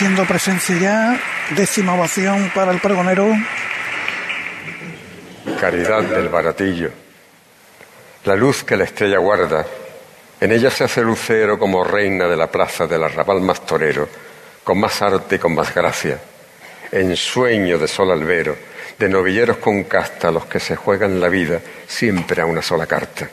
Haciendo 0.00 0.26
presencia 0.26 0.76
ya, 0.76 1.20
décima 1.54 1.94
ovación 1.94 2.50
para 2.52 2.72
el 2.72 2.80
pregonero. 2.80 3.28
Caridad 5.60 6.02
del 6.02 6.28
baratillo. 6.28 6.90
La 8.24 8.34
luz 8.34 8.64
que 8.64 8.76
la 8.76 8.82
estrella 8.82 9.18
guarda, 9.18 9.64
en 10.40 10.50
ella 10.50 10.68
se 10.70 10.82
hace 10.82 11.00
lucero 11.00 11.60
como 11.60 11.84
reina 11.84 12.26
de 12.26 12.36
la 12.36 12.50
plaza 12.50 12.88
del 12.88 13.04
arrabal 13.04 13.40
más 13.40 13.64
torero, 13.64 14.08
con 14.64 14.80
más 14.80 15.00
arte 15.00 15.36
y 15.36 15.38
con 15.38 15.54
más 15.54 15.72
gracia. 15.72 16.18
En 16.90 17.14
sueño 17.16 17.78
de 17.78 17.86
sol 17.86 18.10
albero, 18.10 18.56
de 18.98 19.08
novilleros 19.08 19.58
con 19.58 19.84
casta, 19.84 20.32
los 20.32 20.46
que 20.46 20.58
se 20.58 20.74
juegan 20.74 21.20
la 21.20 21.28
vida 21.28 21.60
siempre 21.86 22.42
a 22.42 22.46
una 22.46 22.62
sola 22.62 22.86
carta. 22.86 23.28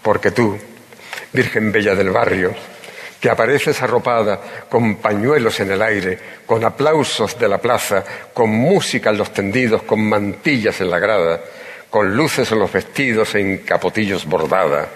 Porque 0.00 0.30
tú, 0.30 0.58
Virgen 1.34 1.70
Bella 1.70 1.94
del 1.94 2.08
Barrio, 2.08 2.54
que 3.20 3.30
apareces 3.30 3.82
arropada 3.82 4.40
con 4.68 4.96
pañuelos 4.96 5.58
en 5.60 5.72
el 5.72 5.82
aire, 5.82 6.18
con 6.46 6.64
aplausos 6.64 7.38
de 7.38 7.48
la 7.48 7.58
plaza, 7.58 8.04
con 8.32 8.50
música 8.50 9.10
en 9.10 9.18
los 9.18 9.32
tendidos, 9.32 9.82
con 9.82 10.00
mantillas 10.08 10.80
en 10.80 10.90
la 10.90 10.98
grada, 10.98 11.40
con 11.90 12.16
luces 12.16 12.50
en 12.52 12.60
los 12.60 12.72
vestidos 12.72 13.34
en 13.34 13.58
capotillos 13.58 14.24
bordada, 14.24 14.88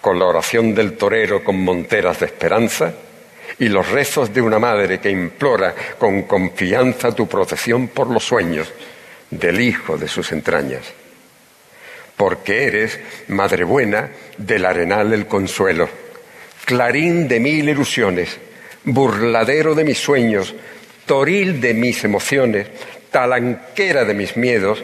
con 0.00 0.18
la 0.18 0.26
oración 0.26 0.74
del 0.74 0.96
torero 0.96 1.44
con 1.44 1.62
monteras 1.62 2.20
de 2.20 2.26
esperanza 2.26 2.92
y 3.58 3.68
los 3.68 3.88
rezos 3.90 4.34
de 4.34 4.42
una 4.42 4.58
madre 4.58 4.98
que 4.98 5.10
implora 5.10 5.74
con 5.98 6.22
confianza 6.22 7.12
tu 7.12 7.28
protección 7.28 7.88
por 7.88 8.08
los 8.10 8.24
sueños 8.24 8.72
del 9.30 9.60
hijo 9.60 9.96
de 9.96 10.08
sus 10.08 10.32
entrañas. 10.32 10.82
Porque 12.16 12.64
eres, 12.64 12.98
madre 13.28 13.64
buena, 13.64 14.10
del 14.38 14.64
arenal 14.64 15.12
el 15.12 15.26
consuelo 15.26 16.03
clarín 16.64 17.28
de 17.28 17.40
mil 17.40 17.68
ilusiones, 17.68 18.36
burladero 18.84 19.74
de 19.74 19.84
mis 19.84 19.98
sueños, 19.98 20.54
toril 21.06 21.60
de 21.60 21.74
mis 21.74 22.02
emociones, 22.04 22.66
talanquera 23.10 24.04
de 24.04 24.14
mis 24.14 24.36
miedos, 24.36 24.82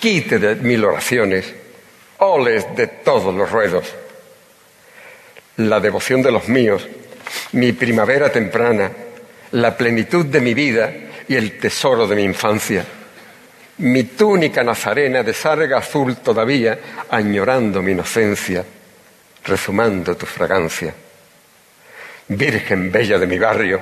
quite 0.00 0.38
de 0.38 0.56
mil 0.56 0.84
oraciones, 0.84 1.52
oles 2.18 2.66
de 2.74 2.86
todos 2.86 3.34
los 3.34 3.50
ruedos. 3.50 3.84
La 5.56 5.78
devoción 5.78 6.22
de 6.22 6.32
los 6.32 6.48
míos, 6.48 6.86
mi 7.52 7.72
primavera 7.72 8.30
temprana, 8.30 8.90
la 9.52 9.76
plenitud 9.76 10.26
de 10.26 10.40
mi 10.40 10.54
vida 10.54 10.92
y 11.28 11.36
el 11.36 11.58
tesoro 11.58 12.06
de 12.06 12.16
mi 12.16 12.22
infancia. 12.22 12.84
Mi 13.78 14.04
túnica 14.04 14.62
nazarena 14.62 15.22
de 15.22 15.32
sarga 15.32 15.78
azul 15.78 16.16
todavía, 16.16 16.78
añorando 17.10 17.82
mi 17.82 17.92
inocencia 17.92 18.64
rezumando 19.44 20.16
tu 20.16 20.26
fragancia. 20.26 20.94
Virgen 22.28 22.90
bella 22.90 23.18
de 23.18 23.26
mi 23.26 23.38
barrio, 23.38 23.80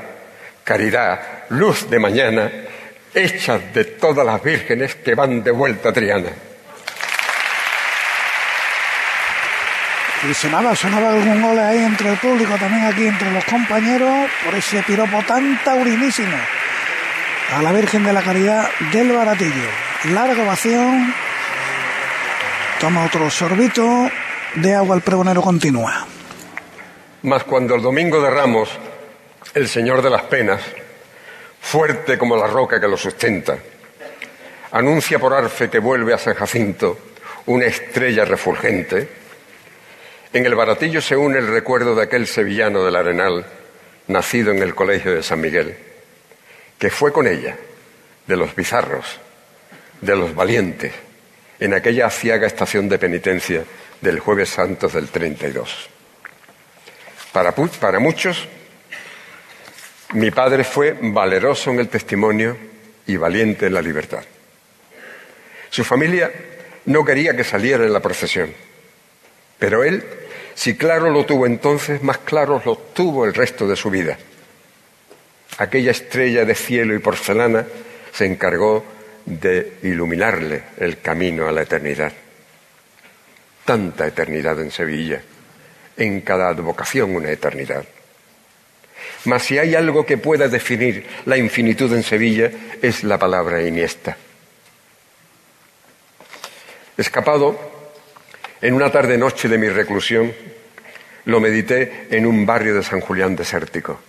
caridad, 0.65 1.45
luz 1.51 1.89
de 1.89 1.99
mañana, 1.99 2.51
hecha 3.15 3.59
de 3.59 3.85
todas 3.85 4.27
las 4.27 4.43
vírgenes 4.43 4.97
que 4.97 5.15
van 5.15 5.43
de 5.43 5.51
vuelta 5.51 5.91
a 5.91 5.93
Triana. 5.93 6.31
Y 10.29 10.35
sonaba, 10.35 10.77
sonaba 10.77 11.11
algún 11.11 11.43
gol 11.43 11.59
ahí 11.59 11.79
entre 11.79 12.11
el 12.11 12.17
público, 12.17 12.57
también 12.57 12.87
aquí 12.87 13.07
entre 13.07 13.31
los 13.33 13.45
compañeros, 13.45 14.31
por 14.45 14.55
ese 14.55 14.83
piropo 14.83 15.23
tan 15.23 15.63
taurinísimo 15.65 16.37
a 17.57 17.63
la 17.63 17.73
Virgen 17.73 18.05
de 18.05 18.13
la 18.13 18.23
Caridad 18.23 18.71
del 18.93 19.13
Baratillo. 19.13 19.69
Larga 20.05 20.43
ovación. 20.43 21.13
Toma 22.81 23.05
otro 23.05 23.31
sorbito 23.31 24.11
de 24.55 24.75
agua 24.75 24.97
el 24.97 25.03
pregonero 25.03 25.43
continúa. 25.43 26.07
Mas 27.23 27.45
cuando 27.45 27.75
el 27.75 27.83
domingo 27.83 28.21
de 28.21 28.31
Ramos, 28.31 28.69
el 29.55 29.69
Señor 29.69 30.03
de 30.03 30.11
las 30.11 30.23
Penas, 30.23 30.61
fuerte 31.61 32.19
como 32.19 32.37
la 32.37 32.47
roca 32.47 32.81
que 32.81 32.89
lo 32.89 32.97
sustenta, 32.97 33.57
anuncia 34.73 35.19
por 35.19 35.33
arfe 35.33 35.71
que 35.71 35.79
vuelve 35.79 36.13
a 36.13 36.19
San 36.19 36.35
Jacinto 36.35 36.99
una 37.47 37.67
estrella 37.67 38.25
refulgente, 38.25 39.09
en 40.33 40.47
el 40.47 40.55
baratillo 40.55 41.01
se 41.01 41.17
une 41.17 41.39
el 41.39 41.49
recuerdo 41.49 41.95
de 41.95 42.05
aquel 42.05 42.27
sevillano 42.27 42.85
del 42.85 42.97
Arenal, 42.97 43.45
nacido 44.09 44.51
en 44.51 44.63
el 44.63 44.75
colegio 44.75 45.15
de 45.15 45.23
San 45.23 45.41
Miguel, 45.41 45.77
que 46.79 46.91
fue 46.91 47.13
con 47.13 47.27
ella, 47.27 47.57
de 48.27 48.37
los 48.37 48.55
bizarros, 48.55 49.21
de 50.01 50.17
los 50.17 50.35
valientes, 50.35 50.93
en 51.61 51.75
aquella 51.75 52.07
aciaga 52.07 52.47
estación 52.47 52.89
de 52.89 52.99
penitencia 52.99 53.65
del 54.03 54.19
jueves 54.19 54.51
santo 54.51 54.89
del 54.89 55.09
32. 55.09 55.89
Para, 57.33 57.55
para 57.55 57.99
muchos, 57.99 58.47
mi 60.13 60.31
padre 60.31 60.65
fue 60.65 60.99
valeroso 61.01 61.71
en 61.71 61.79
el 61.79 61.89
testimonio 61.89 62.57
y 63.07 63.17
valiente 63.17 63.67
en 63.67 63.75
la 63.75 63.81
libertad. 63.81 64.23
Su 65.71 65.85
familia 65.85 66.31
no 66.87 67.05
quería 67.05 67.35
que 67.35 67.45
saliera 67.45 67.85
en 67.85 67.93
la 67.93 68.01
procesión, 68.01 68.53
pero 69.59 69.85
él, 69.85 70.05
si 70.55 70.77
claro 70.77 71.09
lo 71.09 71.25
tuvo 71.25 71.47
entonces, 71.47 72.03
más 72.03 72.19
claro 72.19 72.61
lo 72.65 72.77
tuvo 72.77 73.25
el 73.25 73.33
resto 73.33 73.67
de 73.67 73.77
su 73.77 73.89
vida. 73.89 74.19
Aquella 75.59 75.93
estrella 75.93 76.45
de 76.45 76.55
cielo 76.55 76.95
y 76.95 76.99
porcelana 76.99 77.65
se 78.13 78.27
encargó 78.27 78.85
de 79.25 79.79
iluminarle 79.85 80.65
el 80.79 81.01
camino 81.01 81.49
a 81.49 81.53
la 81.53 81.63
eternidad 81.63 82.13
tanta 83.65 84.07
eternidad 84.07 84.61
en 84.61 84.71
Sevilla, 84.71 85.23
en 85.97 86.21
cada 86.23 86.49
advocación 86.49 87.15
una 87.15 87.31
eternidad. 87.31 87.85
Mas 89.25 89.45
si 89.45 89.59
hay 89.59 89.75
algo 89.75 90.05
que 90.05 90.19
pueda 90.19 90.49
definir 90.49 91.07
la 91.27 91.37
infinitud 91.37 91.93
en 91.93 92.03
Sevilla 92.03 92.51
es 92.81 93.05
la 93.05 93.19
palabra 93.19 93.63
Iniesta. 93.63 94.17
Escapado, 96.97 97.59
en 98.61 98.75
una 98.75 98.91
tarde 98.91 99.17
noche 99.17 99.49
de 99.49 99.59
mi 99.59 99.69
reclusión, 99.69 100.33
lo 101.25 101.41
medité 101.41 102.09
en 102.11 102.27
un 102.27 102.45
barrio 102.45 102.75
de 102.75 102.83
San 102.83 103.01
Julián 103.01 103.37
desértico. 103.37 104.01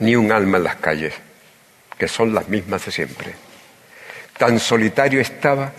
Ni 0.00 0.14
un 0.14 0.30
alma 0.30 0.58
en 0.58 0.64
las 0.64 0.76
calles, 0.76 1.14
que 1.98 2.06
son 2.06 2.32
las 2.32 2.48
mismas 2.48 2.86
de 2.86 2.92
siempre. 2.92 3.34
Tan 4.36 4.60
solitario 4.60 5.20
estaba 5.20 5.72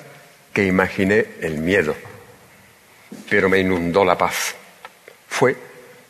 que 0.52 0.66
imaginé 0.66 1.26
el 1.42 1.58
miedo 1.58 1.96
pero 3.30 3.50
me 3.50 3.60
inundó 3.60 4.04
la 4.04 4.18
paz. 4.18 4.56
Fue 5.28 5.56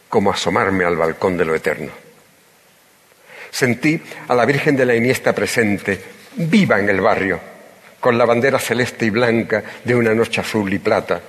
como 0.08 0.32
asomarme 0.32 0.86
al 0.86 0.98
balcón 0.98 1.38
de 1.38 1.46
lo 1.46 1.56
eterno. 1.56 1.92
Sentí 3.52 4.02
a 4.28 4.36
la 4.36 4.46
Virgen 4.46 4.76
de 4.76 4.86
la 4.86 4.96
Iniesta 4.96 5.34
presente, 5.34 6.02
viva 6.36 6.80
en 6.80 6.90
el 6.90 7.02
barrio, 7.02 7.40
con 8.00 8.18
la 8.18 8.26
bandera 8.26 8.60
celeste 8.60 9.06
y 9.06 9.10
blanca 9.10 9.64
de 9.84 9.96
una 9.96 10.14
noche 10.14 10.42
azul 10.42 10.72
y 10.72 10.80
plata, 10.80 11.22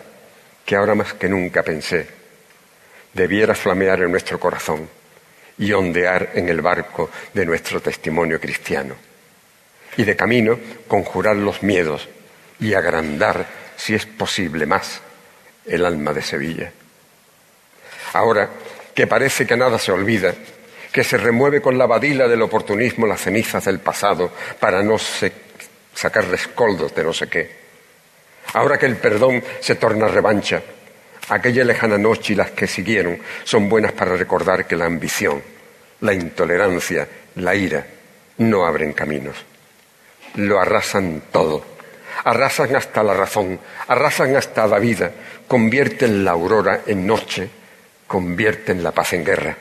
que 0.65 0.77
ahora 0.77 0.95
más 0.95 1.15
que 1.15 1.29
nunca 1.29 1.63
pensé, 1.63 2.07
debiera 3.13 3.55
flamear 3.55 4.03
en 4.03 4.11
nuestro 4.11 4.39
corazón 4.39 4.89
y 5.59 5.73
ondear 5.73 6.31
en 6.35 6.49
el 6.49 6.61
barco 6.61 7.11
de 7.35 7.45
nuestro 7.45 7.81
testimonio 7.81 8.41
cristiano. 8.41 8.95
Y 9.97 10.05
de 10.05 10.17
camino 10.17 10.59
conjurar 10.87 11.37
los 11.37 11.63
miedos 11.63 12.09
y 12.61 12.75
agrandar, 12.75 13.47
si 13.77 13.95
es 13.95 14.07
posible, 14.07 14.65
más 14.67 15.01
el 15.71 15.85
alma 15.87 16.13
de 16.13 16.23
Sevilla. 16.23 16.73
Ahora 18.13 18.51
que 18.95 19.07
parece 19.07 19.47
que 19.47 19.57
nada 19.57 19.79
se 19.79 19.93
olvida, 19.93 20.35
que 20.93 21.05
se 21.05 21.17
remueve 21.17 21.63
con 21.63 21.79
la 21.79 21.87
badila 21.87 22.27
del 22.27 22.43
oportunismo 22.43 23.07
las 23.07 23.21
cenizas 23.21 23.65
del 23.65 23.79
pasado 23.79 24.33
para 24.59 24.83
no 24.83 24.97
sacar 24.99 26.27
rescoldos 26.27 26.95
de 26.95 27.05
no 27.05 27.13
sé 27.13 27.29
qué. 27.29 27.61
Ahora 28.55 28.79
que 28.79 28.87
el 28.87 28.97
perdón 28.97 29.43
se 29.61 29.77
torna 29.77 30.09
revancha, 30.09 30.61
aquella 31.29 31.63
lejana 31.63 31.97
noche 31.97 32.33
y 32.33 32.37
las 32.37 32.51
que 32.51 32.67
siguieron 32.67 33.21
son 33.45 33.69
buenas 33.69 33.93
para 33.93 34.17
recordar 34.17 34.67
que 34.67 34.75
la 34.75 34.87
ambición, 34.87 35.41
la 36.01 36.13
intolerancia, 36.13 37.07
la 37.37 37.55
ira 37.55 37.87
no 38.39 38.67
abren 38.67 38.93
caminos. 38.93 39.37
Lo 40.35 40.61
arrasan 40.61 41.23
todo 41.31 41.70
arrasan 42.25 42.75
hasta 42.77 43.03
la 43.03 43.15
razón, 43.15 43.59
arrasan 43.89 44.37
hasta 44.37 44.67
la 44.67 44.79
vida, 44.79 45.11
convierten 45.47 46.25
la 46.25 46.33
aurora 46.33 46.83
en 46.87 47.07
noche, 47.07 47.49
convierten 48.07 48.83
la 48.83 48.93
paz 48.93 49.13
en 49.15 49.25
guerra. 49.25 49.57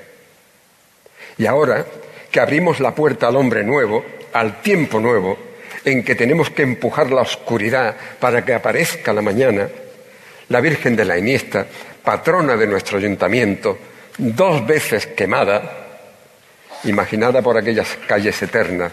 Y 1.37 1.45
ahora 1.45 1.85
que 2.31 2.39
abrimos 2.39 2.79
la 2.79 2.93
puerta 2.93 3.27
al 3.27 3.35
hombre 3.35 3.63
nuevo, 3.63 4.05
al 4.33 4.61
tiempo 4.61 4.99
nuevo, 4.99 5.37
en 5.85 6.03
que 6.03 6.15
tenemos 6.15 6.49
que 6.49 6.63
empujar 6.63 7.11
la 7.11 7.21
oscuridad 7.21 7.95
para 8.19 8.43
que 8.43 8.53
aparezca 8.53 9.13
la 9.13 9.21
mañana, 9.21 9.67
la 10.49 10.61
Virgen 10.61 10.95
de 10.95 11.05
la 11.05 11.17
Iniesta, 11.17 11.65
patrona 12.03 12.57
de 12.57 12.67
nuestro 12.67 12.97
ayuntamiento, 12.97 13.77
dos 14.17 14.65
veces 14.65 15.07
quemada, 15.07 15.87
imaginada 16.83 17.41
por 17.41 17.57
aquellas 17.57 17.97
calles 18.07 18.41
eternas 18.41 18.91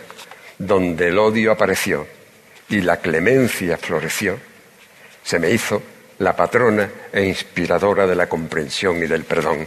donde 0.59 1.09
el 1.09 1.19
odio 1.19 1.53
apareció 1.53 2.16
y 2.69 2.81
la 2.81 2.99
clemencia 2.99 3.77
floreció, 3.77 4.39
se 5.23 5.39
me 5.39 5.51
hizo 5.51 5.83
la 6.19 6.35
patrona 6.35 6.89
e 7.13 7.25
inspiradora 7.25 8.07
de 8.07 8.15
la 8.15 8.29
comprensión 8.29 9.03
y 9.03 9.07
del 9.07 9.25
perdón. 9.25 9.67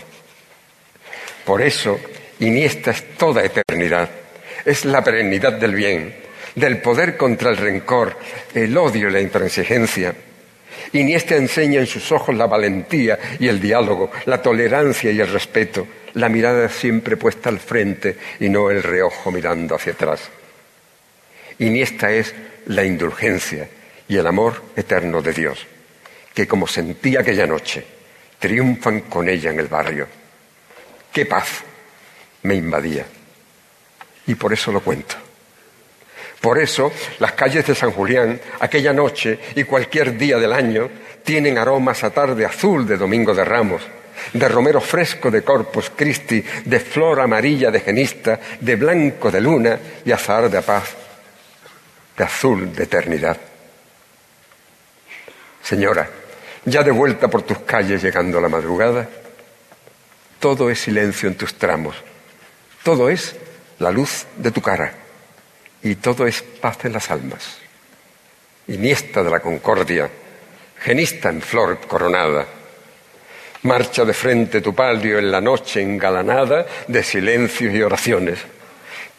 Por 1.45 1.61
eso, 1.61 1.99
Iniesta 2.39 2.91
es 2.91 3.17
toda 3.17 3.43
eternidad, 3.43 4.09
es 4.63 4.85
la 4.85 5.03
perennidad 5.03 5.53
del 5.53 5.75
bien, 5.75 6.15
del 6.55 6.81
poder 6.81 7.17
contra 7.17 7.49
el 7.49 7.57
rencor, 7.57 8.17
el 8.53 8.77
odio 8.77 9.09
y 9.09 9.11
la 9.11 9.19
intransigencia. 9.19 10.15
Iniesta 10.93 11.35
enseña 11.35 11.81
en 11.81 11.87
sus 11.87 12.11
ojos 12.13 12.33
la 12.35 12.47
valentía 12.47 13.19
y 13.39 13.49
el 13.49 13.59
diálogo, 13.59 14.09
la 14.25 14.41
tolerancia 14.41 15.11
y 15.11 15.19
el 15.19 15.27
respeto, 15.27 15.85
la 16.13 16.29
mirada 16.29 16.69
siempre 16.69 17.17
puesta 17.17 17.49
al 17.49 17.59
frente 17.59 18.15
y 18.39 18.47
no 18.47 18.71
el 18.71 18.81
reojo 18.81 19.29
mirando 19.29 19.75
hacia 19.75 19.91
atrás. 19.91 20.29
Iniesta 21.59 22.09
es 22.09 22.33
la 22.67 22.83
indulgencia 22.83 23.69
y 24.07 24.17
el 24.17 24.27
amor 24.27 24.61
eterno 24.75 25.21
de 25.21 25.33
Dios, 25.33 25.65
que 26.33 26.47
como 26.47 26.67
sentí 26.67 27.15
aquella 27.15 27.45
noche, 27.45 27.85
triunfan 28.39 29.01
con 29.01 29.27
ella 29.29 29.51
en 29.51 29.59
el 29.59 29.67
barrio. 29.67 30.07
¡Qué 31.11 31.25
paz! 31.25 31.63
me 32.43 32.55
invadía. 32.55 33.05
Y 34.27 34.35
por 34.35 34.53
eso 34.53 34.71
lo 34.71 34.81
cuento. 34.81 35.15
Por 36.41 36.57
eso 36.57 36.91
las 37.19 37.33
calles 37.33 37.67
de 37.67 37.75
San 37.75 37.91
Julián, 37.91 38.39
aquella 38.59 38.93
noche 38.93 39.39
y 39.55 39.63
cualquier 39.65 40.17
día 40.17 40.37
del 40.37 40.53
año, 40.53 40.89
tienen 41.23 41.57
aromas 41.57 42.03
a 42.03 42.11
tarde 42.11 42.45
azul 42.45 42.87
de 42.87 42.97
Domingo 42.97 43.33
de 43.33 43.43
Ramos, 43.43 43.81
de 44.33 44.47
romero 44.47 44.79
fresco 44.79 45.29
de 45.29 45.41
Corpus 45.41 45.91
Christi, 45.95 46.43
de 46.65 46.79
flor 46.79 47.19
amarilla 47.19 47.71
de 47.71 47.81
genista, 47.81 48.39
de 48.59 48.75
blanco 48.75 49.29
de 49.29 49.41
luna 49.41 49.79
y 50.05 50.11
azar 50.11 50.49
de 50.49 50.61
paz, 50.61 50.95
de 52.19 52.25
azul 52.25 52.75
de 52.75 52.83
eternidad. 52.83 53.37
Señora, 55.63 56.09
ya 56.65 56.83
de 56.83 56.91
vuelta 56.91 57.29
por 57.29 57.43
tus 57.43 57.59
calles 57.59 58.03
llegando 58.03 58.41
la 58.41 58.49
madrugada, 58.49 59.07
todo 60.37 60.69
es 60.69 60.81
silencio 60.81 61.29
en 61.29 61.35
tus 61.35 61.53
tramos, 61.55 61.95
todo 62.83 63.09
es 63.09 63.37
la 63.79 63.91
luz 63.91 64.25
de 64.35 64.51
tu 64.51 64.61
cara 64.61 64.93
y 65.81 65.95
todo 65.95 66.27
es 66.27 66.41
paz 66.41 66.83
en 66.83 66.91
las 66.91 67.09
almas. 67.09 67.57
Iniesta 68.67 69.23
de 69.23 69.29
la 69.29 69.39
concordia, 69.39 70.09
genista 70.77 71.29
en 71.29 71.41
flor 71.41 71.79
coronada, 71.87 72.45
marcha 73.63 74.03
de 74.03 74.13
frente 74.13 74.59
tu 74.59 74.75
palio 74.75 75.19
en 75.19 75.31
la 75.31 75.39
noche 75.39 75.81
engalanada 75.81 76.65
de 76.85 77.01
silencios 77.01 77.73
y 77.73 77.81
oraciones. 77.81 78.39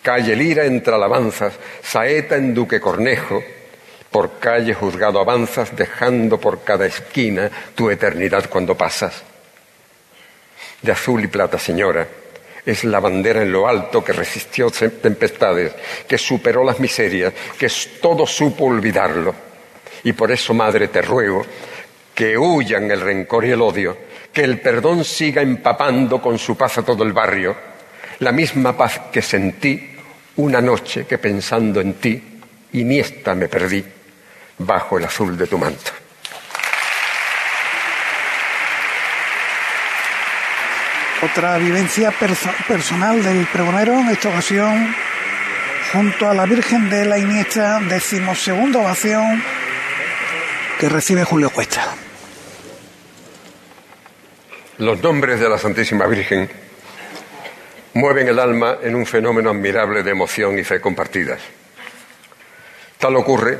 Calle 0.02 0.34
Lira 0.34 0.64
entre 0.64 0.94
alabanzas, 0.94 1.54
saeta 1.82 2.36
en 2.36 2.54
Duque 2.54 2.80
Cornejo, 2.80 3.42
por 4.10 4.38
calle 4.38 4.74
juzgado 4.74 5.20
avanzas, 5.20 5.76
dejando 5.76 6.40
por 6.40 6.64
cada 6.64 6.86
esquina 6.86 7.50
tu 7.74 7.90
eternidad 7.90 8.48
cuando 8.48 8.76
pasas. 8.76 9.22
De 10.82 10.92
azul 10.92 11.22
y 11.22 11.26
plata, 11.26 11.58
señora, 11.58 12.08
es 12.64 12.84
la 12.84 13.00
bandera 13.00 13.42
en 13.42 13.52
lo 13.52 13.68
alto 13.68 14.02
que 14.02 14.12
resistió 14.12 14.70
tempestades, 14.70 15.72
que 16.08 16.18
superó 16.18 16.64
las 16.64 16.80
miserias, 16.80 17.32
que 17.58 17.68
todo 18.00 18.26
supo 18.26 18.64
olvidarlo. 18.64 19.34
Y 20.02 20.12
por 20.12 20.30
eso, 20.32 20.54
Madre, 20.54 20.88
te 20.88 21.02
ruego 21.02 21.44
que 22.14 22.36
huyan 22.36 22.90
el 22.90 23.00
rencor 23.00 23.44
y 23.44 23.50
el 23.50 23.62
odio, 23.62 23.96
que 24.32 24.42
el 24.42 24.60
perdón 24.60 25.04
siga 25.04 25.42
empapando 25.42 26.20
con 26.20 26.38
su 26.38 26.56
paz 26.56 26.78
a 26.78 26.82
todo 26.82 27.02
el 27.04 27.12
barrio, 27.12 27.56
la 28.18 28.32
misma 28.32 28.76
paz 28.76 29.00
que 29.12 29.22
sentí 29.22 29.89
una 30.40 30.60
noche 30.60 31.06
que 31.06 31.18
pensando 31.18 31.80
en 31.80 31.94
ti, 31.94 32.22
iniesta 32.72 33.34
me 33.34 33.48
perdí 33.48 33.84
bajo 34.58 34.98
el 34.98 35.04
azul 35.04 35.36
de 35.36 35.46
tu 35.46 35.58
manto. 35.58 35.92
Otra 41.22 41.58
vivencia 41.58 42.12
personal 42.66 43.22
del 43.22 43.46
pregonero, 43.46 43.92
en 43.92 44.08
esta 44.08 44.30
ocasión, 44.30 44.94
junto 45.92 46.30
a 46.30 46.32
la 46.32 46.46
Virgen 46.46 46.88
de 46.88 47.04
la 47.04 47.18
Iniesta, 47.18 47.78
decimosegunda 47.80 48.80
ovación 48.80 49.42
que 50.78 50.88
recibe 50.88 51.24
Julio 51.24 51.50
Cuesta. 51.50 51.94
Los 54.78 55.02
nombres 55.02 55.38
de 55.38 55.48
la 55.50 55.58
Santísima 55.58 56.06
Virgen 56.06 56.48
mueven 57.94 58.28
el 58.28 58.38
alma 58.38 58.78
en 58.82 58.94
un 58.94 59.06
fenómeno 59.06 59.50
admirable 59.50 60.02
de 60.02 60.10
emoción 60.10 60.58
y 60.58 60.64
fe 60.64 60.80
compartidas. 60.80 61.40
Tal 62.98 63.16
ocurre 63.16 63.58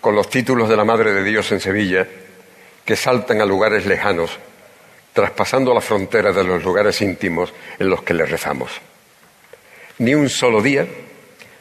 con 0.00 0.14
los 0.14 0.30
títulos 0.30 0.68
de 0.68 0.76
la 0.76 0.84
Madre 0.84 1.12
de 1.12 1.22
Dios 1.22 1.50
en 1.52 1.60
Sevilla, 1.60 2.06
que 2.84 2.96
saltan 2.96 3.40
a 3.40 3.44
lugares 3.44 3.86
lejanos 3.86 4.38
traspasando 5.12 5.74
la 5.74 5.80
frontera 5.80 6.32
de 6.32 6.44
los 6.44 6.62
lugares 6.62 7.00
íntimos 7.02 7.52
en 7.78 7.90
los 7.90 8.02
que 8.02 8.14
le 8.14 8.24
rezamos. 8.24 8.70
Ni 9.98 10.14
un 10.14 10.28
solo 10.28 10.62
día 10.62 10.86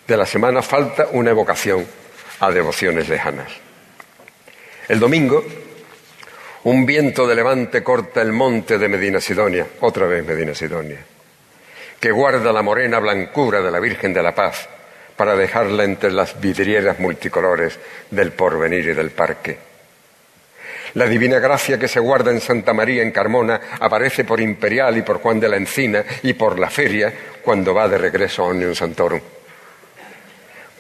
de 0.08 0.18
la 0.18 0.26
semana 0.26 0.62
falta 0.62 1.10
una 1.12 1.32
evocación 1.32 1.86
a 2.40 2.52
devociones 2.52 3.10
lejanas. 3.10 3.52
El 4.88 5.00
domingo, 5.00 5.44
un 6.64 6.86
viento 6.86 7.28
de 7.28 7.36
levante 7.36 7.84
corta 7.84 8.22
el 8.22 8.32
monte 8.32 8.78
de 8.78 8.88
Medina 8.88 9.20
Sidonia, 9.20 9.68
otra 9.82 10.08
vez 10.08 10.26
Medina 10.26 10.56
Sidonia, 10.56 11.00
que 12.00 12.12
guarda 12.12 12.54
la 12.54 12.62
morena 12.62 13.00
blancura 13.00 13.62
de 13.62 13.72
la 13.72 13.80
Virgen 13.80 14.14
de 14.14 14.24
la 14.24 14.36
Paz 14.36 14.70
para 15.16 15.36
dejarla 15.36 15.84
entre 15.84 16.12
las 16.12 16.40
vidrieras 16.40 17.00
multicolores 17.00 17.80
del 18.10 18.32
porvenir 18.32 18.88
y 18.88 18.94
del 18.94 19.12
parque 19.12 19.70
la 20.96 21.08
divina 21.08 21.40
gracia 21.40 21.78
que 21.78 21.88
se 21.88 22.00
guarda 22.00 22.32
en 22.32 22.42
Santa 22.42 22.74
María 22.74 23.04
en 23.04 23.12
Carmona 23.12 23.62
aparece 23.80 24.24
por 24.24 24.42
Imperial 24.42 24.98
y 24.98 25.02
por 25.04 25.20
Juan 25.20 25.40
de 25.40 25.50
la 25.50 25.58
Encina 25.58 26.04
y 26.24 26.34
por 26.34 26.58
la 26.58 26.70
feria 26.70 27.14
cuando 27.44 27.74
va 27.74 27.88
de 27.88 27.98
regreso 27.98 28.44
a 28.44 28.48
Omnium 28.48 28.74
Santorum. 28.74 29.22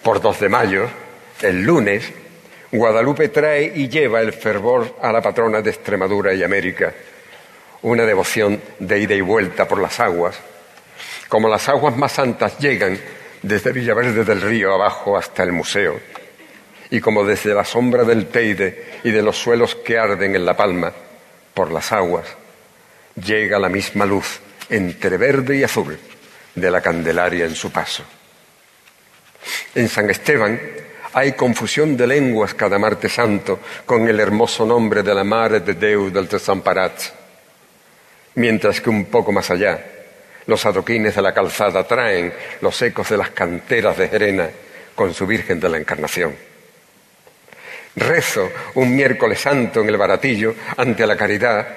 Por 0.01 0.21
2 0.21 0.39
de 0.39 0.49
mayo, 0.49 0.89
el 1.41 1.61
lunes, 1.61 2.11
Guadalupe 2.71 3.29
trae 3.29 3.71
y 3.75 3.87
lleva 3.87 4.21
el 4.21 4.33
fervor 4.33 4.95
a 5.01 5.11
la 5.11 5.21
patrona 5.21 5.61
de 5.61 5.69
Extremadura 5.69 6.33
y 6.33 6.43
América, 6.43 6.93
una 7.83 8.03
devoción 8.03 8.61
de 8.79 8.99
ida 8.99 9.13
y 9.13 9.21
vuelta 9.21 9.67
por 9.67 9.79
las 9.79 9.99
aguas. 9.99 10.39
Como 11.29 11.47
las 11.47 11.69
aguas 11.69 11.95
más 11.95 12.13
santas 12.13 12.57
llegan 12.57 12.99
desde 13.43 13.71
Villaverde 13.71 14.25
del 14.25 14.41
Río 14.41 14.73
abajo 14.73 15.15
hasta 15.15 15.43
el 15.43 15.51
museo 15.51 15.99
y 16.89 16.99
como 16.99 17.23
desde 17.23 17.53
la 17.53 17.63
sombra 17.63 18.03
del 18.03 18.29
Teide 18.29 18.99
y 19.03 19.11
de 19.11 19.21
los 19.21 19.37
suelos 19.37 19.75
que 19.75 19.99
arden 19.99 20.35
en 20.35 20.43
la 20.43 20.57
palma, 20.57 20.91
por 21.53 21.71
las 21.71 21.91
aguas, 21.91 22.25
llega 23.23 23.59
la 23.59 23.69
misma 23.69 24.07
luz 24.07 24.39
entre 24.71 25.17
verde 25.17 25.55
y 25.55 25.63
azul 25.63 25.99
de 26.55 26.71
la 26.71 26.81
Candelaria 26.81 27.45
en 27.45 27.53
su 27.53 27.71
paso. 27.71 28.03
En 29.75 29.87
San 29.87 30.09
Esteban 30.09 30.59
hay 31.13 31.33
confusión 31.33 31.95
de 31.95 32.07
lenguas 32.07 32.55
cada 32.55 32.79
martes 32.79 33.13
santo 33.13 33.59
con 33.85 34.07
el 34.09 34.19
hermoso 34.19 34.65
nombre 34.65 35.03
de 35.03 35.13
la 35.13 35.23
Mare 35.23 35.59
de 35.59 35.75
Déu 35.75 36.09
del 36.09 36.27
Desamparat, 36.27 36.99
mientras 38.33 38.81
que 38.81 38.89
un 38.89 39.05
poco 39.05 39.31
más 39.31 39.51
allá 39.51 39.98
los 40.49 40.65
adoquines 40.65 41.15
de 41.15 41.21
la 41.21 41.31
calzada 41.31 41.83
traen 41.83 42.33
los 42.61 42.81
ecos 42.81 43.07
de 43.09 43.17
las 43.17 43.29
canteras 43.29 43.95
de 43.95 44.09
Jerena 44.09 44.49
con 44.95 45.13
su 45.13 45.27
Virgen 45.27 45.59
de 45.59 45.69
la 45.69 45.77
Encarnación. 45.77 46.35
Rezo 47.95 48.49
un 48.73 48.95
miércoles 48.95 49.39
santo 49.39 49.81
en 49.81 49.89
el 49.89 49.97
baratillo 49.97 50.55
ante 50.75 51.05
la 51.05 51.15
caridad, 51.15 51.67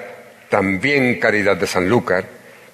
también 0.48 1.20
caridad 1.20 1.56
de 1.56 1.66
Sanlúcar, 1.66 2.24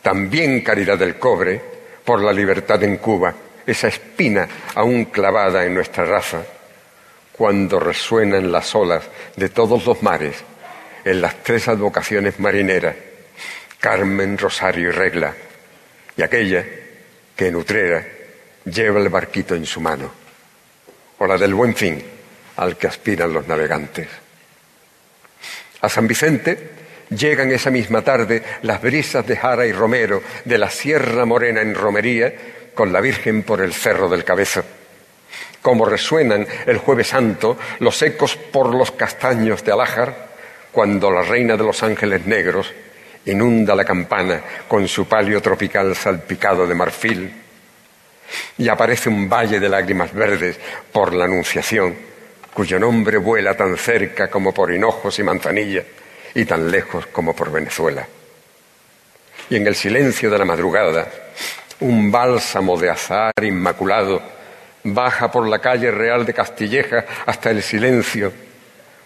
también 0.01 0.61
caridad 0.61 0.97
del 0.97 1.19
cobre, 1.19 1.61
por 2.05 2.23
la 2.23 2.33
libertad 2.33 2.81
en 2.85 2.99
Cuba, 2.99 3.35
esa 3.67 3.89
espina 3.89 4.49
aún 4.77 5.07
clavada 5.07 5.65
en 5.65 5.75
nuestra 5.75 6.05
raza, 6.05 6.43
cuando 7.33 7.81
resuenan 7.81 8.53
las 8.53 8.73
olas 8.75 9.03
de 9.35 9.49
todos 9.49 9.85
los 9.85 10.01
mares 10.03 10.37
en 11.05 11.21
las 11.21 11.43
tres 11.43 11.67
advocaciones 11.67 12.39
marineras, 12.39 12.95
Carmen, 13.81 14.39
Rosario 14.39 14.89
y 14.89 14.93
Regla, 14.93 15.35
y 16.19 16.23
aquella 16.23 16.65
que 17.37 17.47
en 17.47 17.57
Utrera 17.57 18.05
lleva 18.65 18.99
el 18.99 19.09
barquito 19.09 19.55
en 19.55 19.65
su 19.65 19.81
mano, 19.81 20.11
o 21.17 21.27
la 21.27 21.39
del 21.39 21.55
Buen 21.55 21.77
Fin, 21.77 22.03
al 22.57 22.77
que 22.77 22.89
aspiran 22.89 23.33
los 23.33 23.47
navegantes. 23.47 24.09
A 25.81 25.89
San 25.89 26.09
Vicente 26.09 26.71
llegan 27.11 27.53
esa 27.53 27.71
misma 27.71 28.03
tarde 28.03 28.43
las 28.63 28.83
brisas 28.83 29.25
de 29.29 29.37
Jara 29.37 29.65
y 29.65 29.73
Romero 29.73 30.21
de 30.45 30.59
la 30.59 30.69
Sierra 30.71 31.25
Morena 31.25 31.61
en 31.61 31.77
romería 31.77 32.35
con 32.75 32.93
la 32.93 33.01
Virgen 33.01 33.45
por 33.45 33.61
el 33.61 33.73
Cerro 33.73 34.09
del 34.09 34.25
Cabezo. 34.25 34.65
Como 35.63 35.85
resuenan 35.85 36.49
el 36.67 36.79
jueves 36.79 37.09
santo 37.09 37.57
los 37.79 38.03
ecos 38.03 38.35
por 38.35 38.75
los 38.75 38.91
castaños 38.91 39.65
de 39.65 39.71
Alájar 39.71 40.31
cuando 40.73 41.13
la 41.13 41.23
Reina 41.23 41.57
de 41.57 41.63
los 41.65 41.81
Ángeles 41.85 42.27
Negros 42.27 42.75
inunda 43.33 43.75
la 43.75 43.85
campana 43.85 44.41
con 44.67 44.87
su 44.89 45.07
palio 45.07 45.41
tropical 45.41 45.95
salpicado 45.95 46.67
de 46.67 46.75
marfil 46.75 47.33
y 48.59 48.69
aparece 48.69 49.09
un 49.09 49.29
valle 49.29 49.61
de 49.61 49.69
lágrimas 49.69 50.13
verdes 50.13 50.59
por 50.93 51.15
la 51.15 51.25
Anunciación 51.25 51.97
cuyo 52.53 52.79
nombre 52.79 53.19
vuela 53.19 53.57
tan 53.57 53.77
cerca 53.77 54.29
como 54.29 54.53
por 54.53 54.73
Hinojos 54.73 55.19
y 55.19 55.23
Manzanilla 55.23 55.85
y 56.35 56.45
tan 56.45 56.71
lejos 56.71 57.07
como 57.07 57.35
por 57.35 57.53
Venezuela. 57.53 58.07
Y 59.51 59.57
en 59.57 59.67
el 59.67 59.77
silencio 59.77 60.29
de 60.29 60.39
la 60.39 60.45
madrugada, 60.45 61.09
un 61.81 62.11
bálsamo 62.11 62.77
de 62.77 62.91
azar 62.91 63.33
inmaculado, 63.43 64.21
baja 64.83 65.31
por 65.31 65.49
la 65.49 65.61
calle 65.61 65.91
real 65.93 66.27
de 66.27 66.35
Castilleja 66.35 67.05
hasta 67.27 67.51
el 67.51 67.63
silencio, 67.63 68.33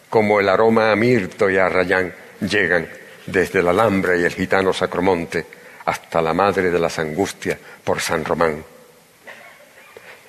como 0.08 0.40
el 0.40 0.48
aroma 0.48 0.90
a 0.90 0.96
mirto 0.96 1.50
y 1.50 1.58
a 1.58 1.68
rayán 1.68 2.12
llegan 2.40 3.01
desde 3.26 3.62
la 3.62 3.70
Alhambra 3.70 4.16
y 4.16 4.24
el 4.24 4.32
gitano 4.32 4.72
Sacromonte 4.72 5.46
hasta 5.84 6.22
la 6.22 6.32
Madre 6.34 6.70
de 6.70 6.78
las 6.78 6.98
Angustias 6.98 7.58
por 7.84 8.00
San 8.00 8.24
Román. 8.24 8.64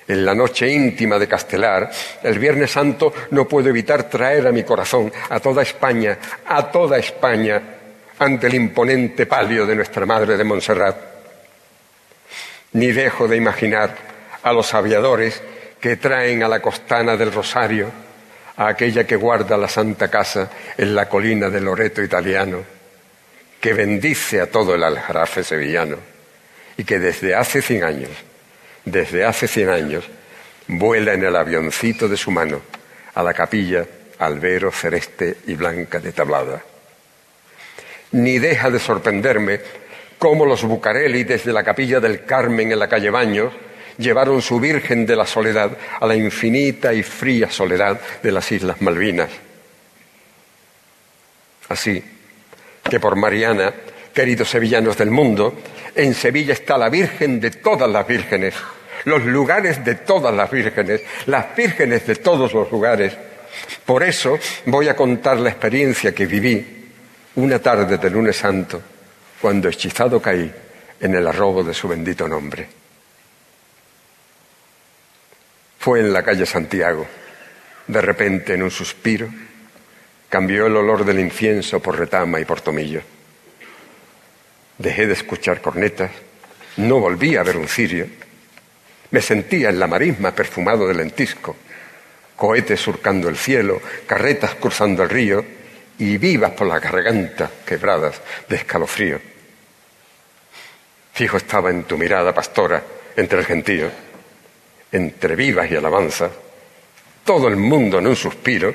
En 0.06 0.24
la 0.24 0.34
noche 0.34 0.68
íntima 0.68 1.18
de 1.18 1.28
Castelar, 1.28 1.90
el 2.22 2.38
Viernes 2.38 2.70
Santo, 2.70 3.12
no 3.30 3.48
puedo 3.48 3.70
evitar 3.70 4.04
traer 4.04 4.46
a 4.46 4.52
mi 4.52 4.62
corazón, 4.62 5.10
a 5.30 5.40
toda 5.40 5.62
España, 5.62 6.18
a 6.46 6.70
toda 6.70 6.98
España, 6.98 7.62
ante 8.18 8.46
el 8.46 8.54
imponente 8.54 9.24
palio 9.24 9.64
de 9.64 9.76
nuestra 9.76 10.04
Madre 10.04 10.36
de 10.36 10.44
Montserrat. 10.44 10.96
Ni 12.72 12.92
dejo 12.92 13.26
de 13.26 13.36
imaginar 13.36 13.94
a 14.42 14.52
los 14.52 14.74
aviadores 14.74 15.40
que 15.80 15.96
traen 15.96 16.42
a 16.42 16.48
la 16.48 16.60
costana 16.60 17.16
del 17.16 17.32
Rosario, 17.32 17.90
a 18.56 18.68
aquella 18.68 19.04
que 19.04 19.16
guarda 19.16 19.56
la 19.56 19.68
Santa 19.68 20.08
Casa 20.08 20.50
en 20.76 20.94
la 20.94 21.08
colina 21.08 21.48
del 21.48 21.64
Loreto 21.64 22.02
italiano, 22.02 22.73
que 23.64 23.72
bendice 23.72 24.42
a 24.42 24.50
todo 24.50 24.74
el 24.74 24.84
aljarafe 24.84 25.42
sevillano 25.42 25.96
y 26.76 26.84
que 26.84 26.98
desde 26.98 27.34
hace 27.34 27.62
cien 27.62 27.82
años 27.82 28.10
desde 28.84 29.24
hace 29.24 29.48
cien 29.48 29.70
años, 29.70 30.04
vuela 30.68 31.14
en 31.14 31.24
el 31.24 31.34
avioncito 31.34 32.06
de 32.06 32.18
su 32.18 32.30
mano 32.30 32.60
a 33.14 33.22
la 33.22 33.32
capilla 33.32 33.86
albero 34.18 34.70
celeste 34.70 35.38
y 35.46 35.54
blanca 35.54 36.00
de 36.00 36.12
tablada. 36.12 36.62
Ni 38.12 38.38
deja 38.38 38.68
de 38.68 38.78
sorprenderme 38.78 39.60
cómo 40.18 40.44
los 40.44 40.62
Bucareli 40.64 41.24
desde 41.24 41.50
la 41.50 41.64
capilla 41.64 42.00
del 42.00 42.26
Carmen 42.26 42.70
en 42.70 42.78
la 42.78 42.88
calle 42.88 43.08
Baños 43.08 43.54
llevaron 43.96 44.42
su 44.42 44.60
Virgen 44.60 45.06
de 45.06 45.16
la 45.16 45.24
Soledad 45.24 45.70
a 45.98 46.06
la 46.06 46.14
infinita 46.14 46.92
y 46.92 47.02
fría 47.02 47.50
soledad 47.50 47.98
de 48.22 48.30
las 48.30 48.52
Islas 48.52 48.82
Malvinas. 48.82 49.30
Así 51.70 52.13
por 53.00 53.16
Mariana, 53.16 53.72
queridos 54.12 54.48
sevillanos 54.50 54.96
del 54.96 55.10
mundo, 55.10 55.54
en 55.94 56.14
Sevilla 56.14 56.52
está 56.52 56.78
la 56.78 56.88
Virgen 56.88 57.40
de 57.40 57.50
todas 57.50 57.88
las 57.90 58.06
vírgenes, 58.06 58.54
los 59.04 59.24
lugares 59.24 59.84
de 59.84 59.96
todas 59.96 60.34
las 60.34 60.50
vírgenes, 60.50 61.02
las 61.26 61.54
vírgenes 61.54 62.06
de 62.06 62.16
todos 62.16 62.52
los 62.52 62.70
lugares. 62.70 63.12
Por 63.84 64.02
eso 64.02 64.38
voy 64.66 64.88
a 64.88 64.96
contar 64.96 65.38
la 65.38 65.50
experiencia 65.50 66.14
que 66.14 66.26
viví 66.26 66.90
una 67.36 67.58
tarde 67.58 67.98
de 67.98 68.10
lunes 68.10 68.36
santo, 68.36 68.80
cuando 69.40 69.68
hechizado 69.68 70.20
caí 70.20 70.52
en 71.00 71.14
el 71.14 71.26
arrobo 71.26 71.62
de 71.62 71.74
su 71.74 71.88
bendito 71.88 72.28
nombre. 72.28 72.66
Fue 75.78 76.00
en 76.00 76.12
la 76.12 76.22
calle 76.22 76.46
Santiago. 76.46 77.06
De 77.86 78.00
repente, 78.00 78.54
en 78.54 78.62
un 78.62 78.70
suspiro, 78.70 79.28
cambió 80.34 80.66
el 80.66 80.76
olor 80.76 81.04
del 81.04 81.20
incienso 81.20 81.78
por 81.78 81.96
retama 81.96 82.40
y 82.40 82.44
por 82.44 82.60
tomillo. 82.60 83.02
Dejé 84.78 85.06
de 85.06 85.12
escuchar 85.12 85.60
cornetas, 85.60 86.10
no 86.78 86.98
volví 86.98 87.36
a 87.36 87.44
ver 87.44 87.56
un 87.56 87.68
cirio, 87.68 88.08
me 89.12 89.20
sentía 89.20 89.68
en 89.68 89.78
la 89.78 89.86
marisma 89.86 90.34
perfumado 90.34 90.88
de 90.88 90.94
lentisco, 90.94 91.54
cohetes 92.34 92.80
surcando 92.80 93.28
el 93.28 93.36
cielo, 93.36 93.80
carretas 94.08 94.56
cruzando 94.56 95.04
el 95.04 95.08
río 95.08 95.44
y 96.00 96.18
vivas 96.18 96.50
por 96.50 96.66
las 96.66 96.82
gargantas 96.82 97.52
quebradas 97.64 98.20
de 98.48 98.56
escalofrío. 98.56 99.20
Fijo 101.12 101.36
estaba 101.36 101.70
en 101.70 101.84
tu 101.84 101.96
mirada, 101.96 102.34
pastora, 102.34 102.82
entre 103.14 103.38
el 103.38 103.46
gentío, 103.46 103.88
entre 104.90 105.36
vivas 105.36 105.70
y 105.70 105.76
alabanzas, 105.76 106.32
todo 107.24 107.46
el 107.46 107.54
mundo 107.54 108.00
en 108.00 108.08
un 108.08 108.16
suspiro, 108.16 108.74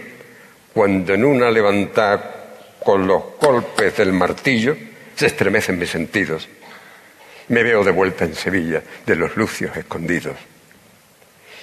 cuando 0.73 1.13
en 1.13 1.25
una 1.25 1.51
levantada 1.51 2.35
con 2.83 3.07
los 3.07 3.23
golpes 3.39 3.97
del 3.97 4.13
martillo 4.13 4.75
se 5.15 5.27
estremecen 5.27 5.77
mis 5.77 5.89
sentidos 5.89 6.47
me 7.49 7.63
veo 7.63 7.83
de 7.83 7.91
vuelta 7.91 8.25
en 8.25 8.35
Sevilla, 8.35 8.81
de 9.05 9.15
los 9.15 9.35
lucios 9.35 9.75
escondidos. 9.75 10.35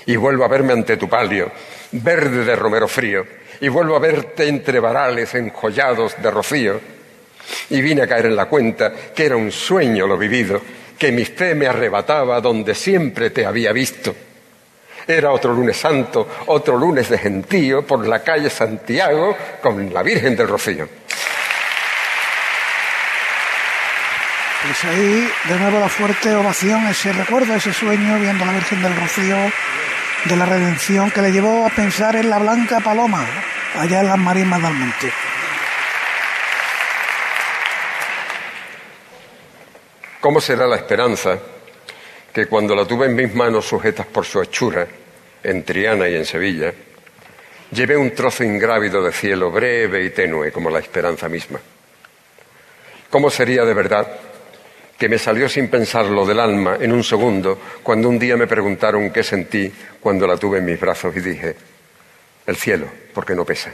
Y 0.05 0.17
vuelvo 0.17 0.45
a 0.45 0.49
verme 0.49 0.73
ante 0.73 0.97
tu 0.97 1.09
palio, 1.09 1.51
verde 1.93 2.45
de 2.45 2.57
romero 2.57 2.87
frío, 2.87 3.25
y 3.61 3.69
vuelvo 3.69 3.97
a 3.97 4.01
verte 4.01 4.47
entre 4.47 4.79
varales 4.79 5.35
enjollados 5.35 6.15
de 6.21 6.31
rocío. 6.31 6.81
Y 7.71 7.81
vine 7.81 8.03
a 8.03 8.07
caer 8.07 8.27
en 8.27 8.37
la 8.37 8.47
cuenta 8.47 8.93
que 9.15 9.27
era 9.27 9.37
un 9.37 9.51
sueño 9.51 10.07
lo 10.07 10.19
vivido, 10.19 10.61
que 10.99 11.13
mi 11.13 11.25
fe 11.25 11.55
me 11.55 11.67
arrebataba 11.67 12.41
donde 12.41 12.75
siempre 12.75 13.31
te 13.31 13.47
había 13.47 13.73
visto. 13.73 14.15
Era 15.09 15.31
otro 15.31 15.53
lunes 15.53 15.77
santo, 15.77 16.27
otro 16.47 16.77
lunes 16.77 17.09
de 17.09 17.19
gentío 17.19 17.87
por 17.87 18.07
la 18.07 18.25
calle 18.25 18.51
Santiago 18.51 19.37
con 19.63 19.93
la 19.95 20.03
Virgen 20.03 20.35
del 20.35 20.49
Rocío. 20.49 20.89
Pues 24.63 24.85
ahí, 24.85 25.31
de 25.45 25.59
nuevo 25.61 25.79
la 25.79 25.89
fuerte 25.89 26.35
ovación, 26.35 26.89
ese 26.89 27.13
recuerdo, 27.13 27.55
ese 27.55 27.73
sueño, 27.73 28.19
viendo 28.19 28.43
a 28.43 28.49
la 28.49 28.53
Virgen 28.55 28.83
del 28.83 28.97
Rocío, 28.97 29.37
de 30.25 30.37
la 30.37 30.45
Redención, 30.45 31.13
que 31.13 31.23
le 31.23 31.31
llevó 31.31 31.65
a 31.65 31.71
pensar 31.71 32.17
en 32.17 32.29
la 32.29 32.39
Blanca 32.39 32.81
Paloma, 32.81 33.25
allá 33.79 34.01
en 34.01 34.09
las 34.09 34.19
marismas 34.19 34.61
del 34.61 34.75
monte. 34.75 35.13
¿Cómo 40.21 40.41
será 40.41 40.67
la 40.67 40.75
esperanza 40.75 41.39
que 42.37 42.49
cuando 42.49 42.75
la 42.75 42.85
tuve 42.85 43.07
en 43.07 43.14
mis 43.14 43.35
manos 43.35 43.64
sujetas 43.64 44.05
por 44.05 44.26
su 44.26 44.43
hechura, 44.43 44.87
en 45.43 45.64
Triana 45.64 46.07
y 46.07 46.16
en 46.16 46.26
Sevilla, 46.26 46.71
llevé 47.71 47.97
un 47.97 48.11
trozo 48.11 48.45
ingrávido 48.45 49.02
de 49.02 49.11
cielo 49.11 49.50
breve 49.50 50.05
y 50.05 50.11
tenue 50.11 50.52
como 50.52 50.69
la 50.69 50.81
esperanza 50.81 51.31
misma? 51.31 51.59
¿Cómo 53.09 53.31
sería 53.31 53.64
de 53.64 53.73
verdad 53.73 54.21
que 54.99 55.09
me 55.09 55.16
salió 55.16 55.49
sin 55.49 55.69
pensarlo 55.69 56.26
del 56.26 56.38
alma 56.38 56.76
en 56.78 56.93
un 56.93 57.02
segundo 57.02 57.59
cuando 57.83 58.11
un 58.11 58.19
día 58.19 58.37
me 58.37 58.47
preguntaron 58.47 59.11
qué 59.11 59.23
sentí 59.23 59.73
cuando 59.99 60.26
la 60.26 60.37
tuve 60.37 60.59
en 60.59 60.66
mis 60.66 60.78
brazos 60.78 61.16
y 61.16 61.21
dije, 61.21 61.57
el 62.45 62.57
cielo, 62.57 62.87
porque 63.14 63.35
no 63.35 63.47
pesa. 63.47 63.73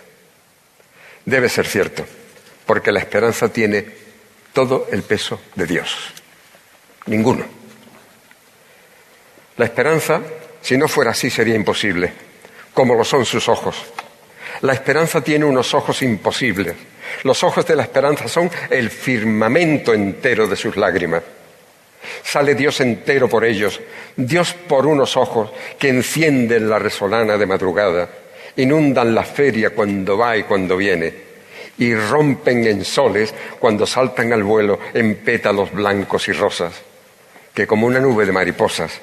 Debe 1.24 1.48
ser 1.48 1.66
cierto, 1.66 2.06
porque 2.64 2.92
la 2.92 3.00
esperanza 3.00 3.52
tiene 3.52 3.84
todo 4.52 4.86
el 4.92 5.02
peso 5.02 5.40
de 5.56 5.66
Dios. 5.66 6.12
Ninguno. 7.06 7.61
La 9.56 9.64
esperanza, 9.64 10.20
si 10.60 10.76
no 10.76 10.88
fuera 10.88 11.10
así, 11.10 11.30
sería 11.30 11.54
imposible, 11.54 12.12
como 12.72 12.94
lo 12.94 13.04
son 13.04 13.24
sus 13.24 13.48
ojos. 13.48 13.76
La 14.62 14.72
esperanza 14.72 15.20
tiene 15.20 15.44
unos 15.44 15.74
ojos 15.74 16.02
imposibles 16.02 16.76
los 17.24 17.44
ojos 17.44 17.66
de 17.66 17.76
la 17.76 17.82
esperanza 17.82 18.28
son 18.28 18.50
el 18.70 18.90
firmamento 18.90 19.94
entero 19.94 20.46
de 20.46 20.56
sus 20.56 20.76
lágrimas. 20.76 21.22
Sale 22.24 22.54
Dios 22.54 22.80
entero 22.80 23.28
por 23.28 23.44
ellos, 23.44 23.80
Dios 24.16 24.54
por 24.54 24.86
unos 24.86 25.16
ojos 25.16 25.50
que 25.78 25.88
encienden 25.88 26.68
la 26.68 26.78
resolana 26.78 27.36
de 27.36 27.46
madrugada, 27.46 28.08
inundan 28.56 29.14
la 29.14 29.22
feria 29.22 29.70
cuando 29.70 30.18
va 30.18 30.36
y 30.36 30.42
cuando 30.42 30.76
viene, 30.76 31.14
y 31.78 31.94
rompen 31.94 32.66
en 32.66 32.84
soles 32.84 33.32
cuando 33.60 33.86
saltan 33.86 34.32
al 34.32 34.42
vuelo 34.42 34.80
en 34.92 35.16
pétalos 35.16 35.72
blancos 35.72 36.26
y 36.28 36.32
rosas, 36.32 36.74
que 37.54 37.66
como 37.66 37.86
una 37.86 38.00
nube 38.00 38.26
de 38.26 38.32
mariposas 38.32 39.00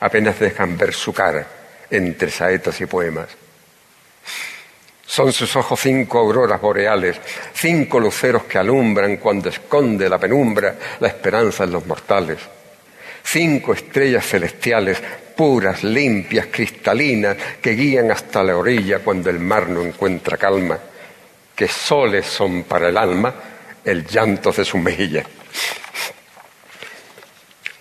apenas 0.00 0.38
dejan 0.38 0.76
ver 0.76 0.92
su 0.92 1.12
cara 1.12 1.46
entre 1.90 2.30
saetas 2.30 2.80
y 2.80 2.86
poemas. 2.86 3.28
Son 5.06 5.32
sus 5.32 5.56
ojos 5.56 5.80
cinco 5.80 6.20
auroras 6.20 6.60
boreales, 6.60 7.16
cinco 7.52 7.98
luceros 7.98 8.44
que 8.44 8.58
alumbran 8.58 9.16
cuando 9.16 9.48
esconde 9.48 10.08
la 10.08 10.18
penumbra 10.18 10.76
la 11.00 11.08
esperanza 11.08 11.64
en 11.64 11.72
los 11.72 11.84
mortales. 11.84 12.38
Cinco 13.22 13.72
estrellas 13.72 14.24
celestiales, 14.24 15.02
puras, 15.36 15.82
limpias, 15.82 16.46
cristalinas, 16.50 17.36
que 17.60 17.70
guían 17.72 18.10
hasta 18.12 18.44
la 18.44 18.56
orilla 18.56 19.00
cuando 19.00 19.30
el 19.30 19.40
mar 19.40 19.68
no 19.68 19.82
encuentra 19.82 20.36
calma, 20.36 20.78
que 21.56 21.66
soles 21.66 22.26
son 22.26 22.62
para 22.62 22.88
el 22.88 22.96
alma 22.96 23.34
el 23.84 24.06
llanto 24.06 24.52
de 24.52 24.64
su 24.64 24.78
mejilla. 24.78 25.24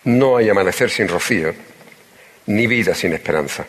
No 0.05 0.38
hay 0.38 0.49
amanecer 0.49 0.89
sin 0.89 1.07
rocío, 1.07 1.53
ni 2.50 2.65
vida 2.65 2.96
sin 2.96 3.13
esperanza. 3.13 3.65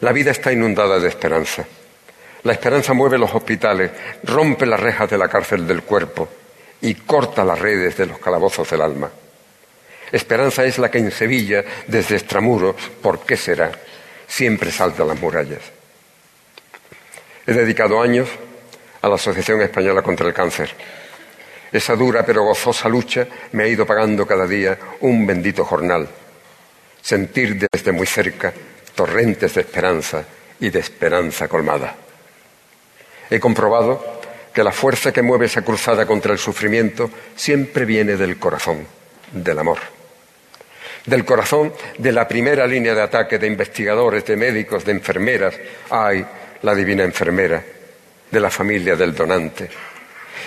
La 0.00 0.12
vida 0.12 0.32
está 0.32 0.52
inundada 0.52 0.98
de 0.98 1.08
esperanza. 1.08 1.64
La 2.42 2.52
esperanza 2.52 2.94
mueve 2.94 3.18
los 3.18 3.32
hospitales, 3.34 3.90
rompe 4.24 4.66
las 4.66 4.80
rejas 4.80 5.08
de 5.08 5.18
la 5.18 5.28
cárcel 5.28 5.66
del 5.66 5.82
cuerpo 5.82 6.28
y 6.80 6.94
corta 6.94 7.44
las 7.44 7.58
redes 7.58 7.96
de 7.96 8.06
los 8.06 8.18
calabozos 8.18 8.68
del 8.70 8.82
alma. 8.82 9.10
Esperanza 10.10 10.64
es 10.64 10.78
la 10.78 10.90
que 10.90 10.98
en 10.98 11.12
Sevilla, 11.12 11.64
desde 11.86 12.16
extramuros, 12.16 12.74
¿por 13.00 13.20
qué 13.20 13.36
será? 13.36 13.70
Siempre 14.26 14.72
salta 14.72 15.04
las 15.04 15.20
murallas. 15.20 15.62
He 17.46 17.52
dedicado 17.52 18.00
años 18.00 18.28
a 19.00 19.08
la 19.08 19.14
Asociación 19.14 19.60
Española 19.62 20.02
contra 20.02 20.26
el 20.26 20.34
Cáncer. 20.34 20.70
Esa 21.70 21.94
dura 21.94 22.26
pero 22.26 22.42
gozosa 22.42 22.88
lucha 22.88 23.28
me 23.52 23.62
ha 23.62 23.68
ido 23.68 23.86
pagando 23.86 24.26
cada 24.26 24.46
día 24.46 24.76
un 25.00 25.24
bendito 25.24 25.64
jornal. 25.64 26.08
Sentir 27.02 27.68
desde 27.70 27.92
muy 27.92 28.06
cerca 28.06 28.52
torrentes 28.94 29.54
de 29.54 29.62
esperanza 29.62 30.24
y 30.60 30.70
de 30.70 30.78
esperanza 30.78 31.48
colmada. 31.48 31.94
He 33.30 33.40
comprobado 33.40 34.20
que 34.52 34.64
la 34.64 34.72
fuerza 34.72 35.12
que 35.12 35.22
mueve 35.22 35.46
esa 35.46 35.62
cruzada 35.62 36.06
contra 36.06 36.32
el 36.32 36.38
sufrimiento 36.38 37.10
siempre 37.36 37.84
viene 37.84 38.16
del 38.16 38.38
corazón, 38.38 38.86
del 39.32 39.58
amor. 39.58 39.78
Del 41.06 41.24
corazón 41.24 41.72
de 41.96 42.12
la 42.12 42.28
primera 42.28 42.66
línea 42.66 42.94
de 42.94 43.02
ataque 43.02 43.38
de 43.38 43.46
investigadores, 43.46 44.24
de 44.24 44.36
médicos, 44.36 44.84
de 44.84 44.92
enfermeras. 44.92 45.54
Ay, 45.88 46.26
la 46.62 46.74
divina 46.74 47.04
enfermera, 47.04 47.62
de 48.30 48.40
la 48.40 48.50
familia 48.50 48.96
del 48.96 49.14
donante. 49.14 49.70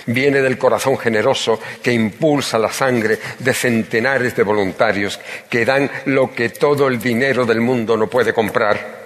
Viene 0.06 0.42
del 0.42 0.58
corazón 0.58 0.98
generoso 0.98 1.60
que 1.82 1.94
impulsa 1.94 2.58
la 2.58 2.72
sangre 2.72 3.20
de 3.40 3.54
centenares 3.54 4.36
de 4.36 4.44
voluntarios 4.44 5.20
que 5.50 5.64
dan 5.64 5.90
lo 6.06 6.34
que 6.34 6.50
todo 6.50 6.88
el 6.88 7.00
dinero 7.00 7.46
del 7.46 7.62
mundo 7.62 7.96
no 7.96 8.08
puede 8.08 8.34
comprar. 8.34 9.04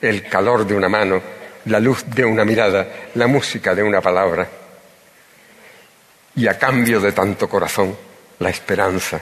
El 0.00 0.28
calor 0.28 0.66
de 0.66 0.74
una 0.74 0.88
mano, 0.88 1.20
la 1.64 1.80
luz 1.80 2.04
de 2.06 2.24
una 2.24 2.44
mirada, 2.44 2.86
la 3.14 3.26
música 3.26 3.74
de 3.74 3.82
una 3.82 4.02
palabra. 4.02 4.46
Y 6.36 6.46
a 6.46 6.58
cambio 6.58 7.00
de 7.00 7.12
tanto 7.12 7.48
corazón, 7.48 7.96
la 8.38 8.50
esperanza. 8.50 9.20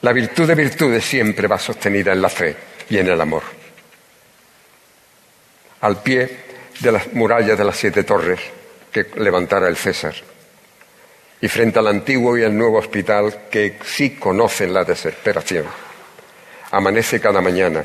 La 0.00 0.12
virtud 0.12 0.48
de 0.48 0.56
virtudes 0.56 1.04
siempre 1.04 1.46
va 1.46 1.58
sostenida 1.58 2.12
en 2.12 2.20
la 2.20 2.28
fe 2.28 2.56
y 2.90 2.98
en 2.98 3.06
el 3.08 3.20
amor. 3.20 3.44
Al 5.80 6.02
pie 6.02 6.38
de 6.80 6.92
las 6.92 7.12
murallas 7.12 7.56
de 7.56 7.64
las 7.64 7.76
siete 7.76 8.02
torres 8.02 8.40
que 8.92 9.06
levantara 9.16 9.68
el 9.68 9.76
César. 9.76 10.14
Y 11.40 11.48
frente 11.48 11.80
al 11.80 11.88
antiguo 11.88 12.38
y 12.38 12.42
el 12.42 12.56
nuevo 12.56 12.78
hospital 12.78 13.48
que 13.50 13.78
sí 13.84 14.10
conocen 14.10 14.72
la 14.72 14.84
desesperación. 14.84 15.64
Amanece 16.70 17.20
cada 17.20 17.40
mañana 17.40 17.82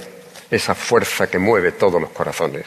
esa 0.51 0.75
fuerza 0.75 1.27
que 1.27 1.39
mueve 1.39 1.71
todos 1.71 1.99
los 1.99 2.11
corazones 2.11 2.65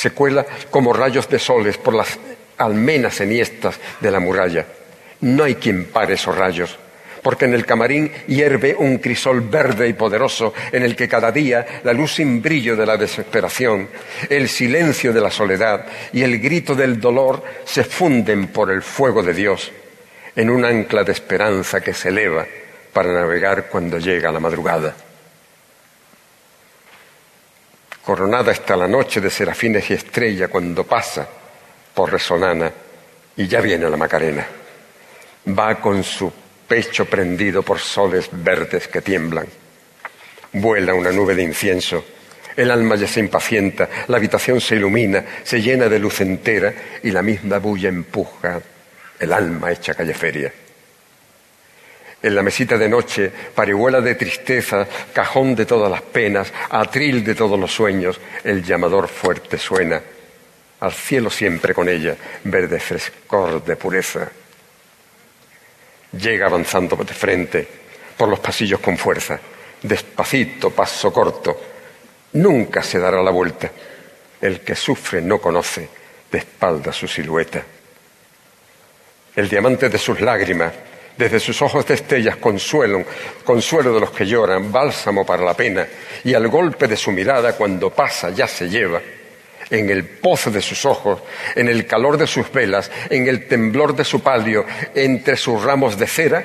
se 0.00 0.12
cuela 0.12 0.46
como 0.70 0.94
rayos 0.94 1.28
de 1.28 1.38
soles 1.38 1.76
por 1.76 1.94
las 1.94 2.18
almenas 2.56 3.20
enhiestas 3.20 3.78
de 4.00 4.10
la 4.10 4.18
muralla. 4.18 4.66
No 5.20 5.44
hay 5.44 5.56
quien 5.56 5.86
pare 5.86 6.14
esos 6.14 6.34
rayos, 6.34 6.78
porque 7.22 7.44
en 7.44 7.54
el 7.54 7.66
camarín 7.66 8.10
hierve 8.26 8.74
un 8.78 8.98
crisol 8.98 9.40
verde 9.42 9.88
y 9.88 9.92
poderoso 9.92 10.54
en 10.72 10.82
el 10.82 10.96
que 10.96 11.08
cada 11.08 11.30
día 11.30 11.80
la 11.84 11.92
luz 11.92 12.14
sin 12.14 12.40
brillo 12.40 12.76
de 12.76 12.86
la 12.86 12.96
desesperación, 12.96 13.88
el 14.28 14.48
silencio 14.48 15.12
de 15.12 15.20
la 15.20 15.30
soledad 15.30 15.86
y 16.12 16.22
el 16.22 16.38
grito 16.40 16.74
del 16.74 17.00
dolor 17.00 17.42
se 17.64 17.84
funden 17.84 18.48
por 18.48 18.70
el 18.70 18.82
fuego 18.82 19.22
de 19.22 19.34
Dios 19.34 19.70
en 20.36 20.50
un 20.50 20.64
ancla 20.64 21.04
de 21.04 21.12
esperanza 21.12 21.80
que 21.80 21.94
se 21.94 22.08
eleva 22.08 22.46
para 22.92 23.12
navegar 23.12 23.68
cuando 23.68 23.98
llega 23.98 24.32
la 24.32 24.40
madrugada. 24.40 24.94
Coronada 28.04 28.52
está 28.52 28.76
la 28.76 28.88
noche 28.88 29.20
de 29.20 29.30
serafines 29.30 29.90
y 29.90 29.94
estrella 29.94 30.48
cuando 30.48 30.84
pasa 30.84 31.28
por 31.94 32.10
Resonana 32.10 32.72
y 33.36 33.46
ya 33.46 33.60
viene 33.60 33.88
la 33.88 33.96
Macarena. 33.96 34.46
Va 35.46 35.76
con 35.76 36.02
su 36.02 36.32
pecho 36.70 37.04
prendido 37.04 37.64
por 37.64 37.80
soles 37.80 38.28
verdes 38.30 38.86
que 38.86 39.00
tiemblan. 39.00 39.48
Vuela 40.52 40.94
una 40.94 41.10
nube 41.10 41.34
de 41.34 41.42
incienso. 41.42 42.04
El 42.56 42.70
alma 42.70 42.94
ya 42.94 43.08
se 43.08 43.18
impacienta, 43.18 43.88
la 44.06 44.18
habitación 44.18 44.60
se 44.60 44.76
ilumina, 44.76 45.24
se 45.42 45.60
llena 45.60 45.88
de 45.88 45.98
luz 45.98 46.20
entera 46.20 46.72
y 47.02 47.10
la 47.10 47.22
misma 47.22 47.58
bulla 47.58 47.88
empuja 47.88 48.62
el 49.18 49.32
alma 49.32 49.72
hecha 49.72 49.94
calleferia. 49.94 50.52
En 52.22 52.34
la 52.36 52.42
mesita 52.44 52.78
de 52.78 52.88
noche, 52.88 53.32
parihuela 53.52 54.00
de 54.00 54.14
tristeza, 54.14 54.86
cajón 55.12 55.56
de 55.56 55.66
todas 55.66 55.90
las 55.90 56.02
penas, 56.02 56.52
atril 56.70 57.24
de 57.24 57.34
todos 57.34 57.58
los 57.58 57.72
sueños, 57.74 58.20
el 58.44 58.62
llamador 58.62 59.08
fuerte 59.08 59.58
suena. 59.58 60.00
Al 60.78 60.92
cielo 60.92 61.30
siempre 61.30 61.74
con 61.74 61.88
ella, 61.88 62.14
verde 62.44 62.78
frescor 62.78 63.64
de 63.64 63.74
pureza. 63.74 64.30
Llega 66.12 66.46
avanzando 66.46 66.96
de 66.96 67.14
frente, 67.14 67.68
por 68.16 68.28
los 68.28 68.40
pasillos 68.40 68.80
con 68.80 68.98
fuerza, 68.98 69.38
despacito, 69.82 70.70
paso 70.70 71.12
corto. 71.12 71.60
Nunca 72.32 72.82
se 72.82 72.98
dará 72.98 73.22
la 73.22 73.30
vuelta. 73.30 73.70
El 74.40 74.60
que 74.60 74.74
sufre 74.74 75.20
no 75.20 75.40
conoce 75.40 75.88
de 76.30 76.38
espalda 76.38 76.92
su 76.92 77.06
silueta. 77.06 77.62
El 79.36 79.48
diamante 79.48 79.88
de 79.88 79.98
sus 79.98 80.20
lágrimas 80.20 80.72
desde 81.16 81.38
sus 81.38 81.60
ojos 81.60 81.86
de 81.86 81.94
estrellas 81.94 82.36
consuelo, 82.36 83.04
consuelo 83.44 83.92
de 83.92 84.00
los 84.00 84.10
que 84.10 84.24
lloran, 84.24 84.72
bálsamo 84.72 85.26
para 85.26 85.44
la 85.44 85.54
pena, 85.54 85.86
y 86.24 86.32
al 86.32 86.48
golpe 86.48 86.88
de 86.88 86.96
su 86.96 87.12
mirada 87.12 87.54
cuando 87.56 87.90
pasa 87.90 88.30
ya 88.30 88.46
se 88.46 88.70
lleva, 88.70 89.00
en 89.70 89.88
el 89.90 90.04
pozo 90.04 90.50
de 90.50 90.60
sus 90.60 90.84
ojos, 90.84 91.20
en 91.54 91.68
el 91.68 91.86
calor 91.86 92.16
de 92.18 92.26
sus 92.26 92.50
velas, 92.52 92.90
en 93.08 93.28
el 93.28 93.46
temblor 93.46 93.94
de 93.94 94.04
su 94.04 94.20
palio, 94.20 94.64
entre 94.94 95.36
sus 95.36 95.62
ramos 95.62 95.98
de 95.98 96.06
cera, 96.06 96.44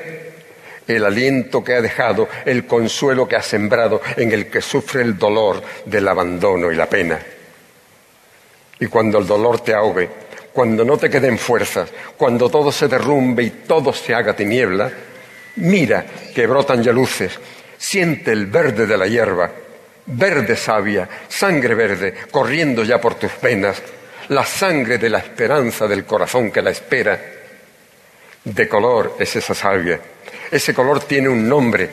el 0.88 1.04
aliento 1.04 1.64
que 1.64 1.74
ha 1.74 1.82
dejado, 1.82 2.30
el 2.46 2.66
consuelo 2.66 3.28
que 3.28 3.36
ha 3.36 3.42
sembrado 3.42 4.02
en 4.18 4.32
el 4.32 4.48
que 4.48 4.62
sufre 4.62 5.02
el 5.02 5.18
dolor 5.18 5.62
del 5.86 6.08
abandono 6.08 6.72
y 6.72 6.76
la 6.76 6.88
pena. 6.88 7.20
Y 8.80 8.86
cuando 8.88 9.18
el 9.18 9.26
dolor 9.26 9.62
te 9.62 9.74
ahogue, 9.74 10.10
cuando 10.54 10.86
no 10.86 10.98
te 10.98 11.10
queden 11.10 11.38
fuerzas, 11.38 11.90
cuando 12.16 12.50
todo 12.50 12.72
se 12.72 12.88
derrumbe 12.88 13.44
y 13.44 13.50
todo 13.50 13.92
se 13.94 14.14
haga 14.14 14.36
tiniebla, 14.36 14.92
mira 15.58 16.06
que 16.34 16.46
brotan 16.46 16.84
ya 16.84 16.92
luces, 16.92 17.40
siente 17.78 18.32
el 18.32 18.46
verde 18.46 18.86
de 18.86 18.98
la 18.98 19.08
hierba, 19.08 19.52
verde 20.06 20.56
savia, 20.56 21.08
sangre 21.28 21.76
verde, 21.76 22.13
corriendo 22.30 22.84
ya 22.84 23.00
por 23.00 23.15
tus 23.15 23.32
venas, 23.41 23.82
la 24.30 24.46
sangre 24.46 24.98
de 24.98 25.10
la 25.10 25.20
esperanza 25.20 25.88
del 25.88 26.06
corazón 26.06 26.52
que 26.52 26.62
la 26.62 26.72
espera. 26.72 27.20
De 28.44 28.68
color 28.68 29.15
es 29.20 29.36
esa 29.36 29.56
savia, 29.56 30.00
ese 30.52 30.74
color 30.74 31.04
tiene 31.04 31.30
un 31.30 31.48
nombre, 31.48 31.89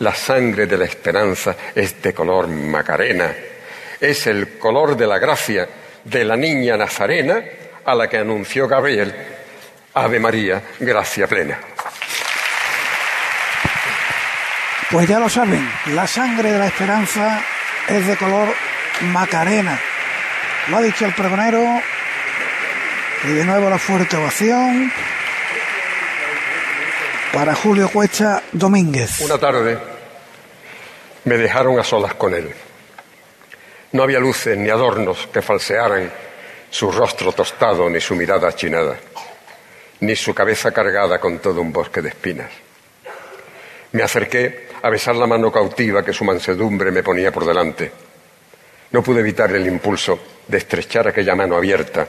la 0.00 0.14
sangre 0.14 0.66
de 0.66 0.76
la 0.76 0.84
esperanza 0.84 1.54
es 1.74 2.02
de 2.02 2.12
color 2.12 2.48
macarena, 2.48 3.32
es 4.00 4.26
el 4.26 4.58
color 4.58 4.96
de 4.96 5.06
la 5.06 5.18
gracia 5.18 5.68
de 6.02 6.24
la 6.24 6.36
niña 6.36 6.76
nazarena 6.76 7.42
a 7.84 7.94
la 7.94 8.08
que 8.08 8.18
anunció 8.18 8.66
Gabriel, 8.66 9.14
Ave 9.94 10.18
María, 10.18 10.62
gracia 10.80 11.26
plena. 11.28 11.60
Pues 14.94 15.08
ya 15.08 15.18
lo 15.18 15.28
saben, 15.28 15.68
la 15.86 16.06
sangre 16.06 16.52
de 16.52 16.58
la 16.60 16.68
esperanza 16.68 17.42
es 17.88 18.06
de 18.06 18.16
color 18.16 18.54
macarena. 19.10 19.76
Lo 20.68 20.76
ha 20.76 20.82
dicho 20.82 21.04
el 21.04 21.12
pregonero. 21.12 21.80
Y 23.24 23.32
de 23.32 23.44
nuevo 23.44 23.68
la 23.68 23.80
fuerte 23.80 24.16
ovación 24.16 24.92
para 27.32 27.56
Julio 27.56 27.90
Cuesta 27.90 28.40
Domínguez. 28.52 29.20
Una 29.22 29.36
tarde 29.36 29.78
me 31.24 31.38
dejaron 31.38 31.76
a 31.80 31.82
solas 31.82 32.14
con 32.14 32.32
él. 32.32 32.54
No 33.90 34.04
había 34.04 34.20
luces 34.20 34.56
ni 34.56 34.70
adornos 34.70 35.26
que 35.26 35.42
falsearan 35.42 36.08
su 36.70 36.92
rostro 36.92 37.32
tostado 37.32 37.90
ni 37.90 38.00
su 38.00 38.14
mirada 38.14 38.46
achinada, 38.46 38.94
ni 39.98 40.14
su 40.14 40.32
cabeza 40.32 40.70
cargada 40.70 41.18
con 41.18 41.40
todo 41.40 41.60
un 41.60 41.72
bosque 41.72 42.00
de 42.00 42.10
espinas. 42.10 42.50
Me 43.94 44.02
acerqué 44.02 44.68
a 44.82 44.90
besar 44.90 45.16
la 45.16 45.26
mano 45.26 45.50
cautiva 45.50 46.04
que 46.04 46.12
su 46.12 46.24
mansedumbre 46.24 46.90
me 46.90 47.02
ponía 47.02 47.32
por 47.32 47.46
delante. 47.46 47.90
No 48.92 49.02
pude 49.02 49.20
evitar 49.20 49.50
el 49.52 49.66
impulso 49.66 50.20
de 50.46 50.58
estrechar 50.58 51.08
aquella 51.08 51.34
mano 51.34 51.56
abierta. 51.56 52.06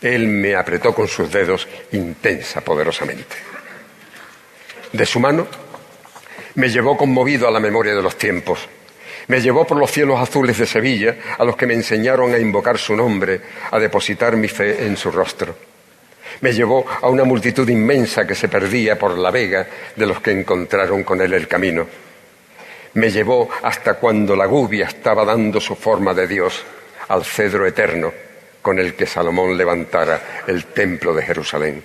Él 0.00 0.26
me 0.26 0.54
apretó 0.54 0.94
con 0.94 1.06
sus 1.06 1.30
dedos 1.30 1.68
intensa, 1.92 2.60
poderosamente. 2.62 3.36
De 4.92 5.06
su 5.06 5.20
mano 5.20 5.46
me 6.54 6.68
llevó 6.68 6.96
conmovido 6.96 7.46
a 7.46 7.50
la 7.50 7.60
memoria 7.60 7.94
de 7.94 8.02
los 8.02 8.16
tiempos 8.16 8.68
me 9.26 9.40
llevó 9.40 9.66
por 9.66 9.78
los 9.78 9.90
cielos 9.90 10.20
azules 10.20 10.58
de 10.58 10.66
Sevilla, 10.66 11.16
a 11.38 11.44
los 11.44 11.56
que 11.56 11.66
me 11.66 11.74
enseñaron 11.74 12.34
a 12.34 12.38
invocar 12.38 12.78
su 12.78 12.94
nombre, 12.94 13.40
a 13.70 13.78
depositar 13.78 14.36
mi 14.36 14.48
fe 14.48 14.86
en 14.86 14.96
su 14.96 15.10
rostro. 15.10 15.73
Me 16.40 16.52
llevó 16.52 16.84
a 17.02 17.08
una 17.08 17.24
multitud 17.24 17.68
inmensa 17.68 18.26
que 18.26 18.34
se 18.34 18.48
perdía 18.48 18.98
por 18.98 19.16
la 19.18 19.30
vega 19.30 19.66
de 19.94 20.06
los 20.06 20.20
que 20.20 20.30
encontraron 20.30 21.02
con 21.02 21.20
él 21.20 21.32
el 21.34 21.48
camino. 21.48 21.86
Me 22.94 23.10
llevó 23.10 23.48
hasta 23.62 23.94
cuando 23.94 24.36
la 24.36 24.46
gubia 24.46 24.86
estaba 24.86 25.24
dando 25.24 25.60
su 25.60 25.74
forma 25.74 26.14
de 26.14 26.26
Dios 26.26 26.62
al 27.08 27.24
cedro 27.24 27.66
eterno 27.66 28.12
con 28.62 28.78
el 28.78 28.94
que 28.94 29.06
Salomón 29.06 29.56
levantara 29.56 30.42
el 30.46 30.66
templo 30.66 31.12
de 31.12 31.22
Jerusalén. 31.22 31.82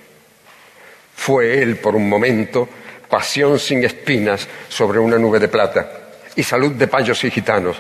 Fue 1.16 1.62
él 1.62 1.76
por 1.76 1.96
un 1.96 2.08
momento 2.08 2.70
pasión 3.10 3.60
sin 3.60 3.84
espinas 3.84 4.48
sobre 4.70 5.00
una 5.00 5.18
nube 5.18 5.40
de 5.40 5.50
plata 5.50 6.12
y 6.36 6.44
salud 6.44 6.72
de 6.72 6.88
payos 6.88 7.24
y 7.26 7.32
gitanos. 7.32 7.78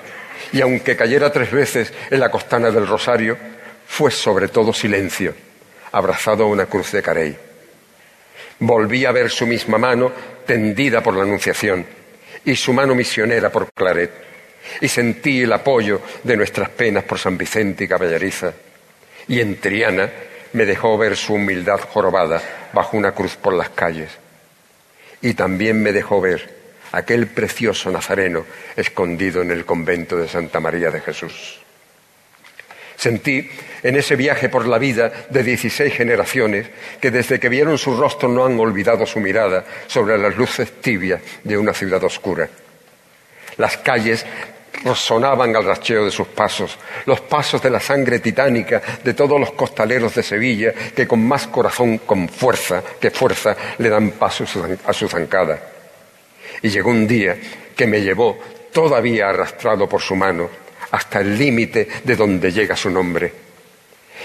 Y 0.51 0.59
aunque 0.61 0.97
cayera 0.97 1.31
tres 1.31 1.51
veces 1.51 1.93
en 2.09 2.19
la 2.19 2.29
costana 2.29 2.71
del 2.71 2.87
Rosario, 2.87 3.37
fue 3.87 4.11
sobre 4.11 4.49
todo 4.49 4.73
silencio, 4.73 5.33
abrazado 5.91 6.43
a 6.43 6.47
una 6.47 6.65
cruz 6.65 6.91
de 6.91 7.01
carey. 7.01 7.37
Volví 8.59 9.05
a 9.05 9.11
ver 9.11 9.29
su 9.29 9.47
misma 9.47 9.77
mano 9.77 10.11
tendida 10.45 11.01
por 11.01 11.15
la 11.15 11.23
Anunciación 11.23 11.85
y 12.45 12.55
su 12.55 12.73
mano 12.73 12.95
misionera 12.95 13.51
por 13.51 13.71
Claret. 13.73 14.11
Y 14.81 14.87
sentí 14.87 15.41
el 15.41 15.53
apoyo 15.53 16.01
de 16.23 16.37
nuestras 16.37 16.69
penas 16.69 17.03
por 17.03 17.17
San 17.17 17.37
Vicente 17.37 17.85
y 17.85 17.87
Caballeriza. 17.87 18.53
Y 19.27 19.39
en 19.39 19.59
Triana 19.59 20.09
me 20.53 20.65
dejó 20.65 20.97
ver 20.97 21.15
su 21.15 21.35
humildad 21.35 21.79
jorobada 21.79 22.41
bajo 22.73 22.97
una 22.97 23.13
cruz 23.13 23.35
por 23.35 23.53
las 23.53 23.69
calles. 23.69 24.11
Y 25.21 25.33
también 25.33 25.81
me 25.81 25.91
dejó 25.91 26.21
ver 26.21 26.57
aquel 26.91 27.27
precioso 27.27 27.91
nazareno 27.91 28.45
escondido 28.75 29.41
en 29.41 29.51
el 29.51 29.65
convento 29.65 30.17
de 30.17 30.27
Santa 30.27 30.59
María 30.59 30.91
de 30.91 31.01
Jesús. 31.01 31.61
Sentí 32.99 33.49
en 33.81 33.95
ese 33.95 34.17
viaje 34.17 34.49
por 34.49 34.67
la 34.67 34.77
vida 34.77 35.09
de 35.29 35.41
16 35.41 35.93
generaciones 35.93 36.67
que 36.99 37.11
desde 37.11 37.39
que 37.39 37.47
vieron 37.47 37.77
su 37.77 37.95
rostro 37.95 38.27
no 38.27 38.45
han 38.45 38.59
olvidado 38.59 39.05
su 39.05 39.21
mirada 39.21 39.63
sobre 39.87 40.17
las 40.17 40.35
luces 40.35 40.81
tibias 40.81 41.21
de 41.41 41.57
una 41.57 41.73
ciudad 41.73 42.03
oscura. 42.03 42.49
Las 43.55 43.77
calles 43.77 44.25
sonaban 44.95 45.55
al 45.55 45.63
racheo 45.63 46.03
de 46.03 46.11
sus 46.11 46.27
pasos, 46.27 46.77
los 47.05 47.21
pasos 47.21 47.61
de 47.61 47.69
la 47.69 47.79
sangre 47.79 48.19
titánica 48.19 48.81
de 49.01 49.13
todos 49.13 49.39
los 49.39 49.53
costaleros 49.53 50.13
de 50.15 50.23
Sevilla 50.23 50.73
que 50.93 51.07
con 51.07 51.25
más 51.25 51.47
corazón, 51.47 51.99
con 51.99 52.27
fuerza 52.27 52.83
que 52.99 53.11
fuerza, 53.11 53.55
le 53.77 53.87
dan 53.87 54.11
paso 54.11 54.43
a 54.85 54.93
su 54.93 55.07
zancada. 55.07 55.57
Y 56.61 56.67
llegó 56.67 56.89
un 56.89 57.07
día 57.07 57.37
que 57.77 57.87
me 57.87 58.01
llevó, 58.01 58.37
todavía 58.73 59.29
arrastrado 59.29 59.87
por 59.87 60.01
su 60.01 60.17
mano, 60.17 60.49
hasta 60.91 61.21
el 61.21 61.37
límite 61.37 61.87
de 62.03 62.15
donde 62.15 62.51
llega 62.51 62.75
su 62.75 62.89
nombre. 62.89 63.31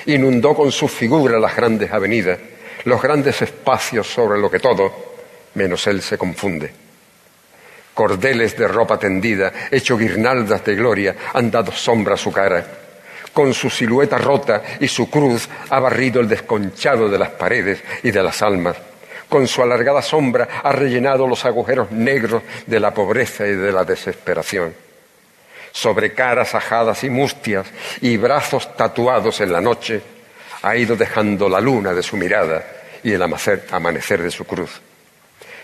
Inundó 0.06 0.54
con 0.54 0.72
su 0.72 0.88
figura 0.88 1.38
las 1.38 1.56
grandes 1.56 1.92
avenidas, 1.92 2.38
los 2.84 3.00
grandes 3.00 3.40
espacios 3.42 4.06
sobre 4.06 4.38
lo 4.38 4.50
que 4.50 4.58
todo, 4.58 4.92
menos 5.54 5.86
él 5.86 6.02
se 6.02 6.18
confunde. 6.18 6.70
Cordeles 7.94 8.56
de 8.56 8.66
ropa 8.66 8.98
tendida, 8.98 9.52
hecho 9.70 9.96
guirnaldas 9.96 10.64
de 10.64 10.74
gloria, 10.74 11.16
han 11.32 11.50
dado 11.50 11.72
sombra 11.72 12.14
a 12.14 12.18
su 12.18 12.32
cara. 12.32 12.66
Con 13.32 13.54
su 13.54 13.70
silueta 13.70 14.18
rota 14.18 14.62
y 14.80 14.88
su 14.88 15.08
cruz 15.08 15.48
ha 15.70 15.80
barrido 15.80 16.20
el 16.20 16.28
desconchado 16.28 17.08
de 17.08 17.18
las 17.18 17.30
paredes 17.30 17.82
y 18.02 18.10
de 18.10 18.22
las 18.22 18.42
almas. 18.42 18.76
Con 19.28 19.46
su 19.48 19.62
alargada 19.62 20.02
sombra 20.02 20.60
ha 20.62 20.72
rellenado 20.72 21.26
los 21.26 21.44
agujeros 21.44 21.90
negros 21.92 22.42
de 22.66 22.80
la 22.80 22.92
pobreza 22.92 23.46
y 23.46 23.54
de 23.54 23.72
la 23.72 23.84
desesperación 23.84 24.83
sobre 25.74 26.14
caras 26.14 26.54
ajadas 26.54 27.02
y 27.02 27.10
mustias 27.10 27.66
y 28.00 28.16
brazos 28.16 28.76
tatuados 28.76 29.40
en 29.40 29.50
la 29.50 29.60
noche, 29.60 30.00
ha 30.62 30.76
ido 30.76 30.94
dejando 30.94 31.48
la 31.48 31.60
luna 31.60 31.92
de 31.92 32.02
su 32.02 32.16
mirada 32.16 32.64
y 33.02 33.12
el 33.12 33.20
amanecer 33.20 34.22
de 34.22 34.30
su 34.30 34.44
cruz. 34.44 34.80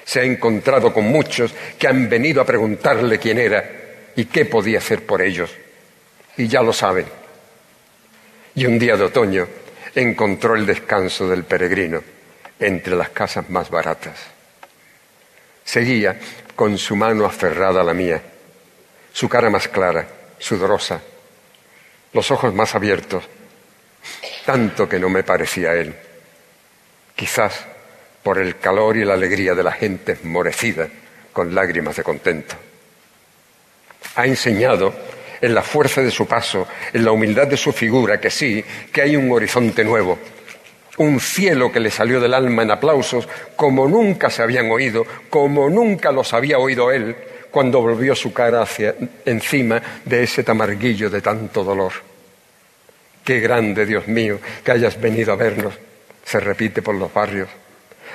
Se 0.04 0.20
ha 0.20 0.24
encontrado 0.24 0.92
con 0.92 1.04
muchos 1.04 1.54
que 1.78 1.86
han 1.86 2.08
venido 2.08 2.42
a 2.42 2.44
preguntarle 2.44 3.20
quién 3.20 3.38
era 3.38 3.64
y 4.16 4.24
qué 4.24 4.46
podía 4.46 4.78
hacer 4.78 5.06
por 5.06 5.22
ellos. 5.22 5.52
Y 6.36 6.48
ya 6.48 6.60
lo 6.60 6.72
saben. 6.72 7.06
Y 8.56 8.66
un 8.66 8.80
día 8.80 8.96
de 8.96 9.04
otoño 9.04 9.46
encontró 9.94 10.56
el 10.56 10.66
descanso 10.66 11.28
del 11.28 11.44
peregrino 11.44 12.02
entre 12.58 12.96
las 12.96 13.10
casas 13.10 13.48
más 13.48 13.70
baratas. 13.70 14.18
Seguía 15.64 16.18
con 16.56 16.76
su 16.76 16.96
mano 16.96 17.24
aferrada 17.24 17.82
a 17.82 17.84
la 17.84 17.94
mía 17.94 18.20
su 19.12 19.28
cara 19.28 19.50
más 19.50 19.68
clara, 19.68 20.06
sudorosa, 20.38 21.00
los 22.12 22.30
ojos 22.30 22.54
más 22.54 22.74
abiertos, 22.74 23.24
tanto 24.44 24.88
que 24.88 24.98
no 24.98 25.08
me 25.08 25.22
parecía 25.22 25.74
él. 25.74 25.94
Quizás 27.14 27.66
por 28.22 28.38
el 28.38 28.58
calor 28.58 28.96
y 28.96 29.04
la 29.04 29.14
alegría 29.14 29.54
de 29.54 29.62
la 29.62 29.72
gente 29.72 30.12
esmorecida 30.12 30.88
con 31.32 31.54
lágrimas 31.54 31.96
de 31.96 32.02
contento. 32.02 32.54
Ha 34.16 34.26
enseñado 34.26 34.92
en 35.40 35.54
la 35.54 35.62
fuerza 35.62 36.02
de 36.02 36.10
su 36.10 36.26
paso, 36.26 36.66
en 36.92 37.04
la 37.04 37.12
humildad 37.12 37.46
de 37.46 37.56
su 37.56 37.72
figura, 37.72 38.20
que 38.20 38.30
sí, 38.30 38.64
que 38.92 39.02
hay 39.02 39.16
un 39.16 39.30
horizonte 39.32 39.84
nuevo, 39.84 40.18
un 40.98 41.18
cielo 41.20 41.72
que 41.72 41.80
le 41.80 41.90
salió 41.90 42.20
del 42.20 42.34
alma 42.34 42.62
en 42.62 42.70
aplausos 42.70 43.26
como 43.56 43.88
nunca 43.88 44.28
se 44.28 44.42
habían 44.42 44.70
oído, 44.70 45.06
como 45.30 45.70
nunca 45.70 46.12
los 46.12 46.34
había 46.34 46.58
oído 46.58 46.90
él, 46.90 47.16
cuando 47.50 47.80
volvió 47.80 48.14
su 48.14 48.32
cara 48.32 48.62
hacia 48.62 48.94
encima 49.24 49.82
de 50.04 50.22
ese 50.22 50.42
tamarguillo 50.44 51.10
de 51.10 51.20
tanto 51.20 51.64
dolor. 51.64 51.92
Qué 53.24 53.40
grande, 53.40 53.84
Dios 53.86 54.08
mío, 54.08 54.38
que 54.64 54.72
hayas 54.72 55.00
venido 55.00 55.32
a 55.32 55.36
vernos, 55.36 55.74
se 56.24 56.40
repite 56.40 56.82
por 56.82 56.94
los 56.94 57.12
barrios. 57.12 57.48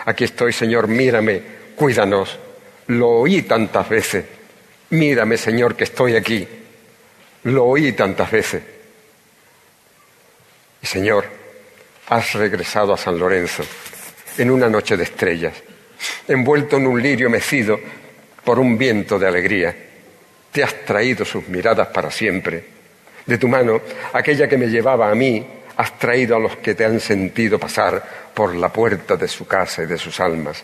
Aquí 0.05 0.23
estoy, 0.23 0.53
Señor, 0.53 0.87
mírame, 0.87 1.41
cuídanos. 1.75 2.37
Lo 2.87 3.09
oí 3.09 3.41
tantas 3.43 3.87
veces. 3.89 4.25
Mírame, 4.91 5.37
Señor, 5.37 5.75
que 5.75 5.85
estoy 5.85 6.15
aquí. 6.15 6.47
Lo 7.43 7.65
oí 7.65 7.91
tantas 7.93 8.31
veces. 8.31 8.63
Y 10.81 10.85
Señor, 10.85 11.25
has 12.09 12.33
regresado 12.33 12.93
a 12.93 12.97
San 12.97 13.17
Lorenzo 13.17 13.63
en 14.37 14.51
una 14.51 14.69
noche 14.69 14.97
de 14.97 15.03
estrellas, 15.03 15.53
envuelto 16.27 16.77
en 16.77 16.87
un 16.87 17.01
lirio 17.01 17.29
mecido 17.29 17.79
por 18.45 18.59
un 18.59 18.77
viento 18.77 19.19
de 19.19 19.27
alegría. 19.27 19.75
Te 20.51 20.63
has 20.63 20.85
traído 20.85 21.25
sus 21.25 21.47
miradas 21.49 21.87
para 21.87 22.11
siempre. 22.11 22.63
De 23.25 23.37
tu 23.37 23.47
mano, 23.47 23.81
aquella 24.13 24.47
que 24.47 24.57
me 24.57 24.67
llevaba 24.67 25.09
a 25.09 25.15
mí, 25.15 25.45
has 25.77 25.97
traído 25.99 26.35
a 26.35 26.39
los 26.39 26.57
que 26.57 26.75
te 26.75 26.85
han 26.85 26.99
sentido 26.99 27.59
pasar 27.59 28.01
por 28.33 28.55
la 28.55 28.69
puerta 28.69 29.17
de 29.17 29.27
su 29.27 29.47
casa 29.47 29.83
y 29.83 29.87
de 29.87 29.97
sus 29.97 30.19
almas. 30.19 30.63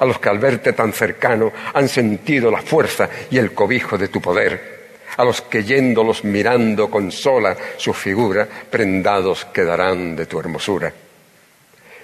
A 0.00 0.04
los 0.04 0.18
que 0.18 0.28
al 0.28 0.38
verte 0.38 0.72
tan 0.72 0.92
cercano 0.92 1.52
han 1.72 1.88
sentido 1.88 2.50
la 2.50 2.62
fuerza 2.62 3.08
y 3.30 3.38
el 3.38 3.52
cobijo 3.52 3.96
de 3.96 4.08
tu 4.08 4.20
poder. 4.20 4.78
A 5.16 5.24
los 5.24 5.42
que 5.42 5.64
yéndolos 5.64 6.24
mirando 6.24 6.90
con 6.90 7.10
sola 7.10 7.56
su 7.76 7.92
figura, 7.94 8.46
prendados 8.70 9.46
quedarán 9.46 10.14
de 10.14 10.26
tu 10.26 10.38
hermosura. 10.38 10.92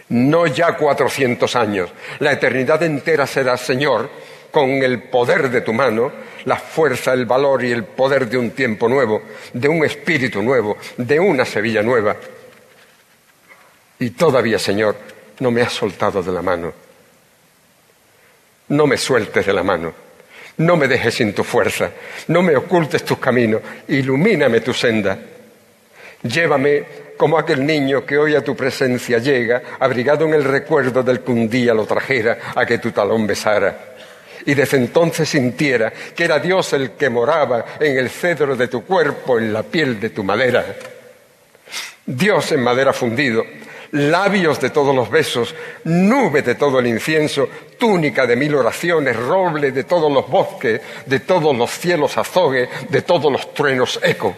No 0.09 0.47
ya 0.47 0.77
cuatrocientos 0.77 1.57
años, 1.57 1.91
la 2.19 2.33
eternidad 2.33 2.83
entera 2.83 3.27
será, 3.27 3.57
Señor, 3.57 4.11
con 4.55 4.71
el 4.71 5.03
poder 5.03 5.51
de 5.51 5.63
tu 5.63 5.73
mano, 5.73 6.13
la 6.45 6.55
fuerza, 6.55 7.13
el 7.13 7.27
valor 7.27 7.65
y 7.65 7.73
el 7.73 7.83
poder 7.83 8.29
de 8.29 8.39
un 8.39 8.53
tiempo 8.53 8.89
nuevo, 8.89 9.23
de 9.53 9.69
un 9.69 9.85
espíritu 9.85 10.45
nuevo, 10.45 10.77
de 10.97 11.19
una 11.19 11.45
Sevilla 11.45 11.83
nueva. 11.83 12.15
Y 13.99 14.11
todavía, 14.11 14.61
Señor, 14.61 14.95
no 15.41 15.51
me 15.51 15.61
has 15.61 15.73
soltado 15.73 16.23
de 16.23 16.31
la 16.31 16.41
mano. 16.41 16.73
No 18.69 18.87
me 18.87 18.97
sueltes 18.97 19.45
de 19.45 19.53
la 19.53 19.65
mano. 19.65 19.93
No 20.59 20.77
me 20.77 20.87
dejes 20.87 21.17
sin 21.17 21.35
tu 21.35 21.43
fuerza. 21.43 21.91
No 22.29 22.41
me 22.41 22.55
ocultes 22.55 23.05
tus 23.05 23.19
caminos. 23.19 23.61
Ilumíname 23.89 24.61
tu 24.61 24.73
senda. 24.73 25.19
Llévame 26.23 26.85
como 27.17 27.39
aquel 27.39 27.67
niño 27.67 28.07
que 28.07 28.19
hoy 28.19 28.37
a 28.37 28.45
tu 28.45 28.55
presencia 28.55 29.19
llega, 29.19 29.63
abrigado 29.81 30.25
en 30.27 30.35
el 30.35 30.45
recuerdo 30.45 31.03
del 31.03 31.23
que 31.23 31.33
un 31.33 31.49
día 31.49 31.75
lo 31.75 31.87
trajera 31.87 32.53
a 32.55 32.65
que 32.65 32.79
tu 32.79 32.93
talón 32.93 33.27
besara 33.27 33.94
y 34.47 34.55
desde 34.55 34.77
entonces 34.77 35.29
sintiera 35.29 35.93
que 36.15 36.25
era 36.25 36.39
Dios 36.39 36.73
el 36.73 36.93
que 36.93 37.11
moraba 37.11 37.65
en 37.81 37.99
el 37.99 38.11
cedro 38.11 38.57
de 38.57 38.69
tu 38.69 38.85
cuerpo, 38.85 39.39
en 39.39 39.53
la 39.53 39.63
piel 39.63 40.01
de 40.01 40.11
tu 40.11 40.23
madera. 40.25 40.65
Dios 42.07 42.53
en 42.53 42.63
madera 42.63 42.93
fundido, 42.93 43.45
labios 43.93 44.61
de 44.61 44.71
todos 44.71 44.95
los 44.95 45.11
besos, 45.11 45.55
nube 45.85 46.43
de 46.43 46.57
todo 46.57 46.79
el 46.79 46.87
incienso, 46.87 47.49
túnica 47.79 48.27
de 48.27 48.37
mil 48.37 48.55
oraciones, 48.55 49.17
roble 49.17 49.71
de 49.71 49.85
todos 49.85 50.13
los 50.13 50.29
bosques, 50.29 50.81
de 51.07 51.21
todos 51.21 51.57
los 51.57 51.71
cielos 51.71 52.19
azogue, 52.19 52.69
de 52.89 53.03
todos 53.03 53.33
los 53.33 53.55
truenos 53.55 54.01
eco. 54.03 54.35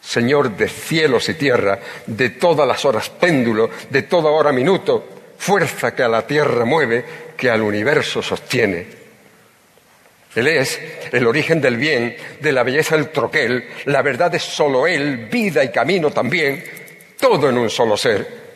Señor 0.00 0.56
de 0.56 0.68
cielos 0.68 1.28
y 1.28 1.34
tierra, 1.34 1.78
de 2.06 2.30
todas 2.30 2.66
las 2.66 2.84
horas 2.84 3.10
péndulo, 3.10 3.70
de 3.90 4.02
toda 4.02 4.30
hora 4.30 4.52
minuto, 4.52 5.17
fuerza 5.38 5.94
que 5.94 6.02
a 6.02 6.08
la 6.08 6.26
tierra 6.26 6.64
mueve, 6.64 7.04
que 7.36 7.48
al 7.48 7.62
universo 7.62 8.20
sostiene. 8.20 8.98
Él 10.34 10.46
es 10.46 10.78
el 11.10 11.26
origen 11.26 11.60
del 11.60 11.76
bien, 11.76 12.16
de 12.40 12.52
la 12.52 12.62
belleza 12.62 12.96
del 12.96 13.08
troquel, 13.08 13.66
la 13.86 14.02
verdad 14.02 14.34
es 14.34 14.42
solo 14.42 14.86
Él, 14.86 15.28
vida 15.30 15.64
y 15.64 15.70
camino 15.70 16.10
también, 16.10 16.62
todo 17.18 17.48
en 17.48 17.56
un 17.56 17.70
solo 17.70 17.96
ser. 17.96 18.48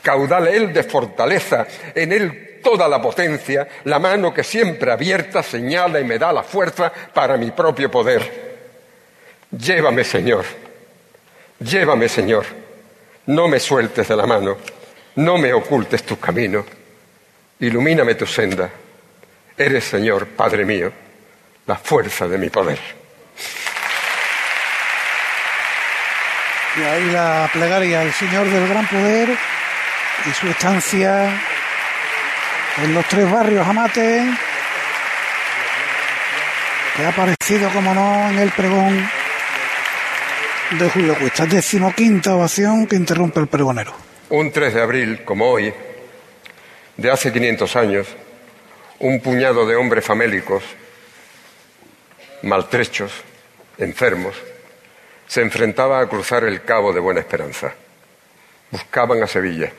Caudal 0.00 0.46
Él 0.46 0.72
de 0.72 0.84
fortaleza, 0.84 1.66
en 1.94 2.12
Él 2.12 2.60
toda 2.62 2.88
la 2.88 3.02
potencia, 3.02 3.66
la 3.84 3.98
mano 3.98 4.32
que 4.32 4.44
siempre 4.44 4.92
abierta 4.92 5.42
señala 5.42 6.00
y 6.00 6.04
me 6.04 6.18
da 6.18 6.32
la 6.32 6.42
fuerza 6.42 6.92
para 7.12 7.36
mi 7.36 7.50
propio 7.50 7.90
poder. 7.90 8.46
Llévame, 9.50 10.04
Señor, 10.04 10.44
llévame, 11.58 12.08
Señor, 12.08 12.44
no 13.26 13.48
me 13.48 13.60
sueltes 13.60 14.08
de 14.08 14.16
la 14.16 14.26
mano, 14.26 14.56
no 15.16 15.38
me 15.38 15.52
ocultes 15.52 16.02
tus 16.04 16.18
caminos 16.18 16.64
ilumíname 17.60 18.14
tu 18.14 18.26
senda. 18.26 18.70
Eres, 19.56 19.84
Señor, 19.84 20.26
Padre 20.28 20.64
mío, 20.64 20.92
la 21.66 21.76
fuerza 21.76 22.28
de 22.28 22.38
mi 22.38 22.50
poder. 22.50 22.78
Y 26.76 26.82
ahí 26.82 27.10
la 27.10 27.48
plegaria 27.52 28.02
al 28.02 28.12
Señor 28.12 28.46
del 28.50 28.68
gran 28.68 28.86
poder 28.86 29.30
y 30.26 30.30
su 30.34 30.46
estancia 30.48 31.30
en 32.82 32.94
los 32.94 33.06
tres 33.06 33.30
barrios 33.30 33.66
Amate, 33.66 34.26
que 36.94 37.04
ha 37.04 37.08
aparecido, 37.08 37.70
como 37.70 37.94
no, 37.94 38.28
en 38.28 38.38
el 38.38 38.50
pregón 38.50 39.08
de 40.72 40.90
Julio 40.90 41.18
Cuesta. 41.18 41.46
Decimoquinta 41.46 42.34
ovación 42.34 42.86
que 42.86 42.96
interrumpe 42.96 43.40
el 43.40 43.46
pregonero. 43.46 44.05
Un 44.28 44.50
3 44.50 44.74
de 44.74 44.82
abril, 44.82 45.24
como 45.24 45.48
hoy, 45.48 45.72
de 46.96 47.10
hace 47.12 47.32
500 47.32 47.76
años, 47.76 48.08
un 48.98 49.20
puñado 49.20 49.64
de 49.66 49.76
hombres 49.76 50.04
famélicos, 50.04 50.64
maltrechos, 52.42 53.12
enfermos, 53.78 54.34
se 55.28 55.42
enfrentaba 55.42 56.00
a 56.00 56.08
cruzar 56.08 56.42
el 56.42 56.64
Cabo 56.64 56.92
de 56.92 56.98
Buena 56.98 57.20
Esperanza. 57.20 57.72
Buscaban 58.72 59.22
a 59.22 59.28
Sevilla, 59.28 59.70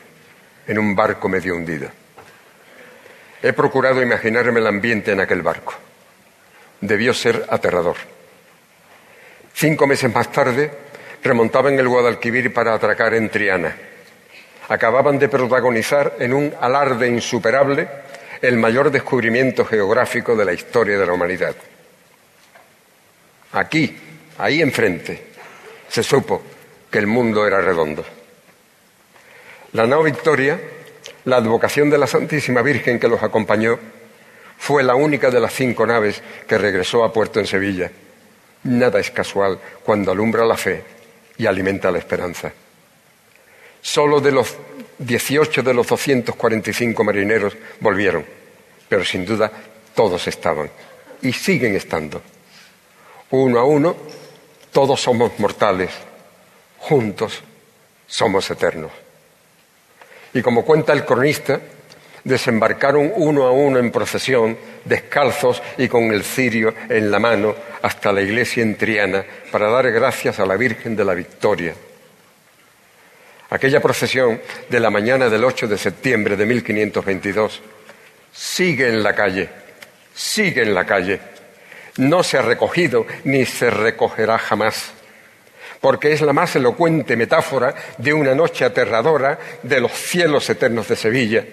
en 0.66 0.78
un 0.78 0.96
barco 0.96 1.28
medio 1.28 1.54
hundido. 1.54 1.90
He 3.42 3.52
procurado 3.52 4.00
imaginarme 4.00 4.60
el 4.60 4.66
ambiente 4.66 5.12
en 5.12 5.20
aquel 5.20 5.42
barco. 5.42 5.74
Debió 6.80 7.12
ser 7.12 7.44
aterrador. 7.50 7.96
Cinco 9.52 9.86
meses 9.86 10.10
más 10.10 10.32
tarde, 10.32 10.70
remontaban 11.22 11.78
el 11.78 11.86
Guadalquivir 11.86 12.50
para 12.54 12.72
atracar 12.72 13.12
en 13.12 13.28
Triana. 13.28 13.87
Acababan 14.68 15.18
de 15.18 15.28
protagonizar 15.28 16.16
en 16.18 16.34
un 16.34 16.54
alarde 16.60 17.08
insuperable 17.08 17.88
el 18.42 18.56
mayor 18.56 18.90
descubrimiento 18.90 19.64
geográfico 19.64 20.36
de 20.36 20.44
la 20.44 20.52
historia 20.52 20.98
de 20.98 21.06
la 21.06 21.12
humanidad. 21.12 21.54
Aquí, 23.52 23.96
ahí 24.38 24.60
enfrente, 24.60 25.28
se 25.88 26.02
supo 26.02 26.42
que 26.90 26.98
el 26.98 27.06
mundo 27.06 27.46
era 27.46 27.60
redondo. 27.60 28.04
La 29.72 29.86
nao 29.86 30.02
Victoria, 30.02 30.60
la 31.24 31.36
advocación 31.36 31.90
de 31.90 31.98
la 31.98 32.06
Santísima 32.06 32.62
Virgen 32.62 32.98
que 32.98 33.08
los 33.08 33.22
acompañó, 33.22 33.78
fue 34.58 34.82
la 34.82 34.94
única 34.94 35.30
de 35.30 35.40
las 35.40 35.52
cinco 35.52 35.86
naves 35.86 36.22
que 36.46 36.58
regresó 36.58 37.04
a 37.04 37.12
puerto 37.12 37.40
en 37.40 37.46
Sevilla. 37.46 37.90
Nada 38.64 38.98
es 38.98 39.10
casual 39.10 39.58
cuando 39.84 40.10
alumbra 40.10 40.44
la 40.44 40.56
fe 40.56 40.82
y 41.36 41.46
alimenta 41.46 41.90
la 41.90 41.98
esperanza. 41.98 42.52
Solo 43.80 44.20
de 44.20 44.32
los 44.32 44.56
18 44.98 45.62
de 45.62 45.74
los 45.74 45.86
245 45.86 47.04
marineros 47.04 47.56
volvieron, 47.80 48.24
pero 48.88 49.04
sin 49.04 49.24
duda 49.24 49.50
todos 49.94 50.26
estaban 50.26 50.70
y 51.22 51.32
siguen 51.32 51.76
estando. 51.76 52.20
Uno 53.30 53.58
a 53.58 53.64
uno, 53.64 53.96
todos 54.72 55.00
somos 55.00 55.38
mortales, 55.38 55.90
juntos 56.78 57.42
somos 58.06 58.50
eternos. 58.50 58.90
Y 60.34 60.42
como 60.42 60.64
cuenta 60.64 60.92
el 60.92 61.04
cronista, 61.04 61.60
desembarcaron 62.24 63.12
uno 63.16 63.44
a 63.44 63.52
uno 63.52 63.78
en 63.78 63.90
procesión, 63.90 64.58
descalzos 64.84 65.62
y 65.76 65.88
con 65.88 66.12
el 66.12 66.24
cirio 66.24 66.74
en 66.88 67.10
la 67.10 67.18
mano, 67.18 67.54
hasta 67.82 68.12
la 68.12 68.22
iglesia 68.22 68.62
en 68.62 68.76
Triana, 68.76 69.24
para 69.50 69.70
dar 69.70 69.90
gracias 69.90 70.38
a 70.38 70.46
la 70.46 70.56
Virgen 70.56 70.96
de 70.96 71.04
la 71.04 71.14
Victoria. 71.14 71.74
Aquella 73.50 73.80
procesión 73.80 74.40
de 74.68 74.80
la 74.80 74.90
mañana 74.90 75.28
del 75.28 75.44
8 75.44 75.66
de 75.68 75.78
septiembre 75.78 76.36
de 76.36 76.46
1522 76.46 77.62
sigue 78.32 78.88
en 78.88 79.02
la 79.02 79.14
calle, 79.14 79.48
sigue 80.14 80.62
en 80.62 80.74
la 80.74 80.84
calle. 80.84 81.20
No 81.96 82.22
se 82.22 82.38
ha 82.38 82.42
recogido 82.42 83.06
ni 83.24 83.44
se 83.46 83.70
recogerá 83.70 84.38
jamás 84.38 84.92
porque 85.80 86.12
es 86.12 86.20
la 86.22 86.32
más 86.32 86.56
elocuente 86.56 87.16
metáfora 87.16 87.74
de 87.98 88.12
una 88.12 88.34
noche 88.34 88.64
aterradora 88.64 89.38
de 89.62 89.80
los 89.80 89.92
cielos 89.92 90.48
eternos 90.50 90.88
de 90.88 90.96
Sevilla 90.96 91.44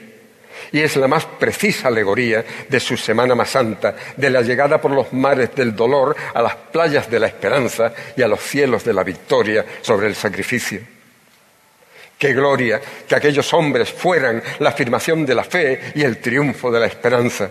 y 0.71 0.81
es 0.81 0.95
la 0.95 1.07
más 1.07 1.25
precisa 1.25 1.89
alegoría 1.89 2.43
de 2.67 2.79
su 2.79 2.97
Semana 2.97 3.35
más 3.35 3.51
Santa, 3.51 3.95
de 4.17 4.29
la 4.29 4.41
llegada 4.41 4.81
por 4.81 4.91
los 4.91 5.13
mares 5.13 5.53
del 5.53 5.75
dolor 5.75 6.15
a 6.33 6.41
las 6.41 6.55
playas 6.55 7.09
de 7.09 7.19
la 7.19 7.27
esperanza 7.27 7.93
y 8.15 8.21
a 8.21 8.27
los 8.27 8.41
cielos 8.41 8.83
de 8.83 8.93
la 8.93 9.03
victoria 9.03 9.65
sobre 9.81 10.07
el 10.07 10.15
sacrificio. 10.15 10.94
Qué 12.17 12.33
gloria 12.33 12.81
que 13.07 13.15
aquellos 13.15 13.53
hombres 13.53 13.91
fueran 13.91 14.41
la 14.59 14.69
afirmación 14.69 15.25
de 15.25 15.35
la 15.35 15.43
fe 15.43 15.91
y 15.95 16.03
el 16.03 16.19
triunfo 16.19 16.71
de 16.71 16.79
la 16.79 16.85
esperanza. 16.85 17.49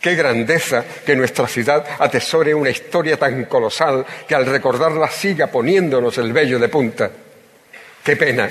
Qué 0.00 0.14
grandeza 0.14 0.84
que 1.04 1.16
nuestra 1.16 1.46
ciudad 1.46 1.84
atesore 1.98 2.54
una 2.54 2.70
historia 2.70 3.16
tan 3.16 3.44
colosal 3.46 4.04
que 4.26 4.34
al 4.34 4.46
recordarla 4.46 5.08
siga 5.08 5.48
poniéndonos 5.48 6.18
el 6.18 6.32
vello 6.32 6.58
de 6.58 6.68
punta. 6.68 7.10
Qué 8.04 8.16
pena 8.16 8.48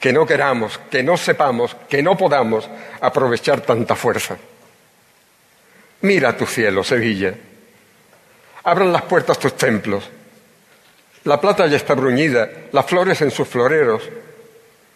que 0.00 0.12
no 0.12 0.26
queramos, 0.26 0.78
que 0.90 1.02
no 1.02 1.16
sepamos, 1.16 1.76
que 1.88 2.02
no 2.02 2.16
podamos 2.16 2.68
aprovechar 3.00 3.60
tanta 3.62 3.96
fuerza. 3.96 4.36
Mira 6.02 6.36
tu 6.36 6.46
cielo, 6.46 6.84
Sevilla. 6.84 7.34
Abran 8.64 8.92
las 8.92 9.02
puertas 9.02 9.38
tus 9.38 9.56
templos. 9.56 10.08
La 11.24 11.40
plata 11.40 11.66
ya 11.66 11.76
está 11.76 11.94
bruñida, 11.94 12.48
las 12.70 12.86
flores 12.86 13.20
en 13.22 13.32
sus 13.32 13.48
floreros, 13.48 14.02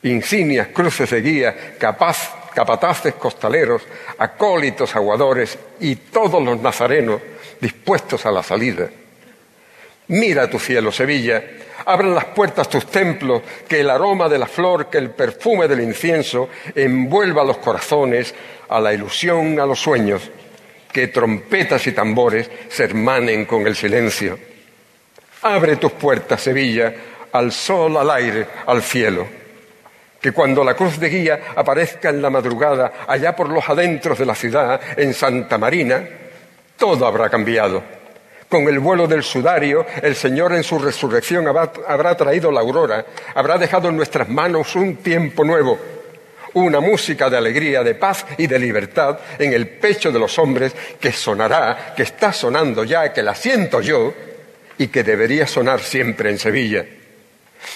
insignias, 0.02 0.68
cruces 0.68 1.10
de 1.10 1.20
guía, 1.20 1.76
capataces 1.78 3.14
costaleros, 3.14 3.82
acólitos 4.18 4.94
aguadores 4.96 5.58
y 5.80 5.96
todos 5.96 6.42
los 6.42 6.60
nazarenos 6.60 7.20
dispuestos 7.60 8.24
a 8.26 8.30
la 8.30 8.42
salida. 8.42 8.88
Mira 10.08 10.50
tu 10.50 10.58
cielo, 10.58 10.90
Sevilla, 10.90 11.42
abran 11.84 12.14
las 12.14 12.24
puertas 12.26 12.68
tus 12.68 12.86
templos, 12.86 13.42
que 13.68 13.80
el 13.80 13.90
aroma 13.90 14.28
de 14.28 14.38
la 14.38 14.46
flor, 14.46 14.90
que 14.90 14.98
el 14.98 15.10
perfume 15.10 15.68
del 15.68 15.80
incienso 15.80 16.48
envuelva 16.74 17.44
los 17.44 17.58
corazones 17.58 18.34
a 18.68 18.80
la 18.80 18.92
ilusión, 18.92 19.60
a 19.60 19.66
los 19.66 19.80
sueños, 19.80 20.22
que 20.92 21.08
trompetas 21.08 21.86
y 21.86 21.92
tambores 21.92 22.50
se 22.68 22.84
hermanen 22.84 23.44
con 23.44 23.66
el 23.66 23.76
silencio. 23.76 24.38
Abre 25.42 25.76
tus 25.76 25.92
puertas, 25.92 26.40
Sevilla, 26.42 26.92
al 27.32 27.52
sol, 27.52 27.96
al 27.96 28.10
aire, 28.10 28.46
al 28.66 28.82
cielo. 28.82 29.39
Que 30.20 30.32
cuando 30.32 30.62
la 30.62 30.74
cruz 30.74 30.98
de 30.98 31.08
guía 31.08 31.40
aparezca 31.56 32.10
en 32.10 32.20
la 32.20 32.30
madrugada, 32.30 32.92
allá 33.06 33.34
por 33.34 33.48
los 33.48 33.68
adentros 33.68 34.18
de 34.18 34.26
la 34.26 34.34
ciudad, 34.34 34.80
en 34.96 35.14
Santa 35.14 35.56
Marina, 35.56 36.06
todo 36.76 37.06
habrá 37.06 37.30
cambiado 37.30 37.82
con 38.50 38.66
el 38.68 38.80
vuelo 38.80 39.06
del 39.06 39.22
sudario, 39.22 39.86
el 40.02 40.16
Señor 40.16 40.52
en 40.52 40.64
su 40.64 40.76
resurrección 40.76 41.46
habrá, 41.46 42.16
traído 42.16 42.50
la 42.50 42.60
aurora, 42.60 43.06
habrá 43.34 43.56
dejado 43.56 43.88
en 43.88 43.96
nuestras 43.96 44.28
manos 44.28 44.74
un 44.74 44.96
tiempo 44.96 45.44
nuevo, 45.44 45.78
una 46.54 46.80
música 46.80 47.30
de 47.30 47.36
alegría, 47.36 47.84
de 47.84 47.94
paz 47.94 48.26
y 48.38 48.48
de 48.48 48.58
libertad 48.58 49.20
en 49.38 49.52
el 49.52 49.68
pecho 49.68 50.10
de 50.10 50.18
los 50.18 50.36
hombres 50.40 50.74
que 50.98 51.12
sonará, 51.12 51.94
que 51.96 52.02
está 52.02 52.32
sonando 52.32 52.82
ya, 52.82 53.12
que 53.12 53.22
la 53.22 53.36
siento 53.36 53.80
yo 53.80 54.12
y 54.76 54.88
que 54.88 55.04
debería 55.04 55.46
sonar 55.46 55.78
siempre 55.78 56.30
en 56.30 56.38
Sevilla. 56.40 56.84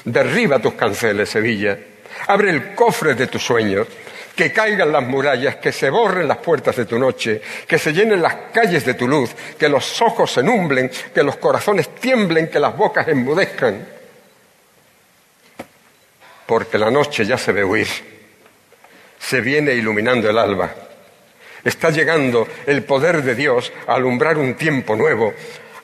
Derriba 0.04 0.58
tus 0.58 0.74
canceles, 0.74 1.28
Sevilla. 1.28 1.78
Abre 2.26 2.50
el 2.50 2.74
cofre 2.74 3.14
de 3.14 3.26
tus 3.26 3.42
sueños 3.42 3.86
que 4.34 4.52
caigan 4.52 4.90
las 4.90 5.02
murallas, 5.02 5.56
que 5.56 5.72
se 5.72 5.90
borren 5.90 6.26
las 6.26 6.38
puertas 6.38 6.76
de 6.76 6.86
tu 6.86 6.98
noche, 6.98 7.40
que 7.66 7.78
se 7.78 7.92
llenen 7.92 8.20
las 8.20 8.34
calles 8.52 8.84
de 8.84 8.94
tu 8.94 9.06
luz, 9.06 9.30
que 9.58 9.68
los 9.68 10.02
ojos 10.02 10.32
se 10.32 10.42
numblen, 10.42 10.90
que 11.14 11.22
los 11.22 11.36
corazones 11.36 11.94
tiemblen, 11.94 12.48
que 12.48 12.58
las 12.58 12.76
bocas 12.76 13.06
enmudezcan. 13.06 13.86
Porque 16.46 16.78
la 16.78 16.90
noche 16.90 17.24
ya 17.24 17.38
se 17.38 17.52
ve 17.52 17.64
huir, 17.64 17.88
se 19.18 19.40
viene 19.40 19.72
iluminando 19.72 20.28
el 20.28 20.38
alba. 20.38 20.74
Está 21.62 21.90
llegando 21.90 22.46
el 22.66 22.82
poder 22.82 23.22
de 23.22 23.34
Dios 23.34 23.72
a 23.86 23.94
alumbrar 23.94 24.36
un 24.36 24.54
tiempo 24.54 24.96
nuevo, 24.96 25.32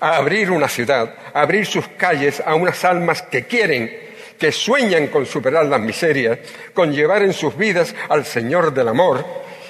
a 0.01 0.17
abrir 0.17 0.51
una 0.51 0.69
ciudad, 0.69 1.15
a 1.33 1.41
abrir 1.41 1.67
sus 1.67 1.87
calles 1.89 2.43
a 2.45 2.55
unas 2.55 2.85
almas 2.85 3.23
que 3.23 3.47
quieren 3.47 4.10
que 4.41 4.51
sueñan 4.51 5.09
con 5.09 5.27
superar 5.27 5.67
las 5.67 5.81
miserias, 5.81 6.39
con 6.73 6.93
llevar 6.93 7.23
en 7.23 7.35
sus 7.35 7.57
vidas 7.57 7.95
al 8.09 8.25
Señor 8.25 8.73
del 8.73 8.89
amor 8.89 9.25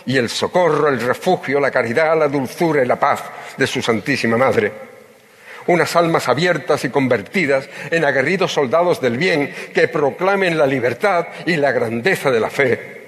y 0.07 0.17
el 0.17 0.31
socorro, 0.31 0.89
el 0.89 1.01
refugio, 1.01 1.59
la 1.59 1.73
caridad, 1.73 2.17
la 2.17 2.29
dulzura 2.29 2.83
y 2.83 2.87
la 2.87 2.99
paz 2.99 3.25
de 3.57 3.67
su 3.67 3.83
Santísima 3.83 4.37
Madre. 4.37 4.73
Unas 5.67 5.95
almas 5.97 6.29
abiertas 6.29 6.85
y 6.85 6.89
convertidas 6.89 7.69
en 7.91 8.05
aguerridos 8.05 8.53
soldados 8.53 9.01
del 9.01 9.19
bien 9.19 9.53
que 9.75 9.89
proclamen 9.89 10.57
la 10.57 10.67
libertad 10.67 11.27
y 11.47 11.57
la 11.57 11.73
grandeza 11.73 12.31
de 12.31 12.41
la 12.41 12.49
fe 12.49 13.01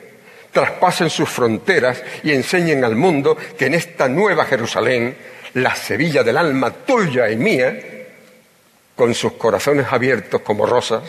traspasen 0.53 1.09
sus 1.09 1.31
fronteras 1.31 2.03
y 2.23 2.33
enseñen 2.33 2.85
al 2.85 2.95
mundo 2.95 3.37
que 3.59 3.67
en 3.67 3.75
esta 3.75 4.07
nueva 4.07 4.45
Jerusalén, 4.45 5.17
la 5.55 5.75
Sevilla 5.75 6.23
del 6.23 6.37
alma 6.37 6.71
tuya 6.71 7.31
y 7.31 7.37
mía, 7.37 7.75
con 8.95 9.15
sus 9.15 9.33
corazones 9.33 9.87
abiertos 9.91 10.43
como 10.43 10.67
rosas, 10.67 11.03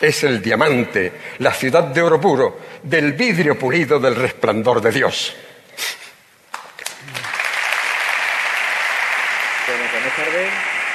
es 0.00 0.24
el 0.24 0.40
diamante, 0.40 1.12
la 1.38 1.52
ciudad 1.52 1.84
de 1.84 2.02
oro 2.02 2.20
puro, 2.20 2.60
del 2.82 3.12
vidrio 3.12 3.58
pulido 3.58 3.98
del 3.98 4.14
resplandor 4.14 4.80
de 4.80 4.92
Dios. 4.92 5.34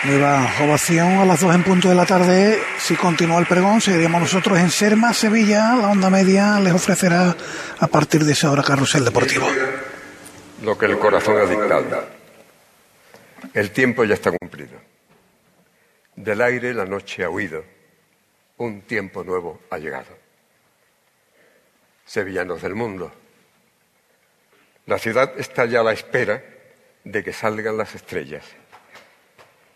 Nueva 0.04 0.54
ovación 0.60 1.20
a 1.20 1.26
las 1.26 1.40
dos 1.40 1.56
en 1.56 1.64
punto 1.64 1.88
de 1.88 1.96
la 1.96 2.06
tarde. 2.06 2.60
Si 2.78 2.96
continúa 2.96 3.40
el 3.40 3.46
pregón, 3.46 3.80
seguiremos 3.80 4.22
nosotros 4.22 4.60
en 4.60 4.70
Serma, 4.70 5.14
Sevilla. 5.14 5.76
La 5.76 5.88
onda 5.88 6.10
media 6.10 6.60
les 6.60 6.74
ofrecerá 6.74 7.34
a 7.80 7.88
partir 7.88 8.26
de 8.26 8.34
esa 8.34 8.52
hora 8.52 8.64
carrusel 8.64 9.06
deportivo. 9.06 9.48
lo 10.62 10.78
que 10.78 10.88
el 10.88 10.98
corazón 10.98 11.38
ha 11.38 11.46
dictado. 11.46 12.06
El 13.54 13.72
tiempo 13.72 14.04
ya 14.04 14.14
está 14.14 14.32
cumplido. 14.32 14.78
Del 16.16 16.42
aire 16.42 16.74
la 16.74 16.86
noche 16.86 17.24
ha 17.24 17.30
huido. 17.30 17.73
Un 18.58 18.82
tiempo 18.84 19.24
nuevo 19.24 19.62
ha 19.70 19.78
llegado. 19.78 20.18
Sevillanos 22.06 22.62
del 22.62 22.76
mundo. 22.76 23.12
La 24.86 25.00
ciudad 25.00 25.34
está 25.40 25.66
ya 25.66 25.80
a 25.80 25.84
la 25.84 25.94
espera 25.94 26.44
de 27.04 27.24
que 27.24 27.34
salgan 27.34 27.78
las 27.78 27.96
estrellas. 27.96 28.46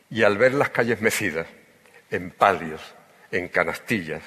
Y 0.10 0.24
al 0.24 0.38
ver 0.38 0.54
las 0.54 0.70
calles 0.70 1.02
mecidas, 1.02 1.48
en 2.12 2.32
palios, 2.32 2.82
en 3.32 3.48
canastillas, 3.48 4.24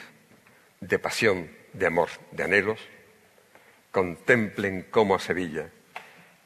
de 0.81 0.99
pasión, 0.99 1.51
de 1.73 1.87
amor, 1.87 2.09
de 2.33 2.45
anhelos, 2.45 2.81
contemplen 3.91 4.87
cómo 4.91 5.15
a 5.15 5.21
Sevilla 5.21 5.71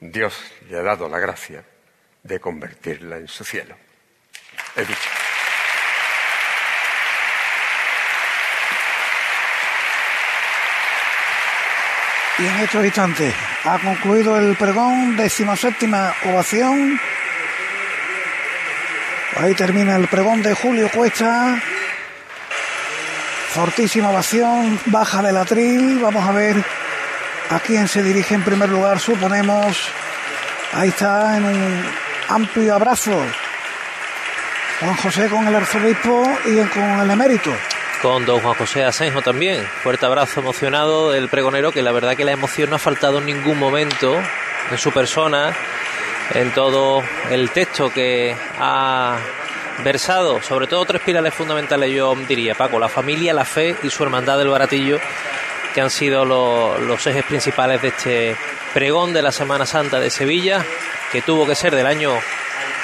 Dios 0.00 0.52
le 0.68 0.78
ha 0.78 0.82
dado 0.82 1.08
la 1.08 1.18
gracia 1.18 1.64
de 2.22 2.40
convertirla 2.40 3.16
en 3.16 3.28
su 3.28 3.44
cielo. 3.44 3.76
Dicho. 4.76 5.23
Y 12.38 12.46
en 12.46 12.56
estos 12.56 12.84
instantes 12.84 13.32
ha 13.64 13.78
concluido 13.78 14.36
el 14.38 14.56
pregón, 14.56 15.16
decimoséptima 15.16 16.12
ovación. 16.24 16.98
Ahí 19.40 19.54
termina 19.54 19.94
el 19.96 20.08
pregón 20.08 20.42
de 20.42 20.54
Julio 20.54 20.90
Cuesta. 20.90 21.60
Fortísima 23.50 24.10
ovación, 24.10 24.80
baja 24.86 25.22
del 25.22 25.36
atril. 25.36 26.00
Vamos 26.00 26.28
a 26.28 26.32
ver 26.32 26.56
a 27.50 27.60
quién 27.60 27.86
se 27.86 28.02
dirige 28.02 28.34
en 28.34 28.42
primer 28.42 28.68
lugar, 28.68 28.98
suponemos. 28.98 29.88
Ahí 30.72 30.88
está 30.88 31.36
en 31.36 31.44
un 31.44 31.84
amplio 32.28 32.74
abrazo. 32.74 33.16
Juan 34.80 34.96
José 34.96 35.28
con 35.28 35.46
el 35.46 35.54
arzobispo 35.54 36.28
y 36.46 36.56
con 36.64 37.00
el 37.00 37.10
emérito. 37.10 37.52
Con 38.04 38.26
don 38.26 38.40
Juan 38.40 38.52
José 38.52 38.84
Asenjo 38.84 39.22
también. 39.22 39.66
Fuerte 39.82 40.04
abrazo 40.04 40.40
emocionado 40.40 41.10
del 41.10 41.30
pregonero, 41.30 41.72
que 41.72 41.80
la 41.80 41.90
verdad 41.90 42.14
que 42.14 42.26
la 42.26 42.32
emoción 42.32 42.68
no 42.68 42.76
ha 42.76 42.78
faltado 42.78 43.16
en 43.16 43.24
ningún 43.24 43.58
momento 43.58 44.14
en 44.70 44.76
su 44.76 44.92
persona, 44.92 45.56
en 46.34 46.52
todo 46.52 47.02
el 47.30 47.48
texto 47.48 47.90
que 47.90 48.36
ha 48.60 49.16
versado, 49.82 50.42
sobre 50.42 50.66
todo 50.66 50.84
tres 50.84 51.00
pilares 51.00 51.32
fundamentales, 51.32 51.94
yo 51.94 52.14
diría, 52.28 52.54
Paco, 52.54 52.78
la 52.78 52.90
familia, 52.90 53.32
la 53.32 53.46
fe 53.46 53.74
y 53.82 53.88
su 53.88 54.02
hermandad 54.02 54.36
del 54.36 54.48
baratillo, 54.48 55.00
que 55.74 55.80
han 55.80 55.88
sido 55.88 56.26
los 56.26 57.06
ejes 57.06 57.24
principales 57.24 57.80
de 57.80 57.88
este 57.88 58.36
pregón 58.74 59.14
de 59.14 59.22
la 59.22 59.32
Semana 59.32 59.64
Santa 59.64 59.98
de 59.98 60.10
Sevilla, 60.10 60.62
que 61.10 61.22
tuvo 61.22 61.46
que 61.46 61.54
ser 61.54 61.74
del 61.74 61.86
año 61.86 62.12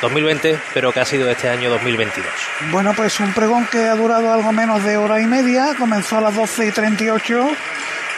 2020, 0.01 0.59
pero 0.75 0.93
que 0.93 1.01
ha 1.01 1.05
sido 1.05 1.31
este 1.31 1.49
año 1.49 1.71
2022. 1.71 2.31
Bueno, 2.71 2.95
pues 2.95 3.21
un 3.21 3.33
pregón 3.33 3.67
que 3.67 3.87
ha 3.87 3.95
durado 3.95 4.33
algo 4.33 4.53
menos 4.53 4.85
de 4.85 4.97
hora 4.97 5.21
y 5.21 5.27
media, 5.27 5.75
comenzó 5.79 6.19
a 6.19 6.21
las 6.21 6.35
12 6.35 6.67
y 6.67 6.71
38 6.71 7.51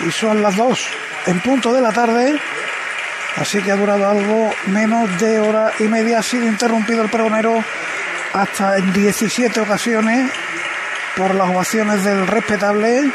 y 0.06 0.10
son 0.10 0.42
las 0.42 0.56
2 0.56 0.88
en 1.26 1.40
punto 1.40 1.72
de 1.72 1.80
la 1.80 1.92
tarde, 1.92 2.38
así 3.36 3.62
que 3.62 3.70
ha 3.70 3.76
durado 3.76 4.08
algo 4.08 4.52
menos 4.66 5.20
de 5.20 5.38
hora 5.38 5.72
y 5.78 5.84
media, 5.84 6.18
ha 6.18 6.22
sido 6.22 6.46
interrumpido 6.46 7.02
el 7.02 7.10
pregonero 7.10 7.62
hasta 8.32 8.78
en 8.78 8.92
17 8.92 9.60
ocasiones 9.60 10.30
por 11.16 11.34
las 11.34 11.48
ovaciones 11.48 12.04
del 12.04 12.26
respetable 12.26 13.10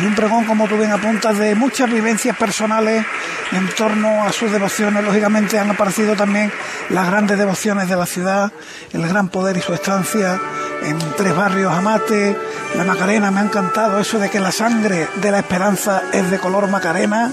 y 0.00 0.04
un 0.04 0.14
pregón, 0.14 0.44
como 0.44 0.66
tú 0.68 0.76
bien 0.76 0.92
apuntas, 0.92 1.38
de 1.38 1.54
muchas 1.54 1.90
vivencias 1.90 2.36
personales 2.36 3.04
en 3.52 3.68
torno 3.74 4.24
a 4.24 4.32
sus 4.32 4.50
devociones. 4.52 5.04
Lógicamente 5.04 5.58
han 5.58 5.70
aparecido 5.70 6.14
también 6.14 6.52
las 6.90 7.06
grandes 7.06 7.38
devociones 7.38 7.88
de 7.88 7.96
la 7.96 8.06
ciudad, 8.06 8.52
el 8.92 9.06
gran 9.08 9.28
poder 9.28 9.56
y 9.56 9.62
su 9.62 9.72
estancia 9.72 10.38
en 10.82 10.98
tres 11.16 11.34
barrios 11.34 11.72
Amate, 11.72 12.36
la 12.76 12.84
Macarena, 12.84 13.30
me 13.30 13.40
ha 13.40 13.44
encantado 13.44 13.98
eso 13.98 14.18
de 14.18 14.28
que 14.28 14.40
la 14.40 14.52
sangre 14.52 15.08
de 15.16 15.30
la 15.30 15.38
esperanza 15.38 16.02
es 16.12 16.30
de 16.30 16.38
color 16.38 16.68
Macarena. 16.68 17.32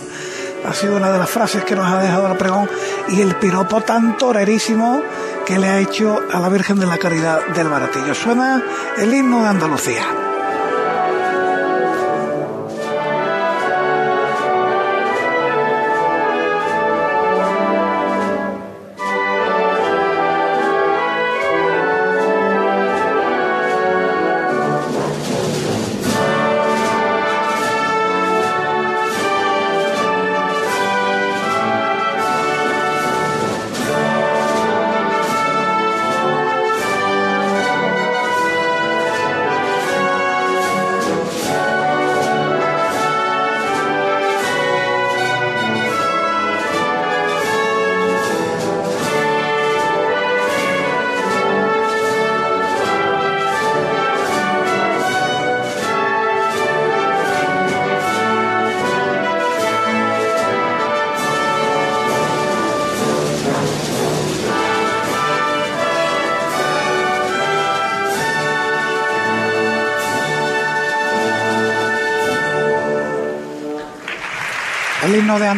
Ha 0.66 0.74
sido 0.74 0.96
una 0.96 1.12
de 1.12 1.20
las 1.20 1.30
frases 1.30 1.66
que 1.66 1.76
nos 1.76 1.92
ha 1.92 2.02
dejado 2.02 2.32
el 2.32 2.38
pregón 2.38 2.70
y 3.10 3.20
el 3.20 3.36
piropo 3.36 3.82
tan 3.82 4.18
torerísimo 4.18 5.04
que 5.46 5.60
le 5.60 5.68
ha 5.68 5.80
hecho 5.80 6.22
a 6.32 6.40
la 6.40 6.48
Virgen 6.48 6.80
de 6.80 6.86
la 6.86 6.98
Caridad 6.98 7.46
del 7.48 7.68
Baratillo. 7.68 8.16
Suena 8.16 8.64
el 8.98 9.14
himno 9.14 9.44
de 9.44 9.50
Andalucía. 9.50 10.23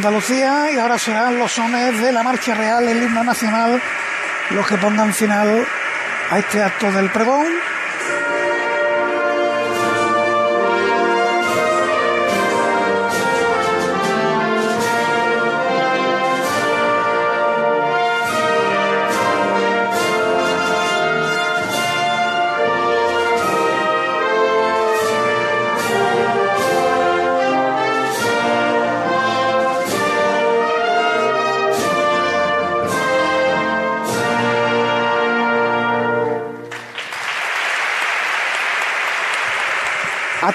Andalucía 0.05 0.71
y 0.71 0.77
ahora 0.77 0.99
serán 0.99 1.39
los 1.39 1.51
sones 1.51 1.99
de 1.99 2.11
la 2.11 2.21
Marcha 2.21 2.53
Real, 2.53 2.87
el 2.87 3.01
himno 3.01 3.23
nacional, 3.23 3.81
los 4.51 4.67
que 4.67 4.77
pongan 4.77 5.11
final 5.11 5.65
a 6.29 6.37
este 6.37 6.61
acto 6.61 6.91
del 6.91 7.09
pregón. 7.09 7.47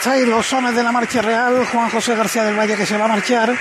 Ahí 0.07 0.25
los 0.25 0.47
sones 0.47 0.75
de 0.75 0.83
la 0.83 0.93
marcha 0.93 1.21
real. 1.21 1.67
Juan 1.67 1.91
José 1.91 2.15
García 2.15 2.43
del 2.43 2.59
Valle 2.59 2.75
que 2.75 2.87
se 2.87 2.97
va 2.97 3.05
a 3.05 3.09
marchar 3.09 3.55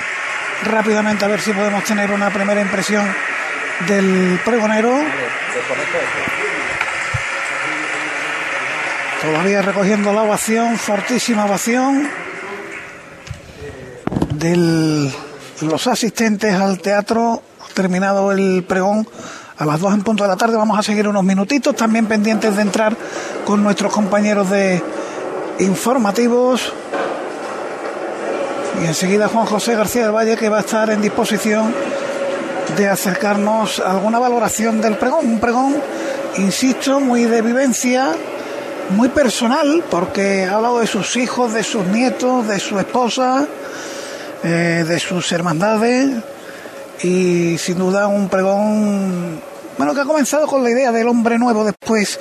rápidamente 0.63 1.25
a 1.25 1.27
ver 1.27 1.41
si 1.41 1.51
podemos 1.51 1.83
tener 1.83 2.11
una 2.11 2.29
primera 2.31 2.61
impresión 2.61 3.05
del 3.87 4.39
pregonero. 4.45 4.89
Todavía 9.21 9.61
recogiendo 9.61 10.13
la 10.13 10.23
ovación, 10.23 10.77
fortísima 10.77 11.45
ovación 11.45 12.09
de 14.35 15.11
los 15.61 15.87
asistentes 15.87 16.55
al 16.55 16.79
teatro. 16.79 17.43
Terminado 17.73 18.31
el 18.31 18.63
pregón 18.63 19.07
a 19.57 19.65
las 19.65 19.79
dos 19.81 19.93
en 19.93 20.03
punto 20.03 20.23
de 20.23 20.29
la 20.29 20.37
tarde. 20.37 20.55
Vamos 20.55 20.79
a 20.79 20.83
seguir 20.83 21.05
unos 21.05 21.23
minutitos, 21.23 21.75
también 21.75 22.05
pendientes 22.05 22.55
de 22.55 22.61
entrar 22.61 22.95
con 23.45 23.61
nuestros 23.61 23.91
compañeros 23.91 24.49
de 24.49 24.81
informativos. 25.59 26.73
Y 28.81 28.85
enseguida 28.85 29.27
Juan 29.27 29.45
José 29.45 29.75
García 29.75 30.03
del 30.03 30.15
Valle 30.15 30.37
que 30.37 30.49
va 30.49 30.57
a 30.57 30.61
estar 30.61 30.89
en 30.89 31.01
disposición 31.01 31.73
de 32.77 32.87
acercarnos 32.87 33.79
a 33.79 33.91
alguna 33.91 34.19
valoración 34.19 34.81
del 34.81 34.97
pregón. 34.97 35.25
Un 35.27 35.39
pregón, 35.39 35.75
insisto, 36.37 36.99
muy 36.99 37.25
de 37.25 37.41
vivencia, 37.41 38.11
muy 38.91 39.09
personal, 39.09 39.83
porque 39.89 40.45
ha 40.45 40.55
hablado 40.55 40.79
de 40.79 40.87
sus 40.87 41.17
hijos, 41.17 41.53
de 41.53 41.63
sus 41.63 41.85
nietos, 41.87 42.47
de 42.47 42.59
su 42.59 42.79
esposa, 42.79 43.47
eh, 44.43 44.85
de 44.87 44.99
sus 44.99 45.31
hermandades. 45.31 46.09
y 47.01 47.57
sin 47.57 47.77
duda 47.77 48.07
un 48.07 48.27
pregón 48.27 49.39
bueno 49.79 49.95
que 49.95 50.01
ha 50.01 50.05
comenzado 50.05 50.45
con 50.45 50.61
la 50.61 50.69
idea 50.69 50.91
del 50.91 51.07
hombre 51.07 51.39
nuevo 51.39 51.63
después 51.63 52.19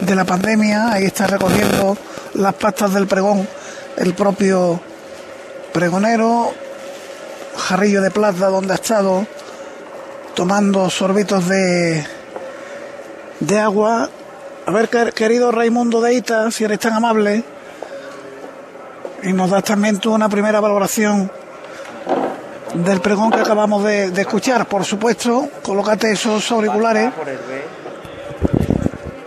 de 0.00 0.14
la 0.16 0.24
pandemia 0.24 0.90
ahí 0.90 1.04
está 1.04 1.26
recorriendo 1.26 1.96
las 2.32 2.54
pastas 2.54 2.94
del 2.94 3.06
pregón 3.06 3.46
el 3.98 4.14
propio 4.14 4.80
pregonero 5.72 6.50
jarrillo 7.56 8.00
de 8.00 8.10
plata 8.10 8.48
donde 8.48 8.72
ha 8.72 8.76
estado 8.76 9.26
tomando 10.34 10.88
sorbitos 10.88 11.46
de 11.46 12.04
de 13.40 13.58
agua. 13.58 14.08
A 14.66 14.70
ver 14.70 14.88
querido 14.88 15.52
Raimundo 15.52 16.00
Deita 16.00 16.50
si 16.50 16.64
eres 16.64 16.78
tan 16.78 16.94
amable 16.94 17.44
y 19.22 19.32
nos 19.34 19.50
das 19.50 19.64
también 19.64 19.98
tú 19.98 20.14
una 20.14 20.30
primera 20.30 20.58
valoración 20.60 21.30
del 22.74 23.00
pregón 23.00 23.30
que 23.30 23.40
acabamos 23.40 23.84
de, 23.84 24.06
escuchar. 24.20 24.66
Por 24.66 24.84
supuesto, 24.84 25.48
colócate 25.62 26.12
esos 26.12 26.50
auriculares. 26.50 27.10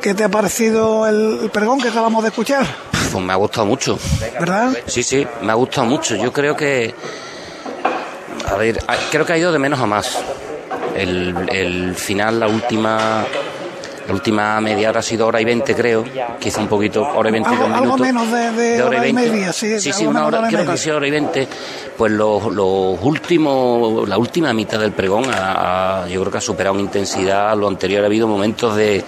¿Qué 0.01 0.13
te 0.13 0.23
ha 0.23 0.29
parecido 0.29 1.07
el, 1.07 1.49
pregón 1.51 1.81
que 1.81 1.89
acabamos 1.89 2.23
de 2.23 2.29
escuchar? 2.29 2.65
Pues 3.11 3.23
me 3.23 3.33
ha 3.33 3.35
gustado 3.35 3.65
mucho. 3.65 3.97
¿Verdad? 4.39 4.77
Sí, 4.85 5.03
sí, 5.03 5.25
me 5.41 5.51
ha 5.51 5.55
gustado 5.55 5.87
mucho. 5.87 6.15
Yo 6.15 6.31
creo 6.31 6.55
que. 6.55 6.93
A 8.47 8.55
ver, 8.55 8.79
creo 9.11 9.25
que 9.25 9.33
ha 9.33 9.37
ido 9.37 9.51
de 9.51 9.59
menos 9.59 9.79
a 9.79 9.85
más. 9.85 10.19
El, 10.95 11.35
el 11.49 11.95
final, 11.95 12.39
la 12.39 12.47
última 12.47 13.25
la 14.07 14.13
última 14.13 14.61
media 14.61 14.89
hora 14.89 15.01
ha 15.01 15.03
sido 15.03 15.27
hora 15.27 15.41
y 15.41 15.45
veinte, 15.45 15.75
creo. 15.75 16.05
Quizá 16.39 16.61
un 16.61 16.67
poquito, 16.67 17.03
hora 17.03 17.29
y 17.29 17.31
veinte 17.33 17.49
algo, 17.49 17.67
minutos. 17.67 17.83
Algo 17.83 17.97
menos 17.97 18.31
de, 18.31 18.81
hora, 18.81 19.07
y 19.07 19.13
media, 19.13 19.51
sí. 19.51 19.79
Sí, 19.79 19.91
sí, 19.91 20.05
una 20.05 20.25
hora, 20.25 20.47
creo 20.47 20.65
que 20.65 20.71
ha 20.71 20.77
sido 20.77 20.97
hora 20.97 21.07
y 21.07 21.11
veinte. 21.11 21.47
Pues 21.97 22.11
los, 22.11 22.43
últimos, 23.01 24.07
la 24.07 24.17
última 24.17 24.53
mitad 24.53 24.79
del 24.79 24.93
pregón, 24.93 25.23
yo 25.23 26.21
creo 26.21 26.31
que 26.31 26.37
ha 26.37 26.41
superado 26.41 26.75
en 26.75 26.81
intensidad 26.85 27.57
lo 27.57 27.67
anterior. 27.67 28.03
Ha 28.03 28.05
habido 28.05 28.27
momentos 28.27 28.75
de, 28.75 29.03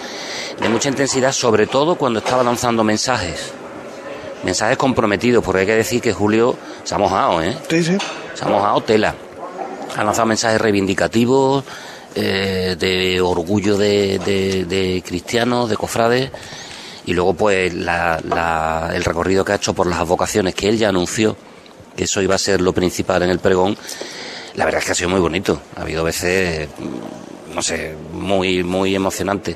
de 0.60 0.70
mucha 0.70 0.90
intensidad, 0.90 1.32
sobre 1.32 1.68
todo 1.68 1.96
cuando 1.96 2.20
estaba 2.20 2.44
lanzando 2.44 2.84
mensajes. 2.84 3.54
Mensajes 4.44 4.78
comprometidos, 4.78 5.44
porque 5.44 5.62
hay 5.62 5.68
que 5.68 5.76
decir 5.76 6.02
que 6.02 6.14
Julio 6.14 6.56
se 6.84 6.96
ha 6.96 6.98
mojado, 6.98 7.42
¿eh? 7.42 7.58
Sí, 7.70 7.84
sí. 7.84 7.98
Se 8.34 8.46
ha 8.46 8.48
mojado 8.48 8.82
tela. 8.82 9.14
Ha 9.98 10.04
lanzado 10.04 10.28
mensajes 10.28 10.62
reivindicativos, 10.62 11.64
eh, 12.16 12.76
de 12.78 13.22
orgullo 13.22 13.78
de, 13.78 15.04
cristianos, 15.06 15.70
de 15.70 15.78
cofrades, 15.78 16.32
y 17.06 17.14
luego 17.14 17.34
pues 17.34 17.72
el 17.74 19.04
recorrido 19.04 19.46
que 19.46 19.54
ha 19.54 19.56
hecho 19.56 19.74
por 19.74 19.88
las 19.88 20.08
vocaciones 20.08 20.56
que 20.56 20.70
él 20.70 20.78
ya 20.78 20.90
anunció, 20.90 21.36
que 21.96 22.06
eso 22.06 22.22
iba 22.22 22.36
a 22.36 22.40
ser 22.40 22.62
lo 22.62 22.74
principal 22.74 23.24
en 23.24 23.30
el 23.30 23.40
pregón, 23.40 23.78
la 24.56 24.66
verdad 24.66 24.80
es 24.80 24.86
que 24.86 24.92
ha 24.92 24.96
sido 24.96 25.10
muy 25.10 25.20
bonito. 25.20 25.62
Ha 25.76 25.82
habido 25.82 26.04
veces, 26.04 26.68
mm, 26.78 27.56
no 27.56 27.62
sé, 27.62 27.96
muy, 28.14 28.64
muy 28.64 28.96
emocionante. 28.96 29.56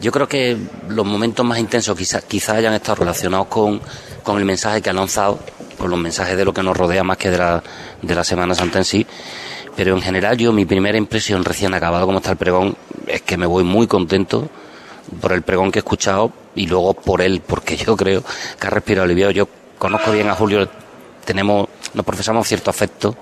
Yo 0.00 0.12
creo 0.12 0.28
que 0.28 0.56
los 0.88 1.06
momentos 1.06 1.44
más 1.46 1.58
intensos 1.58 1.96
quizás 1.96 2.24
quizá 2.24 2.56
hayan 2.56 2.74
estado 2.74 2.96
relacionados 2.96 3.46
con, 3.46 3.80
con 4.22 4.38
el 4.38 4.44
mensaje 4.44 4.82
que 4.82 4.90
ha 4.90 4.92
lanzado, 4.92 5.38
con 5.78 5.90
los 5.90 5.98
mensajes 5.98 6.36
de 6.36 6.44
lo 6.44 6.52
que 6.52 6.62
nos 6.62 6.76
rodea 6.76 7.02
más 7.02 7.16
que 7.16 7.30
de 7.30 7.38
la, 7.38 7.62
de 8.00 8.14
la 8.14 8.24
Semana 8.24 8.54
Santa 8.54 8.78
en 8.78 8.84
sí 8.84 9.06
pero 9.76 9.94
en 9.94 10.02
general 10.02 10.36
yo 10.36 10.52
mi 10.52 10.64
primera 10.64 10.98
impresión 10.98 11.44
recién 11.44 11.74
acabado 11.74 12.06
como 12.06 12.18
está 12.18 12.32
el 12.32 12.36
pregón 12.36 12.76
es 13.06 13.22
que 13.22 13.36
me 13.36 13.46
voy 13.46 13.64
muy 13.64 13.86
contento 13.86 14.48
por 15.20 15.32
el 15.32 15.42
pregón 15.42 15.70
que 15.70 15.78
he 15.78 15.80
escuchado 15.80 16.32
y 16.54 16.66
luego 16.66 16.94
por 16.94 17.22
él, 17.22 17.42
porque 17.46 17.76
yo 17.76 17.96
creo 17.96 18.22
que 18.58 18.66
ha 18.66 18.70
respirado 18.70 19.04
aliviado. 19.04 19.32
Yo 19.32 19.48
conozco 19.78 20.12
bien 20.12 20.28
a 20.28 20.34
Julio, 20.34 20.68
tenemos, 21.24 21.68
nos 21.94 22.04
profesamos 22.04 22.46
cierto 22.46 22.70
afecto 22.70 23.16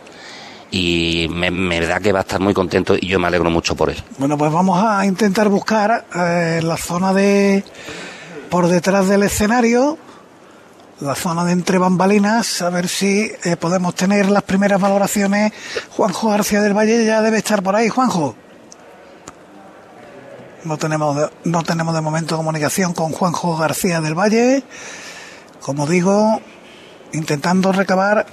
y 0.71 1.27
me, 1.31 1.81
da 1.81 1.99
que 2.01 2.13
va 2.13 2.21
a 2.21 2.23
estar 2.23 2.41
muy 2.41 2.55
contento 2.55 2.95
y 3.01 3.07
yo 3.07 3.19
me 3.19 3.27
alegro 3.27 3.51
mucho 3.51 3.75
por 3.75 3.91
él. 3.91 4.03
Bueno, 4.19 4.39
pues 4.39 4.53
vamos 4.53 4.83
a 4.83 5.05
intentar 5.05 5.49
buscar 5.49 6.07
eh, 6.15 6.61
la 6.63 6.77
zona 6.77 7.13
de 7.13 7.65
por 8.49 8.69
detrás 8.69 9.09
del 9.09 9.23
escenario 9.23 9.99
la 11.01 11.15
zona 11.15 11.45
de 11.45 11.53
entre 11.53 11.79
bambalinas, 11.79 12.61
a 12.63 12.69
ver 12.71 12.89
si 12.89 13.33
eh, 13.45 13.57
podemos 13.57 13.95
tener 13.95 14.31
las 14.31 14.43
primeras 14.43 14.81
valoraciones. 14.81 15.53
Juanjo 15.91 16.29
García 16.29 16.61
del 16.61 16.77
Valle 16.77 17.05
ya 17.05 17.23
debe 17.23 17.39
estar 17.39 17.63
por 17.63 17.75
ahí, 17.75 17.89
Juanjo. 17.89 18.35
No 20.65 20.77
tenemos, 20.77 21.17
de, 21.17 21.31
no 21.45 21.63
tenemos 21.63 21.95
de 21.95 22.03
momento 22.03 22.37
comunicación 22.37 22.93
con 22.93 23.13
Juanjo 23.13 23.57
García 23.57 24.03
del 24.03 24.15
Valle. 24.15 24.63
Como 25.61 25.87
digo, 25.87 26.41
intentando 27.13 27.73
recabar 27.73 28.27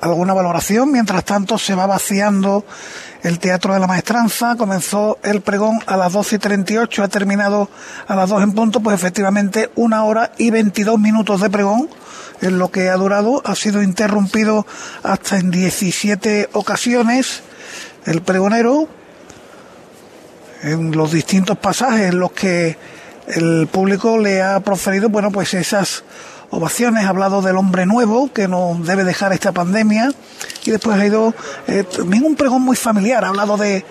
alguna 0.00 0.34
valoración. 0.34 0.90
Mientras 0.90 1.24
tanto, 1.24 1.56
se 1.56 1.76
va 1.76 1.86
vaciando 1.86 2.64
el 3.22 3.38
Teatro 3.38 3.74
de 3.74 3.80
la 3.80 3.86
Maestranza. 3.86 4.56
Comenzó 4.56 5.18
el 5.22 5.40
pregón 5.40 5.80
a 5.86 5.96
las 5.96 6.12
12 6.12 6.36
y 6.36 6.38
38, 6.38 7.02
ha 7.02 7.08
terminado 7.08 7.68
a 8.06 8.14
las 8.14 8.28
2 8.30 8.42
en 8.42 8.52
punto, 8.52 8.80
pues 8.80 8.94
efectivamente 8.94 9.70
una 9.76 10.04
hora 10.04 10.32
y 10.38 10.50
22 10.50 10.98
minutos 10.98 11.40
de 11.40 11.50
pregón 11.50 11.88
en 12.40 12.58
lo 12.58 12.70
que 12.70 12.88
ha 12.88 12.96
durado. 12.96 13.42
Ha 13.44 13.54
sido 13.54 13.82
interrumpido 13.82 14.66
hasta 15.02 15.38
en 15.38 15.50
17 15.50 16.50
ocasiones 16.52 17.42
el 18.06 18.22
pregonero 18.22 18.88
en 20.62 20.92
los 20.92 21.12
distintos 21.12 21.56
pasajes 21.58 22.10
en 22.10 22.18
los 22.18 22.32
que 22.32 22.76
el 23.28 23.68
público 23.68 24.18
le 24.18 24.42
ha 24.42 24.60
proferido, 24.60 25.08
bueno, 25.08 25.30
pues 25.30 25.54
esas 25.54 26.04
ovaciones, 26.50 27.04
ha 27.04 27.08
hablado 27.08 27.42
del 27.42 27.56
hombre 27.56 27.86
nuevo 27.86 28.32
que 28.32 28.48
nos 28.48 28.84
debe 28.86 29.04
dejar 29.04 29.32
esta 29.32 29.52
pandemia 29.52 30.12
y 30.64 30.70
después 30.70 30.98
ha 30.98 31.06
ido 31.06 31.34
eh, 31.66 31.84
también 31.84 32.24
un 32.24 32.36
pregón 32.36 32.62
muy 32.62 32.76
familiar, 32.76 33.24
ha 33.24 33.28
hablado 33.28 33.56
de, 33.56 33.84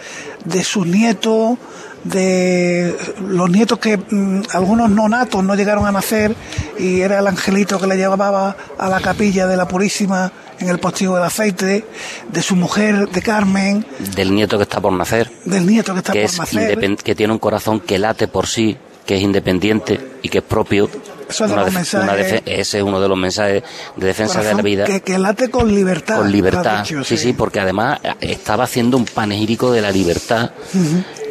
de 0.45 0.63
sus 0.63 0.85
nietos, 0.85 1.57
de 2.03 2.95
los 3.27 3.49
nietos 3.49 3.79
que 3.79 3.97
mm, 3.97 4.43
algunos 4.53 4.89
no 4.89 5.09
natos 5.09 5.43
no 5.43 5.55
llegaron 5.55 5.85
a 5.85 5.91
nacer 5.91 6.35
y 6.77 7.01
era 7.01 7.19
el 7.19 7.27
angelito 7.27 7.79
que 7.79 7.87
le 7.87 7.97
llevaba 7.97 8.55
a 8.77 8.89
la 8.89 8.99
capilla 8.99 9.47
de 9.47 9.57
la 9.57 9.67
Purísima 9.67 10.31
en 10.59 10.67
el 10.69 10.79
postigo 10.79 11.15
del 11.15 11.23
aceite, 11.23 11.85
de 12.31 12.41
su 12.41 12.55
mujer, 12.55 13.09
de 13.09 13.21
Carmen. 13.21 13.85
Del 14.15 14.33
nieto 14.35 14.57
que 14.57 14.63
está 14.63 14.81
por 14.81 14.91
nacer. 14.91 15.31
Del 15.45 15.65
nieto 15.65 15.93
que 15.93 15.99
está 15.99 16.11
por 16.11 16.37
nacer. 16.37 16.97
Que 16.97 17.15
tiene 17.15 17.31
un 17.31 17.39
corazón 17.39 17.79
que 17.79 17.97
late 17.97 18.27
por 18.27 18.45
sí, 18.45 18.77
que 19.05 19.15
es 19.15 19.21
independiente 19.21 20.17
y 20.21 20.27
que 20.27 20.39
es 20.39 20.43
propio 20.43 20.89
ese 21.29 22.41
es 22.45 22.83
uno 22.83 22.99
de 22.99 23.07
los 23.07 23.17
mensajes 23.17 23.63
de 23.95 24.07
defensa 24.07 24.41
de 24.41 24.53
la 24.53 24.61
vida. 24.61 24.85
Que, 24.85 25.17
late 25.17 25.49
con 25.49 25.73
libertad. 25.73 26.17
Con 26.17 26.31
libertad. 26.31 26.85
sí, 26.85 27.17
sí, 27.17 27.33
porque 27.33 27.59
además 27.59 27.99
estaba 28.19 28.63
haciendo 28.63 28.97
un 28.97 29.05
panegírico 29.05 29.71
de 29.71 29.81
la 29.81 29.91
libertad. 29.91 30.51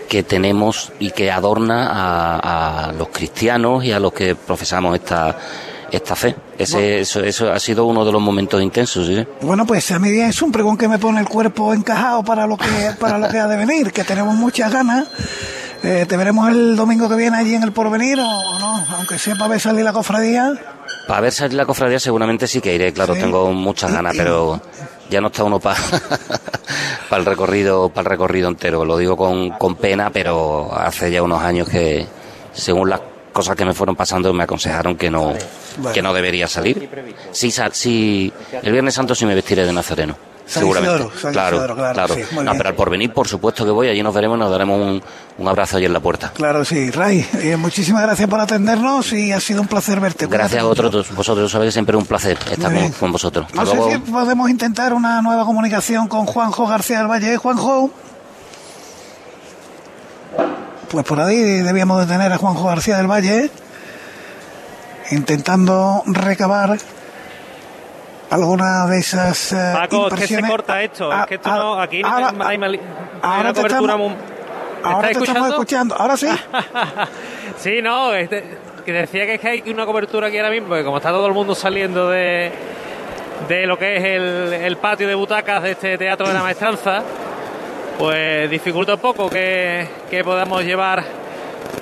que 0.09 0.23
tenemos 0.23 0.91
y 0.99 1.11
que 1.11 1.31
adorna 1.31 1.89
a, 2.43 2.93
los 2.93 3.09
cristianos 3.09 3.85
y 3.85 3.93
a 3.93 4.01
los 4.01 4.13
que 4.15 4.35
profesamos 4.35 4.95
esta, 4.95 5.37
esta 5.93 6.17
fe. 6.17 6.35
Ese, 6.57 7.01
eso, 7.01 7.23
eso, 7.23 7.53
ha 7.53 7.61
sido 7.61 7.85
uno 7.85 8.07
de 8.07 8.13
los 8.13 8.23
momentos 8.23 8.63
intensos. 8.63 9.07
¿sí? 9.07 9.27
Bueno, 9.43 9.67
pues 9.67 9.91
a 9.91 9.99
mí 9.99 10.09
es 10.19 10.41
un 10.41 10.51
pregón 10.51 10.79
que 10.79 10.89
me 10.89 10.99
pone 10.99 11.21
el 11.21 11.29
cuerpo 11.29 11.75
encajado 11.75 12.25
para 12.25 12.47
lo 12.47 12.57
que, 12.57 12.67
para 12.99 13.19
lo 13.19 13.29
que 13.29 13.39
ha 13.39 13.47
de 13.47 13.57
venir, 13.59 13.93
que 13.93 14.03
tenemos 14.03 14.35
muchas 14.35 14.73
ganas 14.73 15.09
eh, 15.83 16.07
¿Te 16.09 16.17
veremos 16.17 16.49
el 16.51 16.77
domingo 16.77 17.09
que 17.09 17.17
viene 17.17 17.37
allí 17.37 17.55
en 17.55 17.63
el 17.63 17.73
Porvenir 17.73 18.19
o 18.21 18.59
no? 18.59 18.87
Aunque 18.97 19.19
sea 19.19 19.35
para 19.37 19.49
ver 19.49 19.61
salir 19.61 19.85
la 19.85 19.93
cofradía. 19.93 20.53
Para 21.07 21.21
ver 21.21 21.33
salir 21.33 21.55
la 21.55 21.67
cofradía 21.67 22.01
seguramente 22.01 22.47
sí 22.47 22.61
que 22.61 22.75
iré, 22.75 22.93
claro, 22.93 23.15
tengo 23.15 23.53
muchas 23.53 23.93
ganas, 23.93 24.15
pero 24.17 24.61
ya 25.09 25.21
no 25.21 25.29
está 25.29 25.45
uno 25.45 25.59
para 25.59 25.79
el 27.13 27.25
recorrido 27.25 27.89
para 27.89 28.07
el 28.07 28.11
recorrido 28.11 28.49
entero. 28.49 28.85
Lo 28.85 28.97
digo 28.97 29.17
con, 29.17 29.51
con 29.51 29.77
pena, 29.77 30.11
pero 30.11 30.71
hace 30.75 31.11
ya 31.11 31.23
unos 31.23 31.43
años 31.43 31.69
que, 31.69 32.07
según 32.53 32.91
las 32.91 33.01
cosas 33.33 33.57
que 33.57 33.65
me 33.65 33.75
fueron 33.75 33.95
pasando, 33.95 34.33
me 34.33 34.45
aconsejaron 34.45 34.97
que 34.97 35.11
no, 35.11 35.33
que 35.95 36.03
no 36.03 36.13
debería 36.13 36.49
salir. 36.49 36.89
Sí, 37.31 37.53
sí, 37.73 38.33
el 38.63 38.73
Viernes 38.73 38.95
Santo 38.95 39.15
sí 39.15 39.25
me 39.25 39.35
vestiré 39.35 39.65
de 39.65 39.73
nazareno 39.73 40.17
seguramente. 40.49 41.09
claro, 41.33 41.75
claro. 41.75 42.15
no, 42.43 42.53
pero 42.53 42.69
al 42.69 42.75
porvenir, 42.75 43.13
por 43.13 43.29
supuesto 43.29 43.65
que 43.65 43.71
voy, 43.71 43.89
allí 43.89 44.03
nos 44.03 44.15
veremos, 44.15 44.39
nos 44.39 44.51
daremos 44.51 44.81
un, 44.81 45.03
un 45.39 45.49
abrazo 45.49 45.77
allí 45.77 45.87
en 45.87 45.93
la 45.93 46.01
puerta. 46.01 46.33
Claro, 46.35 46.65
sí. 46.65 46.91
Ray, 46.91 47.27
eh, 47.43 47.57
muchísimas 47.57 48.03
gracias 48.03 48.29
por 48.29 48.41
atendernos 48.41 49.13
y 49.13 49.33
ha 49.33 49.41
sido 49.41 49.61
un 49.61 49.69
placer 49.69 50.01
verte. 50.01 50.27
Gracias 50.27 50.63
a 50.63 50.67
vosotros, 50.67 51.15
vosotros 51.15 51.51
sabéis 51.51 51.75
siempre 51.75 51.97
es 51.97 52.01
un 52.01 52.07
placer 52.07 52.39
estar 52.51 52.73
con, 52.99 53.13
vosotros. 53.13 53.47
no 53.55 53.67
sé 53.67 53.93
si 53.93 53.99
podemos 54.11 54.51
intentar 54.51 54.93
una 54.93 55.21
nueva 55.23 55.45
comunicación 55.45 56.09
con 56.09 56.27
Juanjo 56.27 56.67
García 56.67 56.99
del 56.99 57.09
Valle. 57.09 57.37
Juanjo. 57.37 57.91
Pues 60.91 61.05
por 61.05 61.21
ahí 61.21 61.37
debíamos 61.37 62.01
de 62.01 62.07
tener 62.13 62.33
a 62.33 62.39
Juanjo 62.39 62.65
García 62.65 62.97
del 62.97 63.07
Valle 63.07 63.51
intentando 65.11 66.03
recabar 66.07 66.79
alguna 68.31 68.87
de 68.87 68.99
esas 68.99 69.53
eh, 69.53 69.73
Paco, 69.75 70.09
es 70.09 70.15
que 70.15 70.27
se 70.27 70.43
corta 70.43 70.83
esto, 70.83 71.13
es 71.13 71.27
que 71.27 71.35
esto 71.37 71.51
no, 71.51 71.81
aquí 71.81 72.03
no 72.03 72.09
hay, 72.45 72.57
una 72.57 73.55
cobertura 73.55 73.97
muy... 73.97 74.15
Ahora 74.83 75.09
te 75.09 75.19
estamos 75.19 75.51
escuchando, 75.51 75.95
ahora 75.97 76.17
sí. 76.17 76.29
sí, 77.57 77.83
no, 77.83 78.15
este, 78.15 78.45
que 78.85 78.93
decía 78.93 79.27
que 79.27 79.35
es 79.35 79.41
que 79.41 79.49
hay 79.49 79.71
una 79.71 79.85
cobertura 79.87 80.29
aquí 80.29 80.39
ahora 80.39 80.51
mismo, 80.51 80.69
porque 80.69 80.85
como 80.85 80.99
está 80.99 81.11
todo 81.11 81.27
el 81.27 81.33
mundo 81.33 81.55
saliendo 81.55 82.09
de, 82.11 82.53
de 83.49 83.67
lo 83.67 83.79
que 83.79 83.97
es 83.97 84.05
el, 84.05 84.53
el 84.53 84.77
patio 84.77 85.09
de 85.09 85.15
butacas 85.15 85.63
de 85.63 85.73
este 85.73 85.99
Teatro 85.99 86.29
de 86.29 86.35
la 86.35 86.43
Maestranza, 86.43 87.03
pues 87.99 88.49
dificulta 88.49 88.95
un 88.95 89.01
poco 89.01 89.29
que, 89.29 89.89
que 90.09 90.23
podamos 90.23 90.63
llevar 90.63 91.05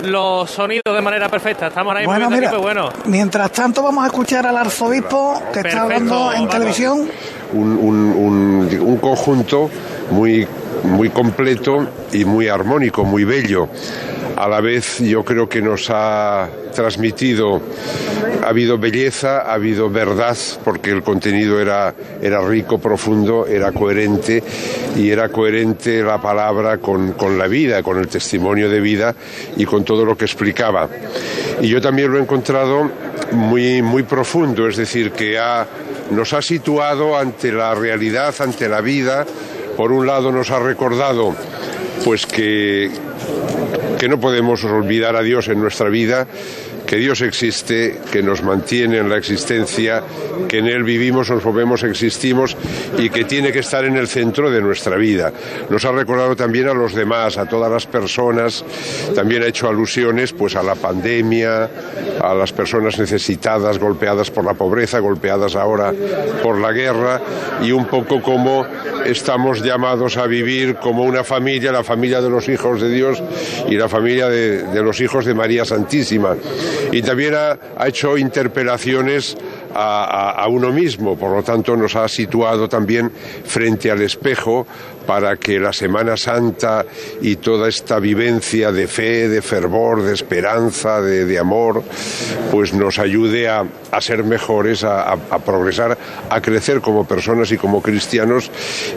los 0.02 0.50
sonidos 0.50 0.94
de 0.94 1.02
manera 1.02 1.28
perfecta. 1.28 1.68
Estamos 1.68 1.94
ahí 1.96 2.06
bueno, 2.06 2.30
mira, 2.30 2.50
pues 2.50 2.62
bueno. 2.62 2.90
Mientras 3.06 3.50
tanto 3.52 3.82
vamos 3.82 4.04
a 4.04 4.06
escuchar 4.08 4.46
al 4.46 4.56
arzobispo 4.56 5.42
que 5.52 5.60
está 5.60 5.82
hablando 5.82 6.32
en 6.32 6.48
televisión. 6.48 7.08
Un, 7.52 7.76
un, 7.78 8.78
un, 8.80 8.96
conjunto 8.98 9.70
muy, 10.10 10.46
muy 10.82 11.10
completo 11.10 11.86
y 12.12 12.24
muy 12.24 12.48
armónico, 12.48 13.04
muy 13.04 13.24
bello 13.24 13.68
a 14.36 14.48
la 14.48 14.60
vez 14.60 14.98
yo 15.00 15.24
creo 15.24 15.48
que 15.48 15.62
nos 15.62 15.88
ha 15.90 16.48
transmitido, 16.74 17.60
ha 18.44 18.48
habido 18.48 18.78
belleza, 18.78 19.40
ha 19.40 19.54
habido 19.54 19.88
verdad, 19.88 20.36
porque 20.62 20.90
el 20.90 21.02
contenido 21.02 21.60
era, 21.60 21.94
era 22.20 22.46
rico, 22.46 22.78
profundo, 22.78 23.46
era 23.46 23.72
coherente 23.72 24.42
y 24.94 25.10
era 25.10 25.30
coherente 25.30 26.02
la 26.02 26.20
palabra 26.20 26.78
con, 26.78 27.12
con 27.12 27.38
la 27.38 27.48
vida, 27.48 27.82
con 27.82 27.98
el 27.98 28.08
testimonio 28.08 28.68
de 28.68 28.80
vida 28.80 29.14
y 29.56 29.64
con 29.64 29.84
todo 29.84 30.04
lo 30.04 30.16
que 30.16 30.26
explicaba. 30.26 30.88
Y 31.60 31.68
yo 31.68 31.80
también 31.80 32.12
lo 32.12 32.18
he 32.18 32.22
encontrado 32.22 32.90
muy, 33.32 33.80
muy 33.80 34.02
profundo, 34.02 34.68
es 34.68 34.76
decir, 34.76 35.12
que 35.12 35.38
ha, 35.38 35.66
nos 36.10 36.34
ha 36.34 36.42
situado 36.42 37.16
ante 37.16 37.52
la 37.52 37.74
realidad, 37.74 38.34
ante 38.38 38.68
la 38.68 38.82
vida. 38.82 39.24
Por 39.76 39.92
un 39.92 40.06
lado 40.06 40.32
nos 40.32 40.50
ha 40.50 40.58
recordado 40.58 41.34
pues 42.04 42.26
que, 42.26 42.90
que 43.98 44.08
no 44.08 44.20
podemos 44.20 44.64
olvidar 44.64 45.16
a 45.16 45.22
Dios 45.22 45.48
en 45.48 45.60
nuestra 45.60 45.88
vida, 45.88 46.26
que 46.86 46.96
Dios 46.96 47.20
existe, 47.20 47.98
que 48.12 48.22
nos 48.22 48.42
mantiene 48.42 48.98
en 48.98 49.08
la 49.08 49.16
existencia, 49.16 50.02
que 50.48 50.58
en 50.58 50.68
Él 50.68 50.84
vivimos, 50.84 51.28
nos 51.30 51.44
movemos, 51.44 51.82
existimos 51.82 52.56
y 52.96 53.10
que 53.10 53.24
tiene 53.24 53.52
que 53.52 53.58
estar 53.58 53.84
en 53.84 53.96
el 53.96 54.06
centro 54.06 54.50
de 54.50 54.60
nuestra 54.60 54.96
vida. 54.96 55.32
Nos 55.68 55.84
ha 55.84 55.92
recordado 55.92 56.36
también 56.36 56.68
a 56.68 56.74
los 56.74 56.94
demás, 56.94 57.38
a 57.38 57.46
todas 57.46 57.70
las 57.70 57.86
personas, 57.86 58.64
también 59.14 59.42
ha 59.42 59.46
hecho 59.46 59.68
alusiones 59.68 60.32
pues 60.32 60.54
a 60.54 60.62
la 60.62 60.76
pandemia, 60.76 61.68
a 62.20 62.34
las 62.34 62.52
personas 62.52 62.98
necesitadas, 62.98 63.78
golpeadas 63.78 64.30
por 64.30 64.44
la 64.44 64.54
pobreza, 64.54 65.00
golpeadas 65.00 65.56
ahora 65.56 65.92
por 66.42 66.58
la 66.58 66.72
guerra 66.72 67.20
y 67.62 67.72
un 67.72 67.86
poco 67.86 68.22
como 68.22 68.64
estamos 69.04 69.62
llamados 69.62 70.16
a 70.16 70.26
vivir 70.26 70.76
como 70.76 71.02
una 71.02 71.24
familia, 71.24 71.72
la 71.72 71.84
familia 71.84 72.20
de 72.20 72.30
los 72.30 72.48
hijos 72.48 72.80
de 72.80 72.90
Dios 72.90 73.22
y 73.68 73.76
la 73.76 73.88
familia 73.88 74.28
de, 74.28 74.62
de 74.62 74.82
los 74.82 75.00
hijos 75.00 75.24
de 75.24 75.34
María 75.34 75.64
Santísima 75.64 76.36
y 76.92 77.02
también 77.02 77.34
ha, 77.34 77.58
hecho 77.86 78.16
interpelaciones 78.16 79.36
a, 79.74 80.46
uno 80.48 80.72
mismo, 80.72 81.16
por 81.16 81.36
lo 81.36 81.42
tanto 81.42 81.76
nos 81.76 81.96
ha 81.96 82.08
situado 82.08 82.68
también 82.68 83.10
frente 83.44 83.90
al 83.90 84.00
espejo 84.00 84.66
para 85.06 85.36
que 85.36 85.60
la 85.60 85.72
Semana 85.72 86.16
Santa 86.16 86.84
y 87.20 87.36
toda 87.36 87.68
esta 87.68 87.98
vivencia 88.00 88.72
de 88.72 88.88
fe, 88.88 89.28
de 89.28 89.42
fervor, 89.42 90.02
de 90.02 90.14
esperanza, 90.14 91.00
de, 91.00 91.38
amor, 91.38 91.82
pues 92.50 92.72
nos 92.72 92.98
ayude 92.98 93.48
a, 93.48 93.66
ser 94.00 94.24
mejores, 94.24 94.82
a, 94.82 95.16
progresar, 95.44 95.96
a 96.30 96.40
crecer 96.40 96.80
como 96.80 97.06
personas 97.06 97.52
y 97.52 97.56
como 97.56 97.82
cristianos 97.82 98.50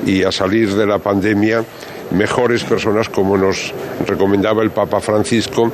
y 0.05 0.23
a 0.23 0.31
salir 0.31 0.73
de 0.73 0.85
la 0.85 0.99
pandemia 0.99 1.63
mejores 2.11 2.63
personas 2.63 3.09
como 3.09 3.37
nos 3.37 3.73
recomendaba 4.07 4.63
el 4.63 4.71
Papa 4.71 4.99
Francisco. 4.99 5.71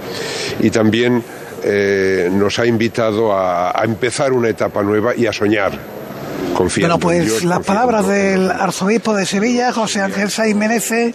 Y 0.59 0.69
también 0.69 1.23
eh, 1.65 2.29
nos 2.31 2.59
ha 2.59 2.65
invitado 2.65 3.33
a, 3.33 3.79
a 3.79 3.83
empezar 3.83 4.31
una 4.33 4.49
etapa 4.49 4.83
nueva 4.83 5.15
y 5.15 5.25
a 5.25 5.33
soñar 5.33 5.94
bueno, 6.57 6.99
pues 6.99 7.43
las 7.43 7.63
palabras 7.65 8.07
del 8.07 8.49
arzobispo 8.49 9.13
de 9.13 9.25
Sevilla, 9.25 9.73
José 9.73 10.01
Ángel 10.01 10.31
Saiz 10.31 10.55
Menezes, 10.55 11.13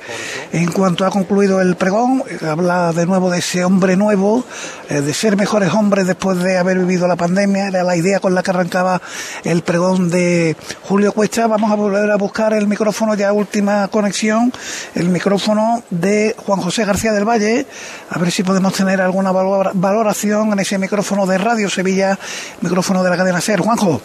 en 0.53 0.71
cuanto 0.71 1.07
ha 1.07 1.11
concluido 1.11 1.61
el 1.61 1.77
pregón, 1.77 2.23
habla 2.47 2.93
de 2.93 3.07
nuevo 3.07 3.31
de 3.31 3.39
ese 3.39 3.65
hombre 3.65 3.97
nuevo, 3.97 4.45
eh, 4.89 5.01
de 5.01 5.15
ser 5.15 5.37
mejores 5.37 5.73
hombres 5.73 6.07
después 6.07 6.39
de 6.39 6.59
haber 6.59 6.79
vivido 6.79 7.09
la 7.09 7.17
pandemia, 7.17 7.69
era 7.69 7.83
la 7.83 7.97
idea 7.97 8.21
con 8.21 8.35
la 8.35 8.43
que 8.43 8.51
arrancaba 8.51 9.01
el 9.45 9.63
pregón 9.63 10.11
de 10.11 10.57
Julio 10.83 11.13
Cuesta. 11.13 11.47
Vamos 11.47 11.71
a 11.71 11.75
volver 11.75 12.11
a 12.11 12.17
buscar 12.17 12.53
el 12.53 12.67
micrófono 12.67 13.15
ya 13.15 13.33
última 13.33 13.89
conexión, 13.89 14.53
el 14.95 15.09
micrófono 15.09 15.83
de 15.91 16.35
Juan 16.37 16.61
José 16.61 16.85
García 16.85 17.13
del 17.13 17.29
Valle, 17.29 17.67
a 18.11 18.19
ver 18.19 18.31
si 18.31 18.43
podemos 18.43 18.73
tener 18.75 19.01
alguna 19.01 19.33
valoración 19.33 20.53
en 20.53 20.61
ese 20.61 20.79
micrófono 20.79 21.27
de 21.27 21.39
Radio 21.39 21.71
Sevilla, 21.71 22.19
micrófono 22.61 23.03
de 23.03 23.11
la 23.11 23.17
cadena 23.17 23.41
SER. 23.41 23.61
Juanjo. 23.61 24.01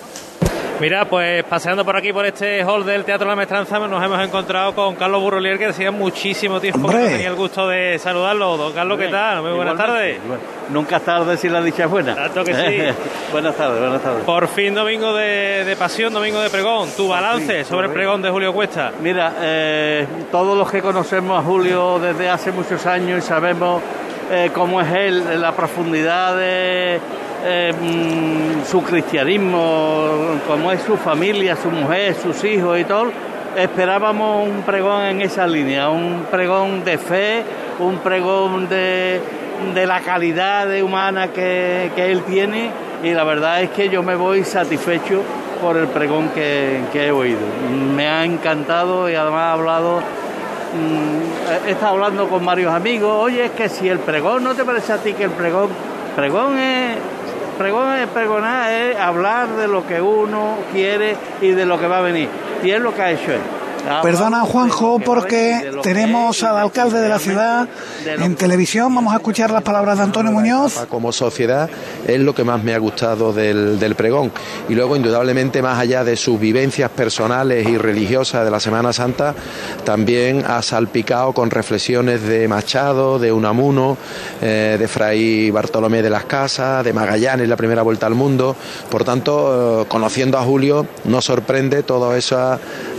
Mira, 0.82 1.06
pues 1.06 1.42
paseando 1.46 1.86
por 1.86 1.96
aquí, 1.96 2.12
por 2.12 2.26
este 2.26 2.62
hall 2.64 2.86
del 2.86 3.06
Teatro 3.06 3.26
La 3.26 3.36
Maestranza, 3.36 3.80
nos 3.80 4.04
hemos 4.04 4.22
encontrado 4.22 4.76
con 4.76 4.96
Carlos 4.96 5.22
Burrolier, 5.22 5.58
que 5.58 5.68
decía 5.68 5.90
muchísimo 5.90 6.60
tiempo 6.60 6.90
que 6.90 6.98
tenía 6.98 7.30
el 7.30 7.36
gusto 7.36 7.66
de 7.68 7.98
saludarlo. 7.98 8.58
Don 8.58 8.74
Carlos, 8.74 9.00
¿qué 9.00 9.08
tal? 9.08 9.42
Muy 9.42 9.54
buenas 9.54 9.78
tardes. 9.78 10.20
nunca 10.70 10.98
es 10.98 11.04
tarde 11.04 11.38
si 11.38 11.48
la 11.48 11.62
dicha 11.62 11.86
es 11.86 11.90
buena. 11.90 12.14
Tanto 12.14 12.44
que 12.44 12.54
sí. 12.54 13.00
buenas 13.32 13.56
tardes, 13.56 13.80
buenas 13.80 14.02
tardes. 14.02 14.24
Por 14.26 14.48
fin 14.50 14.76
domingo 14.76 15.14
de, 15.14 15.76
pasión, 15.80 16.14
domingo 16.14 16.42
de 16.42 16.50
pregón. 16.50 16.90
Tu 16.98 17.08
balance 17.08 17.64
sobre 17.64 17.88
el 17.88 17.94
pregón 17.94 18.22
de 18.22 18.30
Julio 18.30 18.52
Cuesta. 18.52 18.92
Mira, 19.02 19.34
eh, 19.42 20.06
todos 20.30 20.58
los 20.58 20.70
que 20.70 20.82
conocemos 20.82 21.40
a 21.40 21.42
Julio 21.42 22.00
desde 22.00 22.30
hace 22.30 22.52
muchos 22.52 22.86
años 22.86 23.24
y 23.24 23.28
sabemos 23.28 23.82
eh, 24.30 24.52
cómo 24.54 24.82
es 24.82 24.92
él, 24.94 25.40
la 25.40 25.54
profundidad 25.54 26.36
de 26.36 27.00
eh, 27.48 27.72
mm, 27.80 28.66
su 28.66 28.82
cristianismo, 28.82 30.40
como 30.48 30.72
es 30.72 30.82
su 30.82 30.98
familia, 30.98 31.56
su 31.56 31.70
mujer, 31.70 32.16
sus 32.16 32.44
hijos 32.44 32.80
y 32.80 32.86
todo, 32.86 33.12
esperábamos 33.56 34.48
un 34.48 34.64
pregón 34.64 35.04
en 35.04 35.22
esa 35.22 35.46
línea, 35.46 35.90
un 35.90 36.26
pregón 36.32 36.84
de 36.84 36.98
fe, 36.98 37.44
un 37.78 38.00
pregón 38.00 38.68
de, 38.68 39.22
la 39.76 40.02
calidad 40.02 40.68
humana 40.82 41.28
que, 41.28 41.92
él 41.96 42.24
tiene 42.24 42.72
y 43.04 43.12
la 43.12 43.24
verdad 43.24 43.62
es 43.62 43.70
que 43.70 43.90
yo 43.90 44.02
me 44.02 44.16
voy 44.16 44.44
satisfecho 44.44 45.22
por 45.62 45.78
el 45.78 45.88
pregón 45.88 46.30
que, 46.30 46.82
he 46.96 47.12
oído. 47.12 47.46
Me 47.96 48.08
ha 48.08 48.26
encantado 48.26 49.08
y 49.08 49.14
además 49.14 49.42
ha 49.42 49.52
hablado 49.54 50.00
mm, 50.00 51.68
he 51.68 51.72
estado 51.72 51.94
hablando 51.94 52.28
con 52.28 52.44
varios 52.44 52.74
amigos, 52.74 53.16
oye, 53.22 53.46
es 53.46 53.52
que 53.52 53.70
si 53.70 53.88
el 53.88 54.00
pregón, 54.00 54.44
¿no 54.44 54.56
te 54.56 54.66
parece 54.66 54.94
a 54.94 54.98
ti 54.98 55.14
que 55.14 55.26
el 55.26 55.32
pregón, 55.32 55.70
pregón 56.16 56.58
es 56.58 56.98
Pregón 57.58 57.96
pregonar, 58.14 58.72
es 58.72 58.98
hablar 58.98 59.48
de 59.56 59.68
lo 59.68 59.88
que 59.88 60.02
uno 60.02 60.58
quiere 60.74 61.16
y 61.42 61.50
de 61.50 61.66
lo 61.66 61.80
que 61.80 61.88
va 61.88 62.00
a 62.00 62.02
venir. 62.02 62.28
Y 62.64 62.72
es 62.72 62.82
lo 62.82 62.94
que 62.94 63.02
ha 63.02 63.12
hecho 63.12 63.32
él. 63.32 63.42
Perdona 64.02 64.42
Juanjo 64.42 65.00
porque 65.00 65.72
tenemos 65.84 66.44
al 66.44 66.58
alcalde 66.58 67.00
de 67.00 67.10
la 67.10 67.20
ciudad 67.20 67.68
en 68.06 68.36
televisión, 68.36 68.94
vamos 68.94 69.14
a 69.14 69.18
escuchar 69.18 69.52
las 69.52 69.64
palabras 69.64 69.98
de 69.98 70.04
Antonio 70.04 70.32
Muñoz. 70.32 70.86
Como 70.90 71.12
sociedad 71.12 71.70
es 72.08 72.20
lo 72.20 72.34
que 72.34 72.44
más 72.44 72.64
me 72.64 72.74
ha 72.74 72.78
gustado 72.78 73.34
del, 73.34 73.80
del 73.80 73.96
pregón 73.96 74.32
y 74.70 74.76
luego 74.76 74.96
indudablemente 74.96 75.62
más 75.62 75.80
allá 75.80 76.04
de 76.04 76.16
sus 76.16 76.40
vivencias 76.40 76.90
personales 76.90 77.68
y 77.68 77.78
religiosas 77.78 78.44
de 78.44 78.52
la 78.52 78.60
Semana 78.60 78.94
Santa, 78.94 79.36
también 79.84 80.44
ha 80.48 80.62
salpicado 80.62 81.34
con 81.34 81.52
reflexiones 81.52 82.24
de 82.24 82.48
Machado, 82.48 83.20
de 83.20 83.32
Unamuno, 83.32 83.98
eh, 84.42 84.78
de 84.80 84.88
Fray 84.88 85.52
Bartolomé 85.52 86.02
de 86.02 86.10
las 86.10 86.26
Casas, 86.26 86.84
de 86.84 86.94
Magallanes, 86.94 87.48
la 87.48 87.58
primera 87.58 87.82
vuelta 87.82 88.08
al 88.08 88.16
mundo. 88.16 88.56
Por 88.90 89.04
tanto, 89.04 89.84
eh, 89.84 89.86
conociendo 89.88 90.38
a 90.38 90.44
Julio, 90.44 90.88
nos 91.06 91.26
sorprende 91.26 91.80
eh, 91.80 91.84
eh, 91.84 92.95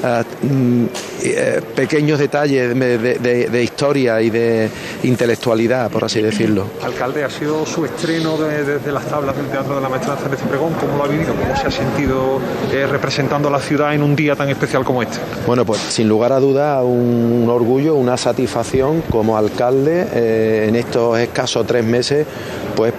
pequeños 1.74 2.18
detalles 2.18 2.78
de, 2.78 3.62
historia 3.62 4.20
y 4.20 4.30
de 4.30 4.70
intelectualidad, 5.02 5.90
por 5.90 6.04
así 6.04 6.20
decirlo. 6.22 6.66
Alcalde, 6.82 7.24
ha 7.24 7.30
sido 7.30 7.64
su 7.66 7.84
estreno 7.84 8.36
desde 8.36 8.92
las 8.92 9.06
tablas 9.06 9.36
del 9.36 9.46
Teatro 9.46 9.76
de 9.76 9.80
la 9.80 9.88
Maestranza 9.88 10.28
de 10.28 10.36
pregón. 10.36 10.74
¿Cómo 10.74 10.96
lo 10.96 11.04
ha 11.04 11.08
vivido? 11.08 11.34
¿Cómo 11.34 11.56
se 11.56 11.66
ha 11.66 11.70
sentido 11.70 12.40
eh, 12.72 12.86
representando 12.86 13.48
a 13.48 13.50
la 13.50 13.60
ciudad 13.60 13.94
en 13.94 14.02
un 14.02 14.14
día 14.14 14.36
tan 14.36 14.48
especial 14.48 14.84
como 14.84 15.02
este? 15.02 15.18
Bueno, 15.46 15.64
pues 15.64 15.80
sin 15.80 16.08
lugar 16.08 16.32
a 16.32 16.40
duda 16.40 16.82
un 16.82 17.46
orgullo, 17.48 17.94
una 17.94 18.16
satisfacción 18.16 19.02
como 19.10 19.36
alcalde 19.36 20.06
eh, 20.12 20.66
en 20.68 20.76
estos 20.76 21.18
escasos 21.18 21.66
tres 21.66 21.84
meses, 21.84 22.26
pues 22.74 22.92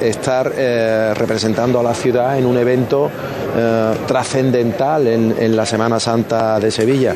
estar 0.00 0.52
representando 1.16 1.78
a 1.78 1.82
la 1.82 1.94
ciudad 1.94 2.36
en 2.36 2.46
un 2.46 2.56
evento 2.56 3.10
trascendental 4.06 5.06
en 5.06 5.56
la 5.56 5.66
Semana 5.66 6.00
Santa 6.00 6.60
de 6.60 6.70
Sevilla. 6.70 7.14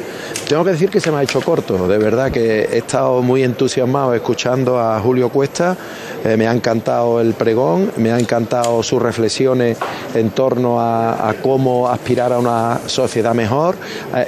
Tengo 0.49 0.65
que 0.65 0.73
decir 0.73 0.91
que 0.91 1.01
se 1.01 1.11
me 1.11 1.19
ha 1.19 1.23
hecho 1.23 1.41
corto, 1.41 1.89
de 1.89 1.99
verdad 1.99 2.31
que 2.31 2.63
he 2.65 2.79
estado 2.79 3.23
muy 3.23 3.43
entusiasmado 3.43 4.15
escuchando 4.15 4.79
a 4.79 5.01
Julio 5.01 5.31
Cuesta, 5.31 5.77
eh, 6.25 6.37
me 6.37 6.47
ha 6.47 6.53
encantado 6.53 7.21
el 7.21 7.35
pregón, 7.35 7.91
me 7.97 8.13
ha 8.13 8.19
encantado 8.19 8.83
sus 8.83 9.01
reflexiones 9.01 9.79
en 10.15 10.31
torno 10.31 10.81
a, 10.81 11.35
cómo 11.43 11.89
aspirar 11.89 12.33
a 12.33 12.39
una 12.39 12.81
sociedad 12.87 13.35
mejor, 13.35 13.77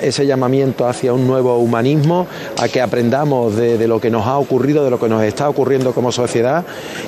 ese 0.00 0.26
llamamiento 0.26 0.86
hacia 0.86 1.12
un 1.12 1.26
nuevo 1.26 1.58
humanismo, 1.58 2.26
a 2.58 2.68
que 2.68 2.80
aprendamos 2.80 3.54
de, 3.56 3.86
lo 3.86 4.00
que 4.00 4.10
nos 4.10 4.26
ha 4.26 4.38
ocurrido, 4.38 4.84
de 4.84 4.90
lo 4.90 4.98
que 4.98 5.08
nos 5.08 5.22
está 5.22 5.48
ocurriendo 5.48 5.92
como 5.92 6.10
sociedad 6.12 6.64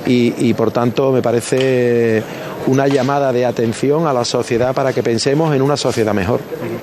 y 0.07 0.55
por 0.55 0.71
tanto 0.71 1.13
me 1.13 1.23
parece 1.23 2.23
una 2.69 2.87
llamada 2.87 3.33
de 3.33 3.47
atención 3.47 4.07
a 4.07 4.13
la 4.13 4.25
sociedad 4.25 4.75
para 4.75 4.93
que 4.93 5.03
pensemos 5.03 5.55
en 5.55 5.63
una 5.63 5.77
sociedad 5.77 6.13
mejor. 6.13 6.41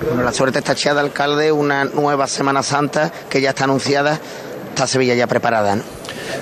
Bueno, 0.08 0.24
la 0.24 0.34
suerte 0.34 0.60
está 0.60 0.74
echada, 0.74 1.02
alcalde, 1.02 1.52
una 1.52 1.86
nueva 1.86 2.28
Semana 2.28 2.64
Santa 2.64 3.12
que 3.30 3.40
ya 3.40 3.52
está 3.52 3.66
anunciada, 3.66 4.20
está 4.70 4.88
Sevilla 4.88 5.14
ya 5.14 5.28
preparada. 5.28 5.78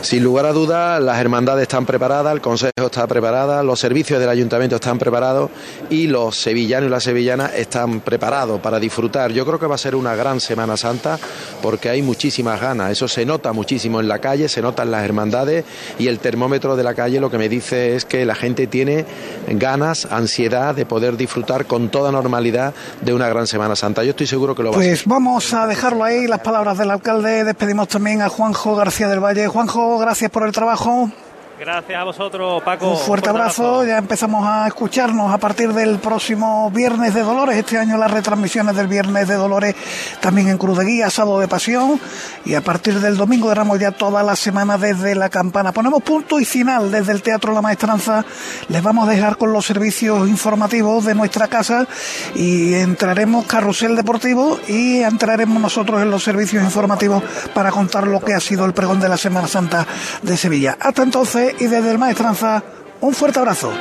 Sin 0.01 0.23
lugar 0.23 0.45
a 0.45 0.53
dudas, 0.53 1.01
las 1.01 1.19
hermandades 1.19 1.63
están 1.63 1.86
preparadas, 1.86 2.34
el 2.34 2.41
Consejo 2.41 2.71
está 2.86 3.07
preparado, 3.07 3.63
los 3.63 3.79
servicios 3.79 4.19
del 4.19 4.29
Ayuntamiento 4.29 4.75
están 4.75 4.99
preparados 4.99 5.49
y 5.89 6.07
los 6.07 6.36
sevillanos 6.36 6.88
y 6.88 6.91
las 6.91 7.03
sevillanas 7.03 7.53
están 7.55 8.01
preparados 8.01 8.59
para 8.61 8.79
disfrutar. 8.79 9.31
Yo 9.31 9.45
creo 9.45 9.59
que 9.59 9.67
va 9.67 9.75
a 9.75 9.77
ser 9.77 9.95
una 9.95 10.15
gran 10.15 10.39
Semana 10.39 10.77
Santa 10.77 11.17
porque 11.61 11.89
hay 11.89 12.01
muchísimas 12.01 12.59
ganas. 12.59 12.91
Eso 12.91 13.07
se 13.07 13.25
nota 13.25 13.53
muchísimo 13.53 13.99
en 13.99 14.07
la 14.07 14.19
calle, 14.19 14.49
se 14.49 14.61
nota 14.61 14.84
en 14.84 14.91
las 14.91 15.03
hermandades 15.03 15.65
y 15.99 16.07
el 16.07 16.19
termómetro 16.19 16.75
de 16.75 16.84
la 16.84 16.93
calle 16.93 17.19
lo 17.19 17.29
que 17.29 17.38
me 17.38 17.49
dice 17.49 17.95
es 17.95 18.05
que 18.05 18.25
la 18.25 18.36
gente 18.36 18.67
tiene 18.67 19.05
ganas, 19.47 20.07
ansiedad 20.11 20.75
de 20.75 20.86
poder 20.86 21.17
disfrutar 21.17 21.65
con 21.65 21.89
toda 21.89 22.11
normalidad 22.11 22.73
de 23.01 23.13
una 23.13 23.27
gran 23.29 23.47
Semana 23.47 23.75
Santa. 23.75 24.03
Yo 24.03 24.11
estoy 24.11 24.27
seguro 24.27 24.55
que 24.55 24.63
lo 24.63 24.71
va 24.71 24.77
a 24.77 24.79
ser. 24.79 24.89
Pues 24.91 25.05
vamos 25.05 25.53
a 25.53 25.67
dejarlo 25.67 26.03
ahí, 26.03 26.27
las 26.27 26.39
palabras 26.39 26.77
del 26.77 26.91
alcalde. 26.91 27.43
Despedimos 27.43 27.88
también 27.88 28.21
a 28.21 28.29
Juanjo 28.29 28.75
García 28.75 29.07
del 29.07 29.19
Valle. 29.19 29.47
Juanjo, 29.47 29.72
gracias 29.74 30.30
por 30.30 30.45
el 30.45 30.51
trabajo. 30.51 31.09
Gracias 31.60 31.99
a 31.99 32.04
vosotros, 32.04 32.64
Paco. 32.64 32.91
Un 32.91 32.97
fuerte, 32.97 33.30
abrazo. 33.30 33.86
Ya 33.86 33.99
empezamos 33.99 34.45
a 34.45 34.68
escucharnos 34.68 35.32
a 35.32 35.38
partir 35.38 35.72
del 35.72 35.99
próximo 35.99 36.72
Viernes 36.72 37.14
de 37.14 37.22
Dolores. 37.22 37.58
Este 37.58 37.78
año 37.78 37.95
las 37.95 38.10
retransmisiones 38.10 38.76
del 38.76 38.88
Viernes 38.88 39.28
de 39.28 39.36
Dolores 39.36 39.76
también 40.20 40.47
en 40.47 40.58
Cruz 40.58 40.80
de 40.80 40.86
Guía, 40.86 41.12
Sábado 41.12 41.39
de 41.39 41.47
Pasión. 41.47 41.99
Y 42.43 42.56
a 42.56 42.62
partir 42.62 42.99
del 42.99 43.18
domingo 43.18 43.49
de 43.49 43.56
Ramos 43.56 43.80
ya 43.80 43.91
toda 43.91 44.24
la 44.24 44.36
semana 44.36 44.80
desde 44.80 45.14
la 45.14 45.30
campana. 45.30 45.72
Ponemos 45.72 46.01
punto 46.01 46.39
y 46.39 46.45
final 46.45 46.91
desde 46.91 47.12
el 47.12 47.22
Teatro 47.22 47.54
La 47.54 47.62
Maestranza. 47.62 48.26
Les 48.70 48.82
vamos 48.82 49.08
a 49.08 49.12
dejar 49.12 49.38
con 49.38 49.54
los 49.54 49.66
servicios 49.66 50.28
informativos 50.28 51.06
de 51.06 51.14
nuestra 51.14 51.47
casa 51.47 51.88
y 52.34 52.74
entraremos 52.74 53.45
Carrusel 53.45 53.95
Deportivo 53.95 54.60
y 54.68 55.01
entraremos 55.01 55.62
nosotros 55.62 56.01
en 56.01 56.10
los 56.10 56.24
servicios 56.24 56.64
informativos 56.64 57.24
para 57.54 57.70
contar 57.72 58.08
lo 58.08 58.20
que 58.22 58.34
ha 58.34 58.39
sido 58.39 58.66
el 58.66 58.74
pregón 58.74 58.99
de 58.99 59.10
la 59.10 59.18
Semana 59.18 59.47
Santa 59.47 59.86
de 60.24 60.36
Sevilla. 60.36 60.78
Hasta 60.80 61.04
entonces 61.04 61.42
y 61.59 61.67
desde 61.67 61.91
el 61.91 61.97
Maestranza, 61.97 62.63
un 63.01 63.13
fuerte 63.13 63.39
abrazo. 63.39 63.71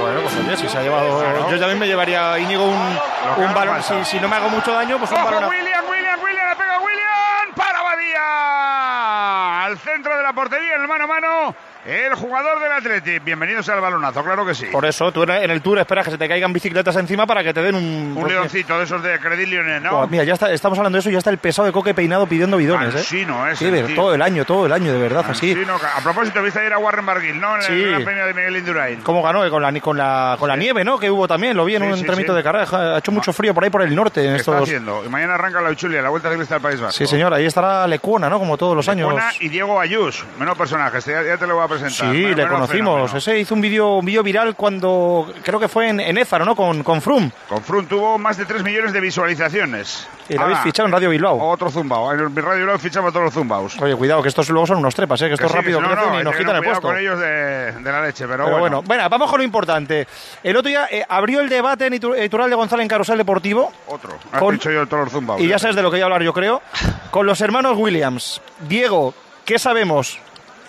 Bueno, 0.00 0.20
pues 0.22 0.34
oye, 0.36 0.56
si 0.56 0.68
se 0.68 0.78
ha 0.78 0.82
llevado. 0.82 1.50
Yo 1.50 1.58
también 1.58 1.78
me 1.78 1.86
llevaría 1.86 2.38
Íñigo 2.38 2.64
un, 2.64 2.98
un 3.44 3.54
balón. 3.54 3.82
Si, 3.82 4.04
si, 4.04 4.20
no 4.20 4.28
me 4.28 4.36
hago 4.36 4.48
mucho 4.50 4.72
daño, 4.72 4.98
pues 4.98 5.10
un 5.10 5.24
balón. 5.24 5.44
William, 5.44 5.84
William, 5.88 6.20
William, 6.22 6.48
le 6.48 6.56
pega 6.56 6.78
William 6.78 7.54
para 7.56 7.82
Badía. 7.82 9.64
Al 9.64 9.78
centro 9.78 10.16
de 10.16 10.22
la 10.22 10.32
portería, 10.32 10.76
en 10.76 10.82
el 10.82 10.88
mano 10.88 11.04
a 11.04 11.06
mano 11.06 11.54
el 11.86 12.14
jugador 12.14 12.60
del 12.60 12.72
Atleti. 12.72 13.18
Bienvenidos 13.18 13.68
al 13.68 13.80
balonazo, 13.80 14.24
claro 14.24 14.46
que 14.46 14.54
sí. 14.54 14.66
Por 14.66 14.86
eso, 14.86 15.12
tú 15.12 15.22
en 15.22 15.50
el 15.50 15.60
Tour 15.60 15.78
esperas 15.78 16.06
que 16.06 16.12
se 16.12 16.18
te 16.18 16.28
caigan 16.28 16.52
bicicletas 16.52 16.96
encima 16.96 17.26
para 17.26 17.42
que 17.42 17.52
te 17.52 17.62
den 17.62 17.74
un... 17.74 18.14
Un 18.16 18.28
leoncito 18.28 18.78
de 18.78 18.84
esos 18.84 19.02
de 19.02 19.18
Credit 19.18 19.48
Lyonnais, 19.48 19.82
¿no? 19.82 20.06
mira, 20.06 20.24
ya 20.24 20.34
está, 20.34 20.50
estamos 20.50 20.78
hablando 20.78 20.96
de 20.96 21.00
eso 21.00 21.10
y 21.10 21.12
ya 21.12 21.18
está 21.18 21.30
el 21.30 21.38
pesado 21.38 21.66
de 21.66 21.72
coque 21.72 21.92
peinado 21.92 22.26
pidiendo 22.26 22.56
bidones, 22.56 22.94
¿eh? 22.94 23.02
Sí, 23.02 23.24
no 23.26 23.46
es. 23.46 23.58
Sí, 23.58 23.70
todo 23.94 24.14
el 24.14 24.22
año, 24.22 24.44
todo 24.44 24.66
el 24.66 24.72
año, 24.72 24.92
de 24.92 24.98
verdad, 24.98 25.24
así. 25.28 25.54
a 25.54 26.00
propósito, 26.02 26.42
viste 26.42 26.64
ir 26.64 26.72
a 26.72 26.78
Warren 26.78 27.04
Barguil, 27.04 27.38
¿no? 27.38 27.56
En 27.56 27.62
sí. 27.62 27.84
la 27.84 27.98
peña 27.98 28.26
de 28.26 28.34
Miguel 28.34 28.56
Indurain. 28.56 29.02
¿Cómo 29.02 29.22
ganó? 29.22 29.48
Con 29.50 29.62
la, 29.62 29.80
con 29.80 29.96
la, 29.96 30.36
con 30.38 30.48
la 30.48 30.56
nieve, 30.56 30.84
¿no? 30.84 30.98
Que 30.98 31.10
hubo 31.10 31.28
también, 31.28 31.56
lo 31.56 31.64
vi 31.64 31.76
en 31.76 31.82
un 31.82 31.92
entrenamiento 31.92 32.34
de 32.34 32.42
carrera. 32.42 32.94
Ha 32.94 32.98
hecho 32.98 33.12
mucho 33.12 33.32
frío 33.32 33.52
por 33.52 33.64
ahí 33.64 33.70
por 33.70 33.82
el 33.82 33.94
norte. 33.94 34.24
En 34.26 34.36
estos... 34.36 34.54
está 34.54 34.62
haciendo? 34.64 35.04
Y 35.04 35.08
mañana 35.08 35.34
arranca 35.34 35.60
la 35.60 35.70
Uchulia, 35.70 36.00
la 36.00 36.08
Vuelta 36.08 36.30
Ciclista 36.30 36.54
del 36.54 36.62
País 36.62 36.80
Vasco. 36.80 36.96
Sí, 36.96 37.06
señor, 37.06 37.34
ahí 37.34 37.44
estará 37.44 37.86
Lecuona, 37.86 38.30
¿no? 38.30 38.38
Como 38.38 38.56
todos 38.56 38.74
los 38.74 38.88
años. 38.88 39.08
Lecuona 39.08 39.32
y 39.40 39.48
Diego 39.48 39.78
Ayús, 39.78 40.24
menos 40.38 40.56
personajes, 40.56 41.04
ya, 41.04 41.22
ya, 41.22 41.36
te 41.36 41.46
lo 41.46 41.56
voy 41.56 41.64
a 41.64 41.68
presentar. 41.78 42.14
Sí, 42.14 42.34
le 42.34 42.48
conocimos. 42.48 43.14
Ese 43.14 43.38
hizo 43.38 43.54
un 43.54 43.60
vídeo 43.60 43.96
un 43.96 44.04
vídeo 44.04 44.22
viral 44.22 44.54
cuando 44.54 45.32
creo 45.42 45.60
que 45.60 45.68
fue 45.68 45.88
en, 45.88 46.00
en 46.00 46.18
Ézaro, 46.18 46.44
¿no? 46.44 46.56
Con, 46.56 46.82
con 46.82 47.00
Frum. 47.00 47.30
Con 47.48 47.62
Frum 47.62 47.86
tuvo 47.86 48.18
más 48.18 48.36
de 48.36 48.44
3 48.44 48.62
millones 48.62 48.92
de 48.92 49.00
visualizaciones. 49.00 50.08
Y 50.28 50.34
lo 50.34 50.42
habéis 50.44 50.60
fichado 50.60 50.86
en 50.86 50.92
Radio 50.92 51.10
Bilbao. 51.10 51.38
Otro 51.38 51.70
zumbao. 51.70 52.12
En 52.12 52.34
Radio 52.34 52.60
Bilbao 52.60 52.78
fichamos 52.78 53.12
todos 53.12 53.26
los 53.26 53.34
zumbaos. 53.34 53.80
Oye, 53.80 53.94
cuidado, 53.94 54.22
que 54.22 54.28
estos 54.28 54.48
luego 54.48 54.66
son 54.66 54.78
unos 54.78 54.94
trepas, 54.94 55.20
¿eh? 55.22 55.28
que 55.28 55.34
estos 55.34 55.52
rápido 55.52 55.80
no, 55.80 55.88
crecen 55.88 56.12
no, 56.12 56.20
y 56.20 56.24
nos 56.24 56.36
quitan 56.36 56.56
el 56.56 56.62
puesto. 56.62 56.82
con 56.82 56.98
ellos 56.98 57.18
de, 57.18 57.72
de, 57.72 57.92
la 57.92 58.02
leche, 58.02 58.26
pero, 58.26 58.44
pero 58.44 58.58
bueno. 58.58 58.82
bueno. 58.82 59.08
vamos 59.08 59.30
con 59.30 59.38
lo 59.38 59.44
importante. 59.44 60.06
El 60.42 60.56
otro 60.56 60.68
día 60.68 60.88
eh, 60.90 61.04
abrió 61.08 61.40
el 61.40 61.48
debate 61.48 61.86
en 61.86 61.94
Editorial 61.94 62.50
de 62.50 62.56
González 62.56 62.84
en 62.84 62.88
Carusel 62.88 63.18
Deportivo. 63.18 63.72
Otro. 63.88 64.16
Has 64.32 64.40
con, 64.40 64.54
dicho 64.54 64.70
yo 64.70 64.86
todos 64.86 65.04
los 65.04 65.12
zumbaos. 65.12 65.40
Y 65.40 65.48
ya 65.48 65.58
sabes 65.58 65.76
de 65.76 65.82
lo 65.82 65.90
que 65.90 65.96
voy 65.96 66.02
a 66.02 66.04
hablar 66.04 66.22
yo 66.22 66.32
creo. 66.32 66.62
Con 67.10 67.26
los 67.26 67.40
hermanos 67.40 67.76
Williams. 67.76 68.40
Diego, 68.60 69.14
¿qué 69.44 69.58
sabemos? 69.58 70.18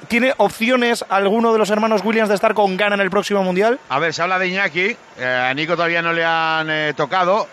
¿Tiene 0.08 0.34
opciones 0.38 1.06
alguno 1.10 1.52
de 1.54 1.60
los 1.60 1.70
hermanos 1.70 2.02
Williams 2.04 2.30
de 2.30 2.36
estar 2.36 2.54
con 2.54 2.78
gana 2.78 2.96
en 2.96 3.02
el 3.02 3.10
próximo 3.10 3.44
Mundial? 3.44 3.80
A 3.90 4.00
ver, 4.00 4.14
se 4.14 4.22
habla 4.22 4.38
de 4.38 4.48
Iñaki. 4.48 4.96
Eh, 5.18 5.48
a 5.50 5.54
Nico 5.54 5.76
todavía 5.76 6.02
no 6.02 6.14
le 6.14 6.24
han 6.24 6.70
eh, 6.70 6.94
tocado. 6.96 7.48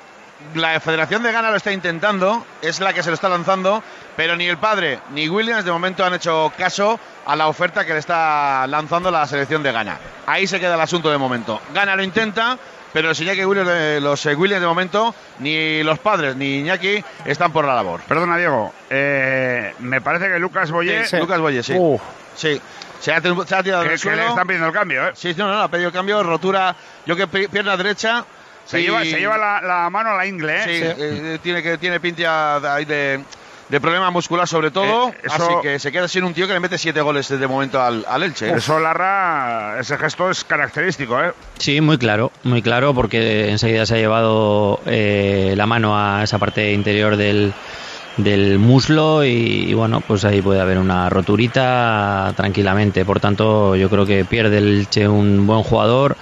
La 0.54 0.78
Federación 0.80 1.22
de 1.22 1.30
Ghana 1.30 1.50
lo 1.50 1.56
está 1.56 1.72
intentando, 1.72 2.44
es 2.60 2.80
la 2.80 2.92
que 2.92 3.02
se 3.02 3.10
lo 3.10 3.14
está 3.14 3.28
lanzando, 3.28 3.80
pero 4.16 4.34
ni 4.34 4.46
el 4.46 4.58
padre 4.58 4.98
ni 5.10 5.28
Williams 5.28 5.64
de 5.64 5.70
momento 5.70 6.04
han 6.04 6.14
hecho 6.14 6.52
caso 6.58 6.98
a 7.24 7.36
la 7.36 7.46
oferta 7.46 7.86
que 7.86 7.92
le 7.92 8.00
está 8.00 8.66
lanzando 8.66 9.10
la 9.10 9.24
selección 9.26 9.62
de 9.62 9.70
Ghana. 9.70 9.98
Ahí 10.26 10.48
se 10.48 10.58
queda 10.58 10.74
el 10.74 10.80
asunto 10.80 11.10
de 11.10 11.16
momento. 11.16 11.60
Ghana 11.72 11.94
lo 11.94 12.02
intenta, 12.02 12.58
pero 12.92 13.08
los 13.08 13.20
Iñaki 13.20 13.44
Williams, 13.44 14.02
los 14.02 14.26
Williams 14.26 14.60
de 14.60 14.66
momento, 14.66 15.14
ni 15.38 15.82
los 15.82 15.98
padres 15.98 16.36
ni 16.36 16.58
Iñaki 16.58 17.02
están 17.24 17.52
por 17.52 17.64
la 17.64 17.74
labor. 17.74 18.00
Perdona, 18.02 18.36
Diego. 18.36 18.72
Eh, 18.90 19.74
me 19.78 20.00
parece 20.00 20.28
que 20.28 20.38
Lucas 20.38 20.70
Boye. 20.70 21.04
Sí, 21.04 21.10
sí. 21.10 21.16
Lucas 21.16 21.40
Boye, 21.40 21.62
sí. 21.62 21.74
Uh. 21.76 21.98
Sí. 22.34 22.60
Se 23.00 23.12
ha, 23.12 23.20
se 23.20 23.54
ha 23.54 23.62
tirado 23.62 23.82
del 23.82 23.98
suelo. 23.98 24.22
le 24.22 24.28
están 24.28 24.46
pidiendo 24.46 24.68
el 24.68 24.72
cambio, 24.72 25.08
¿eh? 25.08 25.12
Sí, 25.14 25.34
no, 25.36 25.48
no, 25.48 25.60
ha 25.60 25.68
pedido 25.68 25.88
el 25.88 25.92
cambio, 25.92 26.22
rotura, 26.22 26.76
yo 27.04 27.16
que 27.16 27.26
pierna 27.26 27.76
derecha. 27.76 28.24
Se, 28.64 28.80
y... 28.80 28.84
lleva, 28.84 29.00
se 29.00 29.18
lleva 29.18 29.36
la, 29.36 29.60
la, 29.60 29.90
mano 29.90 30.10
a 30.10 30.16
la 30.16 30.24
ingle, 30.24 30.56
¿eh? 30.56 30.62
Sí, 30.64 30.76
sí. 30.76 31.02
Eh, 31.04 31.38
tiene, 31.42 31.62
que, 31.64 31.78
tiene 31.78 31.98
pinta 31.98 32.60
de, 32.60 32.84
de, 32.84 33.24
de, 33.72 33.80
problema 33.80 34.10
muscular 34.10 34.46
sobre 34.46 34.70
todo, 34.70 35.08
eh, 35.08 35.14
eso... 35.24 35.34
así 35.34 35.54
que 35.62 35.78
se 35.78 35.90
queda 35.90 36.06
sin 36.06 36.24
un 36.24 36.34
tío 36.34 36.46
que 36.46 36.52
le 36.52 36.60
mete 36.60 36.78
siete 36.78 37.00
goles 37.00 37.28
de 37.28 37.46
momento 37.46 37.80
al, 37.80 38.04
al 38.06 38.22
Elche. 38.22 38.50
¿eh? 38.50 38.54
Eso, 38.56 38.78
Larra, 38.78 39.80
ese 39.80 39.96
gesto 39.98 40.30
es 40.30 40.44
característico, 40.44 41.20
¿eh? 41.20 41.32
Sí, 41.58 41.80
muy 41.80 41.98
claro, 41.98 42.30
muy 42.44 42.62
claro, 42.62 42.94
porque 42.94 43.50
enseguida 43.50 43.86
se 43.86 43.94
ha 43.94 43.98
llevado 43.98 44.80
eh, 44.86 45.54
la 45.56 45.66
mano 45.66 45.98
a 45.98 46.22
esa 46.22 46.38
parte 46.38 46.72
interior 46.72 47.16
del 47.16 47.52
del 48.18 48.58
muslo 48.58 49.24
y, 49.24 49.30
y, 49.70 49.72
bueno 49.72 50.02
pues 50.06 50.26
ahí 50.26 50.42
puede 50.42 50.60
haber 50.60 50.76
una 50.76 51.08
roturita 51.08 52.34
tranquilamente 52.36 53.06
por 53.06 53.20
tanto 53.20 53.74
yo 53.74 53.88
creo 53.88 54.04
que 54.04 54.26
pierde 54.26 54.58
el 54.58 54.86
Che 54.90 55.08
un 55.08 55.46
buen 55.46 55.62
jugador 55.62 56.18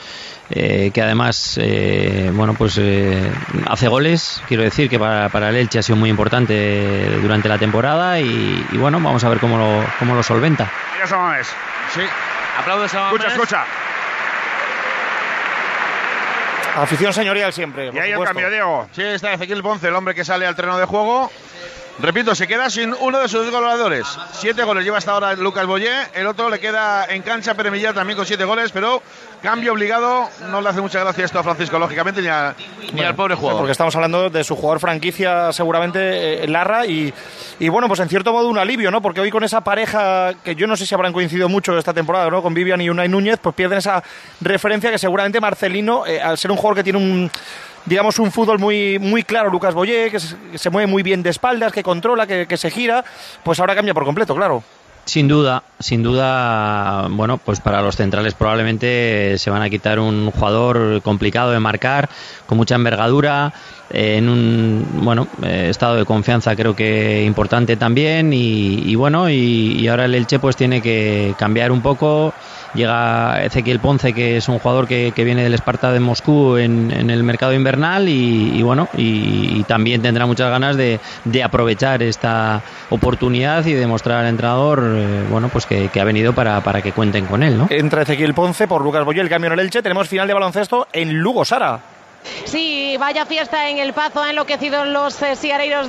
eh, 0.50 0.90
que 0.92 1.02
además 1.02 1.58
eh, 1.62 2.30
bueno 2.34 2.54
pues 2.54 2.76
eh, 2.78 3.30
hace 3.68 3.88
goles 3.88 4.42
quiero 4.48 4.62
decir 4.62 4.88
que 4.88 4.98
para, 4.98 5.28
para, 5.28 5.50
el 5.50 5.56
Elche 5.56 5.78
ha 5.78 5.82
sido 5.82 5.96
muy 5.96 6.10
importante 6.10 7.18
durante 7.22 7.48
la 7.48 7.58
temporada 7.58 8.18
y, 8.18 8.66
y 8.72 8.76
bueno 8.76 8.98
vamos 9.00 9.22
a 9.22 9.28
ver 9.28 9.38
cómo 9.38 9.56
lo, 9.56 9.84
cómo 9.98 10.14
lo 10.14 10.22
solventa 10.22 10.70
Mira 10.94 11.06
Samames 11.06 11.46
sí 11.94 12.02
aplaude 12.58 12.88
Samames 12.88 13.24
escucha 13.24 13.32
escucha 13.32 13.64
Afición 16.76 17.12
señorial 17.12 17.52
siempre. 17.52 17.90
Y 17.92 17.98
ahí 17.98 18.12
el 18.12 18.22
cambio, 18.22 18.48
Diego. 18.48 18.88
Sí, 18.92 19.02
está 19.02 19.32
Ezequiel 19.32 19.62
Ponce, 19.62 19.88
el 19.88 19.94
hombre 19.94 20.14
que 20.14 20.24
sale 20.24 20.46
al 20.46 20.54
terreno 20.54 20.78
de 20.78 20.84
juego. 20.84 21.30
Repito, 22.02 22.34
se 22.34 22.48
queda 22.48 22.70
sin 22.70 22.94
uno 22.98 23.18
de 23.18 23.28
sus 23.28 23.50
goleadores. 23.50 24.06
Siete 24.32 24.62
goles 24.64 24.84
lleva 24.84 24.96
hasta 24.98 25.12
ahora 25.12 25.34
Lucas 25.34 25.66
Boyé. 25.66 25.90
El 26.14 26.26
otro 26.26 26.48
le 26.48 26.58
queda 26.58 27.04
en 27.06 27.20
cancha 27.20 27.54
Pere 27.54 27.70
Millar 27.70 27.94
también 27.94 28.16
con 28.16 28.24
siete 28.24 28.44
goles, 28.44 28.72
pero 28.72 29.02
cambio 29.42 29.72
obligado. 29.72 30.28
No 30.50 30.62
le 30.62 30.68
hace 30.70 30.80
mucha 30.80 31.00
gracia 31.00 31.26
esto 31.26 31.38
a 31.38 31.42
Francisco, 31.42 31.78
lógicamente, 31.78 32.22
ni, 32.22 32.28
a, 32.28 32.54
ni 32.94 33.02
al 33.02 33.14
pobre 33.14 33.34
jugador. 33.34 33.60
Porque 33.60 33.72
estamos 33.72 33.94
hablando 33.96 34.30
de 34.30 34.42
su 34.44 34.56
jugador 34.56 34.80
franquicia, 34.80 35.52
seguramente, 35.52 36.42
eh, 36.42 36.48
Larra. 36.48 36.86
Y, 36.86 37.12
y, 37.58 37.68
bueno, 37.68 37.86
pues 37.86 38.00
en 38.00 38.08
cierto 38.08 38.32
modo 38.32 38.48
un 38.48 38.58
alivio, 38.58 38.90
¿no? 38.90 39.02
Porque 39.02 39.20
hoy 39.20 39.30
con 39.30 39.44
esa 39.44 39.60
pareja, 39.60 40.32
que 40.42 40.54
yo 40.54 40.66
no 40.66 40.76
sé 40.76 40.86
si 40.86 40.94
habrán 40.94 41.12
coincidido 41.12 41.50
mucho 41.50 41.76
esta 41.76 41.92
temporada, 41.92 42.30
¿no? 42.30 42.42
Con 42.42 42.54
Vivian 42.54 42.80
y 42.80 42.88
Unai 42.88 43.08
Núñez, 43.08 43.38
pues 43.42 43.54
pierden 43.54 43.78
esa 43.78 44.02
referencia 44.40 44.90
que 44.90 44.98
seguramente 44.98 45.38
Marcelino, 45.38 46.06
eh, 46.06 46.20
al 46.22 46.38
ser 46.38 46.50
un 46.50 46.56
jugador 46.56 46.76
que 46.76 46.84
tiene 46.84 46.98
un 46.98 47.30
digamos, 47.86 48.18
un 48.18 48.30
fútbol 48.30 48.58
muy, 48.58 48.98
muy 48.98 49.22
claro, 49.22 49.50
Lucas 49.50 49.74
Boyé, 49.74 50.10
que 50.10 50.20
se, 50.20 50.70
mueve 50.70 50.86
muy 50.86 51.02
bien 51.02 51.22
de 51.22 51.30
espaldas, 51.30 51.72
que 51.72 51.82
controla, 51.82 52.26
que, 52.26 52.46
que, 52.46 52.56
se 52.56 52.70
gira, 52.70 53.04
pues 53.42 53.60
ahora 53.60 53.74
cambia 53.74 53.94
por 53.94 54.04
completo, 54.04 54.34
claro. 54.34 54.62
Sin 55.06 55.26
duda, 55.26 55.64
sin 55.78 56.02
duda, 56.02 57.08
bueno, 57.10 57.38
pues 57.38 57.60
para 57.60 57.82
los 57.82 57.96
centrales 57.96 58.34
probablemente 58.34 59.38
se 59.38 59.50
van 59.50 59.62
a 59.62 59.70
quitar 59.70 59.98
un 59.98 60.30
jugador 60.30 61.02
complicado 61.02 61.50
de 61.50 61.58
marcar, 61.58 62.08
con 62.46 62.58
mucha 62.58 62.76
envergadura, 62.76 63.52
eh, 63.90 64.18
en 64.18 64.28
un 64.28 64.86
bueno 65.02 65.26
eh, 65.42 65.66
estado 65.68 65.96
de 65.96 66.04
confianza 66.04 66.54
creo 66.54 66.76
que 66.76 67.24
importante 67.24 67.76
también 67.76 68.32
y, 68.32 68.88
y 68.88 68.94
bueno 68.94 69.28
y, 69.28 69.78
y, 69.80 69.88
ahora 69.88 70.04
el 70.04 70.14
Elche 70.14 70.38
pues 70.38 70.54
tiene 70.54 70.80
que 70.80 71.34
cambiar 71.36 71.72
un 71.72 71.82
poco 71.82 72.32
llega 72.74 73.42
Ezequiel 73.42 73.80
Ponce, 73.80 74.12
que 74.12 74.36
es 74.36 74.48
un 74.48 74.58
jugador 74.58 74.86
que, 74.86 75.12
viene 75.16 75.42
del 75.42 75.54
Esparta 75.54 75.92
de 75.92 76.00
Moscú 76.00 76.56
en, 76.56 76.90
el 77.10 77.22
mercado 77.22 77.52
invernal 77.52 78.08
y, 78.08 78.62
bueno, 78.62 78.88
y, 78.96 79.62
también 79.64 80.02
tendrá 80.02 80.26
muchas 80.26 80.50
ganas 80.50 80.76
de, 80.76 81.00
aprovechar 81.42 82.02
esta 82.02 82.62
oportunidad 82.90 83.64
y 83.66 83.72
demostrar 83.72 84.18
al 84.18 84.26
entrenador, 84.26 84.82
eh, 84.84 85.24
bueno, 85.30 85.48
pues 85.48 85.66
que, 85.66 85.90
ha 86.00 86.04
venido 86.04 86.32
para, 86.32 86.60
para 86.62 86.80
que 86.82 86.92
cuenten 86.92 87.26
con 87.26 87.42
él, 87.42 87.58
¿no? 87.58 87.66
Entra 87.70 88.02
Ezequiel 88.02 88.34
Ponce 88.34 88.66
por 88.66 88.82
Lucas 88.82 89.04
Boyel, 89.04 89.28
cambio 89.28 89.48
en 89.48 89.54
el 89.54 89.60
Elche, 89.60 89.82
tenemos 89.82 90.08
final 90.08 90.26
de 90.26 90.34
baloncesto 90.34 90.88
en 90.92 91.18
Lugo, 91.18 91.44
Sara. 91.44 91.80
Sí, 92.44 92.96
vaya 92.98 93.24
fiesta 93.26 93.68
en 93.68 93.78
el 93.78 93.92
Pazo, 93.92 94.22
ha 94.22 94.30
enloquecido 94.30 94.84
los 94.84 95.20
eh, 95.22 95.36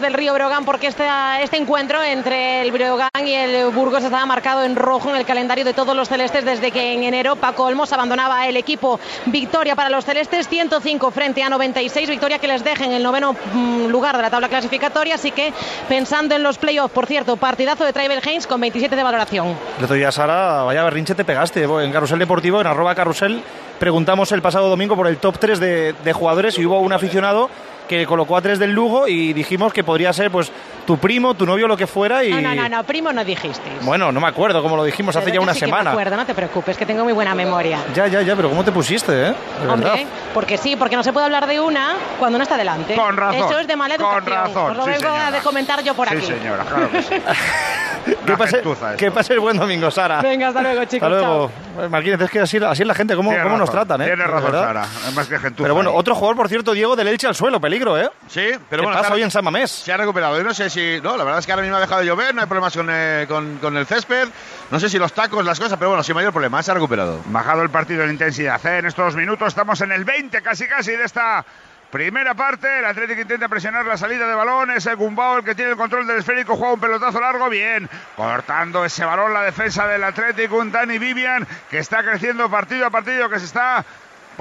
del 0.02 0.14
Río 0.14 0.34
Brogan 0.34 0.66
porque 0.66 0.88
este, 0.88 1.06
este 1.42 1.58
encuentro 1.58 2.02
entre 2.02 2.62
el 2.62 2.72
Brogan 2.72 3.10
y 3.26 3.34
el 3.34 3.72
Burgos 3.72 4.04
estaba 4.04 4.26
marcado 4.26 4.64
en 4.64 4.76
rojo 4.76 5.10
en 5.10 5.16
el 5.16 5.26
calendario 5.26 5.66
de 5.66 5.74
todos 5.74 5.96
los 5.96 6.08
celestes 6.08 6.46
desde 6.46 6.72
que 6.72 6.94
en 6.94 7.04
enero 7.04 7.36
Paco 7.36 7.66
Olmos 7.66 7.92
abandonaba 7.94 8.48
el 8.48 8.58
equipo. 8.58 9.00
Victoria 9.26 9.76
para 9.76 9.90
los 9.90 10.06
celestes, 10.06 10.48
105 10.48 11.12
frente 11.12 11.44
a 11.44 11.50
96, 11.50 12.10
victoria 12.10 12.40
que 12.40 12.48
les 12.48 12.64
deja 12.64 12.86
en 12.86 12.94
el 12.94 13.04
noveno 13.04 13.34
mm, 13.34 13.88
lugar 13.88 14.16
de 14.16 14.22
la 14.22 14.30
tabla 14.30 14.50
clasificatoria, 14.50 15.16
así 15.16 15.32
que 15.32 15.54
pensando 15.90 16.36
en 16.36 16.44
los 16.44 16.58
playoffs, 16.58 16.94
por 16.94 17.06
cierto, 17.08 17.38
partidazo 17.38 17.84
de 17.86 17.94
Tribal 17.94 18.22
Haynes 18.26 18.48
con 18.48 18.62
27 18.62 18.96
de 18.96 19.04
valoración. 19.04 19.58
El 19.78 19.84
otro 19.84 19.96
día, 19.96 20.12
Sara, 20.12 20.64
vaya 20.64 20.84
berrinche 20.84 21.16
te 21.16 21.26
pegaste 21.26 21.64
en 21.64 21.92
Carrusel 21.92 22.20
Deportivo, 22.20 22.62
en 22.62 22.68
arroba 22.68 22.96
carrusel 22.96 23.44
preguntamos 23.82 24.32
el 24.32 24.44
pasado 24.44 24.70
domingo 24.70 24.96
por 24.96 25.08
el 25.08 25.18
top 25.18 25.40
3 25.40 25.60
de, 25.60 26.14
jugadores 26.14 26.56
y 26.60 26.66
hubo 26.68 26.80
un 26.82 26.94
aficionado 26.94 27.50
que 27.90 28.06
colocó 28.06 28.38
a 28.38 28.42
tres 28.42 28.60
del 28.60 28.72
Lugo 28.72 29.08
y 29.08 29.34
dijimos 29.34 29.74
que 29.74 29.84
podría 29.84 30.14
ser 30.14 30.30
pues 30.30 30.52
tu 30.86 31.00
primo, 31.00 31.34
tu 31.34 31.48
novio, 31.48 31.68
lo 31.68 31.76
que 31.76 31.88
fuera. 31.88 32.24
Y... 32.24 32.30
No, 32.30 32.40
no, 32.40 32.54
no, 32.54 32.70
no 32.70 32.84
primo 32.84 33.12
no 33.12 33.26
dijiste. 33.26 33.72
Bueno, 33.82 34.12
no 34.12 34.22
me 34.22 34.28
acuerdo 34.28 34.62
cómo 34.62 34.76
lo 34.76 34.84
dijimos 34.84 35.16
hace 35.16 35.32
ya 35.32 35.42
una 35.42 35.56
semana. 35.56 35.86
me 35.86 35.90
acuerdo, 35.90 36.16
no 36.16 36.26
te 36.28 36.36
preocupes, 36.36 36.78
que 36.78 36.86
tengo 36.86 37.04
muy 37.04 37.12
buena 37.12 37.34
memoria. 37.34 37.80
Ya, 37.96 38.06
ya, 38.06 38.22
ya, 38.22 38.36
pero 38.36 38.50
¿cómo 38.50 38.64
te 38.64 38.72
pusiste, 38.72 39.30
eh? 39.30 39.34
Hombre, 39.68 40.06
porque 40.32 40.60
sí, 40.60 40.76
porque 40.76 40.96
no 40.96 41.02
se 41.02 41.12
puede 41.12 41.26
hablar 41.26 41.48
de 41.48 41.60
una 41.60 41.96
cuando 42.20 42.38
no 42.38 42.44
está 42.44 42.58
delante. 42.58 42.94
Con 42.94 43.18
razón. 43.18 43.46
Eso 43.46 43.60
es 43.60 43.68
de 43.68 43.76
mala 43.76 43.96
educación. 43.96 44.24
Con 44.24 44.32
razón. 44.32 44.72
Os 44.72 44.78
lo 44.78 44.86
vengo 44.86 45.10
a 45.10 45.32
de 45.32 45.40
comentar 45.40 45.84
yo 45.84 45.96
por 45.96 46.08
aquí. 46.08 46.22
Sí, 46.22 46.28
señora, 46.28 46.64
claro 46.66 46.92
que 46.92 47.02
sí. 47.02 47.16
que, 48.26 48.38
pase, 48.38 48.62
que 48.98 49.12
pase 49.12 49.34
el 49.34 49.40
buen 49.40 49.58
domingo, 49.58 49.92
Sara. 49.92 50.22
Venga, 50.22 50.50
hasta 50.50 50.62
luego, 50.62 50.86
chicos. 50.86 51.12
Hasta 51.12 51.28
luego. 51.28 51.52
Marquínez, 51.90 52.22
es 52.22 52.30
que 52.30 52.40
así, 52.40 52.58
así 52.58 52.84
es 52.84 52.88
la 52.88 52.94
gente, 52.94 53.16
cómo, 53.16 53.32
cómo 53.44 53.58
nos 53.58 53.72
tratan, 53.72 54.02
¿eh? 54.02 54.06
Tienes 54.06 54.28
razón, 54.28 54.52
Sara. 54.52 54.84
Es 55.08 55.14
más 55.14 55.28
que 55.28 55.40
gentuza. 55.40 55.64
Pero 55.64 55.76
bueno, 55.76 55.94
otro 55.94 56.16
jugador, 56.16 56.36
por 56.36 56.50
cierto, 56.50 56.74
Diego 56.74 56.96
del 56.96 57.08
Elche 57.08 57.28
al 57.28 57.36
suelo, 57.36 57.60
peligro, 57.60 57.98
¿eh? 57.98 58.10
Sí, 58.28 58.50
pero 58.70 58.84
bueno. 58.84 58.98
pasa 59.00 59.14
hoy 59.14 59.24
en 59.24 59.32
San 59.32 59.44
Mamés? 59.44 59.72
Se 59.72 59.92
ha 59.92 59.98
recuperado. 59.98 60.38
Yo 60.38 60.44
no 60.44 60.54
sé 60.54 60.70
si. 60.70 61.00
No, 61.02 61.18
la 61.18 61.24
verdad 61.24 61.40
es 61.40 61.46
que 61.46 61.52
ahora 61.52 61.64
mismo 61.64 61.78
ha 61.78 61.82
dejado 61.82 62.02
de 62.02 62.08
llover, 62.08 62.34
no 62.34 62.42
hay 62.42 62.48
problemas 62.48 62.76
con, 62.76 62.88
eh, 62.92 63.26
con, 63.28 63.58
con, 63.58 63.78
el 63.78 63.86
césped. 63.86 64.30
No 64.70 64.80
sé 64.80 64.90
si 64.90 64.98
los 64.98 65.14
tacos, 65.14 65.46
las 65.46 65.60
cosas, 65.60 65.78
pero 65.78 65.90
bueno, 65.90 66.04
sin 66.04 66.16
mayor 66.16 66.32
problema, 66.32 66.62
se 66.64 66.72
ha 66.72 66.74
recuperado. 66.74 67.20
Bajado 67.26 67.62
el 67.62 67.70
partido 67.70 68.04
en 68.04 68.12
intensidad. 68.12 68.66
¿eh? 68.66 68.80
En 68.80 68.86
estos 68.86 69.16
minutos 69.16 69.48
estamos 69.50 69.82
en 69.82 69.92
el 69.92 70.06
20 70.06 70.42
casi 70.42 70.68
casi 70.68 70.92
de 70.92 71.04
esta 71.04 71.46
Primera 71.92 72.34
parte, 72.36 72.80
el 72.80 72.86
Atlético 72.86 73.22
intenta 73.22 73.50
presionar 73.50 73.86
la 73.86 73.98
salida 73.98 74.26
de 74.26 74.34
balón, 74.34 74.72
es 74.72 74.86
el 74.86 74.96
Gumbao 74.96 75.40
el 75.40 75.44
que 75.44 75.56
tiene 75.56 75.72
el 75.72 75.78
control 75.78 76.08
del 76.08 76.20
esférico, 76.20 76.56
juega 76.56 76.76
un 76.76 76.80
pelotazo 76.80 77.20
largo, 77.20 77.50
bien, 77.50 77.90
cortando 78.16 78.86
ese 78.86 79.04
balón 79.04 79.34
la 79.34 79.44
defensa 79.44 79.86
del 79.88 80.06
Atlético, 80.06 80.56
un 80.56 80.72
Dani 80.72 80.98
Vivian 80.98 81.46
que 81.70 81.80
está 81.80 82.02
creciendo 82.02 82.50
partido 82.50 82.86
a 82.86 82.90
partido, 82.92 83.30
que 83.30 83.40
se 83.40 83.46
está 83.46 83.84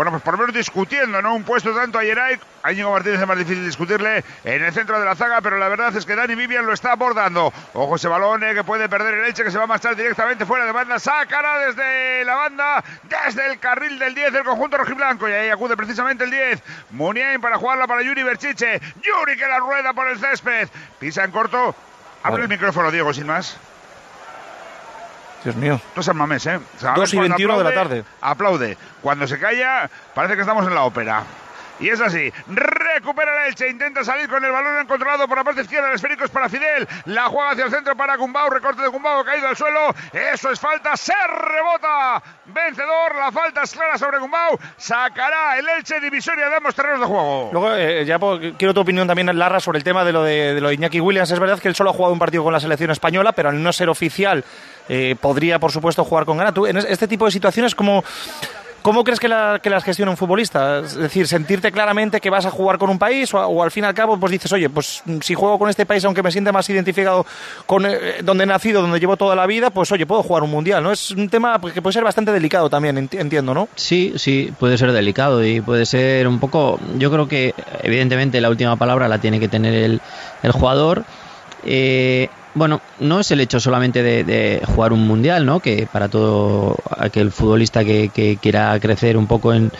bueno, 0.01 0.13
pues 0.13 0.23
por 0.23 0.33
lo 0.33 0.39
menos 0.39 0.55
discutiendo, 0.55 1.21
¿no? 1.21 1.35
Un 1.35 1.45
puesto 1.45 1.75
tanto 1.75 1.99
a 1.99 2.03
Yeray, 2.03 2.41
a 2.63 2.73
Íñigo 2.73 2.91
Martínez 2.91 3.21
es 3.21 3.29
más 3.29 3.37
difícil 3.37 3.63
discutirle 3.63 4.25
en 4.45 4.65
el 4.65 4.73
centro 4.73 4.99
de 4.99 5.05
la 5.05 5.15
zaga, 5.15 5.43
pero 5.43 5.59
la 5.59 5.69
verdad 5.69 5.95
es 5.95 6.07
que 6.07 6.17
Dani 6.17 6.35
Vivian 6.37 6.65
lo 6.65 6.73
está 6.73 6.93
abordando. 6.93 7.53
Ojo 7.75 7.97
ese 7.97 8.09
balón 8.09 8.43
eh, 8.43 8.55
que 8.55 8.65
puede 8.65 8.89
perder 8.89 9.13
el 9.13 9.27
Elche, 9.27 9.45
que 9.45 9.51
se 9.51 9.59
va 9.59 9.65
a 9.65 9.67
marchar 9.67 9.95
directamente 9.97 10.47
fuera 10.47 10.65
de 10.65 10.73
banda, 10.73 10.99
sacará 10.99 11.67
desde 11.67 12.25
la 12.25 12.35
banda, 12.35 12.83
desde 13.03 13.45
el 13.45 13.59
carril 13.59 13.99
del 13.99 14.15
10 14.15 14.37
el 14.37 14.45
conjunto 14.45 14.79
rojiblanco, 14.79 15.29
y 15.29 15.33
ahí 15.33 15.51
acude 15.51 15.77
precisamente 15.77 16.25
el 16.25 16.31
10. 16.31 16.63
Muniain 16.93 17.39
para 17.39 17.59
jugarla 17.59 17.87
para 17.87 18.01
Yuri 18.01 18.23
Berchiche, 18.23 18.81
Yuri 19.03 19.37
que 19.37 19.47
la 19.47 19.59
rueda 19.59 19.93
por 19.93 20.09
el 20.09 20.19
césped, 20.19 20.71
pisa 20.99 21.25
en 21.25 21.31
corto, 21.31 21.75
abre 22.23 22.45
el 22.45 22.49
micrófono 22.49 22.91
Diego, 22.91 23.13
sin 23.13 23.27
más. 23.27 23.59
Dios 25.45 25.57
mío. 25.57 25.75
Esto 25.75 26.01
es 26.01 26.09
el 26.09 26.15
Mamés, 26.15 26.47
¿eh? 26.47 26.61
2 26.95 27.15
y 27.15 27.19
21 27.19 27.59
de 27.59 27.65
la 27.65 27.75
tarde. 27.75 28.05
Aplaude. 28.21 28.77
Cuando 29.01 29.27
se 29.27 29.39
calla, 29.39 29.91
parece 30.15 30.35
que 30.35 30.43
estamos 30.43 30.67
en 30.67 30.75
la 30.75 30.83
ópera. 30.83 31.25
Y 31.81 31.89
es 31.89 32.01
así. 32.01 32.31
Recupera 32.47 33.45
el 33.45 33.49
Elche. 33.49 33.69
Intenta 33.69 34.05
salir 34.05 34.29
con 34.29 34.45
el 34.45 34.53
balón 34.53 34.79
encontrado 34.79 35.27
por 35.27 35.39
la 35.39 35.45
parte 35.45 35.63
izquierda. 35.63 35.89
El 35.89 35.95
esférico 35.95 36.25
es 36.25 36.31
para 36.31 36.49
Fidel. 36.49 36.87
La 37.07 37.29
juega 37.29 37.53
hacia 37.53 37.65
el 37.65 37.71
centro 37.71 37.97
para 37.97 38.17
Gumbau. 38.17 38.51
Recorte 38.51 38.83
de 38.83 38.89
Gumbau. 38.89 39.25
Caído 39.25 39.49
al 39.49 39.57
suelo. 39.57 39.95
Eso 40.13 40.51
es 40.51 40.61
falta. 40.61 40.95
Se 40.97 41.15
rebota. 41.27 42.23
Vencedor. 42.47 43.15
La 43.17 43.33
falta 43.33 43.63
es 43.63 43.73
clara 43.73 43.97
sobre 43.97 44.19
Gumbau. 44.19 44.59
Sacará 44.77 45.59
el 45.59 45.67
Elche 45.69 46.01
divisoria 46.01 46.51
de 46.51 46.57
ambos 46.57 46.75
terrenos 46.75 47.01
de 47.01 47.07
juego. 47.07 47.49
Luego, 47.51 47.75
eh, 47.75 48.05
ya 48.05 48.19
quiero 48.59 48.75
tu 48.75 48.81
opinión 48.81 49.09
también, 49.09 49.39
Larra, 49.39 49.59
sobre 49.59 49.79
el 49.79 49.85
tema 49.85 50.05
de 50.05 50.13
lo 50.13 50.23
de, 50.23 50.55
de, 50.55 50.61
lo 50.61 50.69
de 50.69 50.75
Iñaki 50.75 51.01
Williams. 51.01 51.31
Es 51.31 51.39
verdad 51.39 51.59
que 51.59 51.69
él 51.69 51.75
solo 51.75 51.91
ha 51.91 51.93
jugado 51.95 52.13
un 52.13 52.19
partido 52.19 52.45
con 52.45 52.53
la 52.53 52.61
selección 52.61 52.91
española, 52.91 53.33
pero 53.33 53.49
al 53.49 53.63
no 53.63 53.73
ser 53.73 53.89
oficial 53.89 54.45
eh, 54.93 55.15
podría, 55.21 55.61
por 55.61 55.71
supuesto, 55.71 56.05
jugar 56.05 56.25
con 56.25 56.37
gana. 56.37 56.53
¿Tú 56.53 56.67
en 56.67 56.77
este 56.77 57.07
tipo 57.07 57.25
de 57.25 57.31
situaciones 57.31 57.77
cómo, 57.77 58.03
cómo 58.83 59.05
crees 59.05 59.21
que, 59.21 59.29
la, 59.29 59.61
que 59.63 59.71
las 59.71 59.85
gestiona 59.85 60.11
un 60.11 60.17
futbolista? 60.17 60.81
Es 60.81 60.97
decir, 60.97 61.29
sentirte 61.29 61.71
claramente 61.71 62.21
que 62.21 62.29
vas 62.29 62.45
a 62.45 62.51
jugar 62.51 62.77
con 62.77 62.91
un 62.91 62.99
país 62.99 63.33
o, 63.33 63.63
al 63.63 63.71
fin 63.71 63.85
y 63.85 63.87
al 63.87 63.95
cabo 63.95 64.19
pues 64.19 64.33
dices, 64.33 64.53
oye, 64.53 64.69
pues 64.69 65.05
si 65.21 65.35
juego 65.35 65.61
con 65.61 65.71
este 65.71 65.87
país, 65.87 66.05
aunque 66.05 66.25
me 66.25 66.33
sienta 66.33 66.51
más 66.51 66.69
identificado 66.69 67.25
con 67.67 67.87
eh, 67.87 68.17
donde 68.25 68.43
he 68.43 68.47
nacido, 68.49 68.83
donde 68.83 68.99
llevo 68.99 69.17
toda 69.17 69.37
la 69.37 69.47
vida, 69.47 69.71
pues 69.71 69.93
oye, 69.93 70.07
puedo 70.07 70.25
jugar 70.25 70.43
un 70.43 70.51
mundial, 70.51 70.83
¿no? 70.83 70.91
Es 70.91 71.13
un 71.13 71.29
tema 71.29 71.61
que 71.73 71.81
puede 71.81 71.93
ser 71.95 72.03
bastante 72.03 72.33
delicado 72.33 72.69
también, 72.69 72.99
entiendo, 72.99 73.55
¿no? 73.55 73.69
Sí, 73.77 74.15
sí, 74.17 74.53
puede 74.59 74.77
ser 74.77 74.91
delicado 74.91 75.45
y 75.47 75.61
puede 75.61 75.87
ser 75.87 76.27
un 76.27 76.41
poco, 76.41 76.81
yo 76.99 77.13
creo 77.13 77.29
que 77.29 77.55
evidentemente 77.85 78.41
la 78.41 78.51
última 78.51 78.75
palabra 78.75 79.07
la 79.07 79.19
tiene 79.19 79.39
que 79.39 79.47
tener 79.47 79.73
el, 79.73 80.01
el 80.43 80.51
jugador. 80.51 81.05
Eh, 81.65 82.29
bueno, 82.55 82.81
no 82.99 83.21
es 83.21 83.31
el 83.31 83.41
hecho 83.41 83.61
solamente 83.61 84.03
de, 84.03 84.63
jugar 84.67 84.93
un 84.93 85.07
mundial, 85.07 85.47
¿no? 85.47 85.61
Que 85.61 85.87
para 85.91 86.09
todo 86.09 86.77
aquel 86.99 87.31
futbolista 87.31 87.85
que, 87.85 88.39
quiera 88.41 88.79
crecer 88.81 89.17
un 89.17 89.27
poco 89.27 89.53
en, 89.55 89.71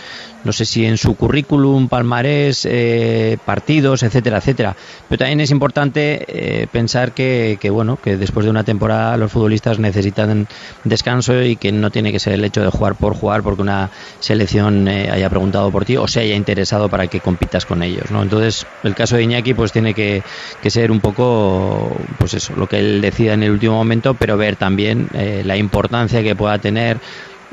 no 0.43 0.53
sé 0.53 0.65
si 0.65 0.85
en 0.85 0.97
su 0.97 1.15
currículum, 1.15 1.89
palmarés, 1.89 2.65
eh, 2.69 3.37
partidos, 3.45 4.03
etcétera, 4.03 4.37
etcétera. 4.37 4.75
Pero 5.09 5.19
también 5.19 5.41
es 5.41 5.51
importante 5.51 6.25
eh, 6.27 6.67
pensar 6.71 7.11
que, 7.11 7.57
bueno, 7.71 7.97
que 8.01 8.17
después 8.17 8.45
de 8.45 8.49
una 8.49 8.63
temporada 8.63 9.17
los 9.17 9.31
futbolistas 9.31 9.79
necesitan 9.79 10.47
descanso 10.83 11.41
y 11.43 11.57
que 11.57 11.71
no 11.71 11.91
tiene 11.91 12.11
que 12.11 12.19
ser 12.19 12.33
el 12.33 12.45
hecho 12.45 12.61
de 12.61 12.69
jugar 12.69 12.95
por 12.95 13.15
jugar 13.15 13.43
porque 13.43 13.61
una 13.61 13.89
selección 14.19 14.87
eh, 14.87 15.09
haya 15.11 15.29
preguntado 15.29 15.71
por 15.71 15.85
ti 15.85 15.97
o 15.97 16.07
se 16.07 16.21
haya 16.21 16.35
interesado 16.35 16.89
para 16.89 17.07
que 17.07 17.19
compitas 17.19 17.65
con 17.65 17.83
ellos, 17.83 18.11
¿no? 18.11 18.23
Entonces, 18.23 18.65
el 18.83 18.95
caso 18.95 19.17
de 19.17 19.23
Iñaki 19.23 19.53
pues 19.53 19.71
tiene 19.71 19.93
que, 19.93 20.23
que 20.61 20.69
ser 20.69 20.91
un 20.91 21.01
poco, 21.01 21.91
pues 22.17 22.33
eso, 22.33 22.53
lo 22.61 22.67
que 22.67 22.79
él 22.79 23.01
decida 23.01 23.33
en 23.33 23.43
el 23.43 23.51
último 23.51 23.75
momento, 23.75 24.13
pero 24.13 24.37
ver 24.37 24.55
también 24.55 25.09
la 25.43 25.57
importancia 25.57 26.23
que 26.23 26.35
pueda 26.35 26.57
tener 26.59 26.97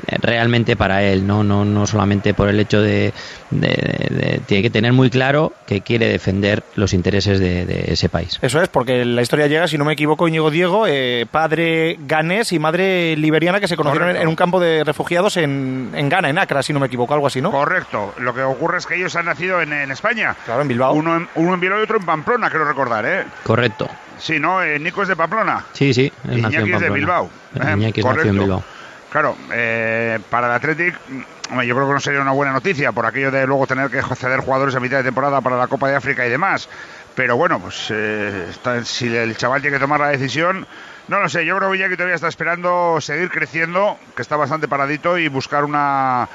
realmente 0.07 0.75
para 0.75 1.03
él, 1.03 1.25
no, 1.25 1.43
no, 1.43 1.65
no 1.65 1.85
solamente 1.85 2.33
por 2.33 2.49
el 2.49 2.59
hecho 2.59 2.81
de, 2.81 3.13
tiene 4.45 4.63
que 4.63 4.69
tener 4.69 4.93
muy 4.93 5.09
claro 5.09 5.53
que 5.67 5.81
quiere 5.81 6.07
defender 6.07 6.63
los 6.75 6.93
intereses 6.93 7.39
de, 7.39 7.59
ese 7.87 8.09
país. 8.09 8.39
Eso 8.41 8.61
es, 8.61 8.69
porque 8.69 9.05
la 9.05 9.21
historia 9.21 9.47
llega, 9.47 9.67
si 9.67 9.77
no 9.77 9.85
me 9.85 9.93
equivoco, 9.93 10.27
Íñigo 10.27 10.51
Diego, 10.51 10.85
eh, 10.87 11.25
padre 11.29 11.97
ganés 11.99 12.51
y 12.51 12.59
madre 12.59 13.15
liberiana 13.15 13.59
que 13.59 13.67
se 13.67 13.75
conocieron 13.75 14.15
en, 14.15 14.27
un 14.27 14.35
campo 14.35 14.59
de 14.59 14.83
refugiados 14.83 15.37
en, 15.37 15.91
en, 15.93 16.09
Ghana, 16.09 16.29
en 16.29 16.37
Accra, 16.37 16.63
si 16.63 16.73
no 16.73 16.79
me 16.79 16.87
equivoco, 16.87 17.13
algo 17.13 17.27
así, 17.27 17.41
¿no? 17.41 17.51
Correcto. 17.51 18.13
Lo 18.19 18.33
que 18.33 18.43
ocurre 18.43 18.77
es 18.77 18.85
que 18.85 18.95
ellos 18.95 19.15
han 19.15 19.25
nacido 19.25 19.61
en, 19.61 19.69
España. 19.89 20.35
Claro, 20.45 20.61
en 20.61 20.67
Bilbao. 20.67 20.93
Uno 20.93 21.17
en, 21.17 21.27
uno 21.35 21.53
en 21.53 21.59
Bilbao 21.59 21.79
y 21.79 21.83
otro 21.83 21.97
en 21.97 22.05
Pamplona, 22.05 22.49
quiero 22.49 22.65
recordar, 22.65 23.05
¿eh? 23.05 23.25
Correcto. 23.43 23.89
Sí, 24.19 24.39
¿no? 24.39 24.61
Eh, 24.61 24.79
Nico 24.79 25.01
es 25.01 25.07
de 25.07 25.15
Pamplona. 25.15 25.65
Sí, 25.73 25.93
sí. 25.93 26.11
Iñaki 26.29 26.71
es 26.71 26.81
de 26.81 26.89
Bilbao. 26.89 27.29
Iñaki 27.55 28.01
es 28.01 28.05
en 28.05 28.39
Bilbao. 28.39 28.63
Claro, 29.11 29.35
eh, 29.51 30.19
para 30.29 30.47
el 30.47 30.53
Athletic, 30.53 30.95
yo 31.09 31.75
creo 31.75 31.87
que 31.87 31.93
no 31.93 31.99
sería 31.99 32.21
una 32.21 32.31
buena 32.31 32.53
noticia 32.53 32.91
por 32.91 33.07
aquello 33.07 33.31
de 33.31 33.47
luego 33.47 33.65
tener 33.65 33.89
que 33.89 34.03
ceder 34.15 34.41
jugadores 34.41 34.75
a 34.75 34.79
mitad 34.79 34.97
de 34.97 35.03
temporada 35.03 35.41
para 35.41 35.57
la 35.57 35.67
Copa 35.67 35.89
de 35.89 35.95
África 35.95 36.25
y 36.27 36.29
demás. 36.29 36.69
Pero 37.15 37.35
bueno, 37.35 37.59
pues 37.59 37.87
eh, 37.89 38.47
si 38.83 39.07
el 39.15 39.35
chaval 39.35 39.61
tiene 39.61 39.77
que 39.77 39.81
tomar 39.81 39.99
la 39.99 40.09
decisión, 40.09 40.67
no 41.07 41.19
lo 41.19 41.27
sé. 41.27 41.43
Yo 41.43 41.57
creo 41.57 41.71
que 41.71 41.97
todavía 41.97 42.15
está 42.15 42.27
esperando 42.27 43.01
seguir 43.01 43.29
creciendo, 43.29 43.97
que 44.15 44.21
está 44.21 44.35
bastante 44.35 44.67
paradito 44.67 45.17
y 45.17 45.27
buscar 45.27 45.65
una 45.65 46.25
eh, 46.25 46.27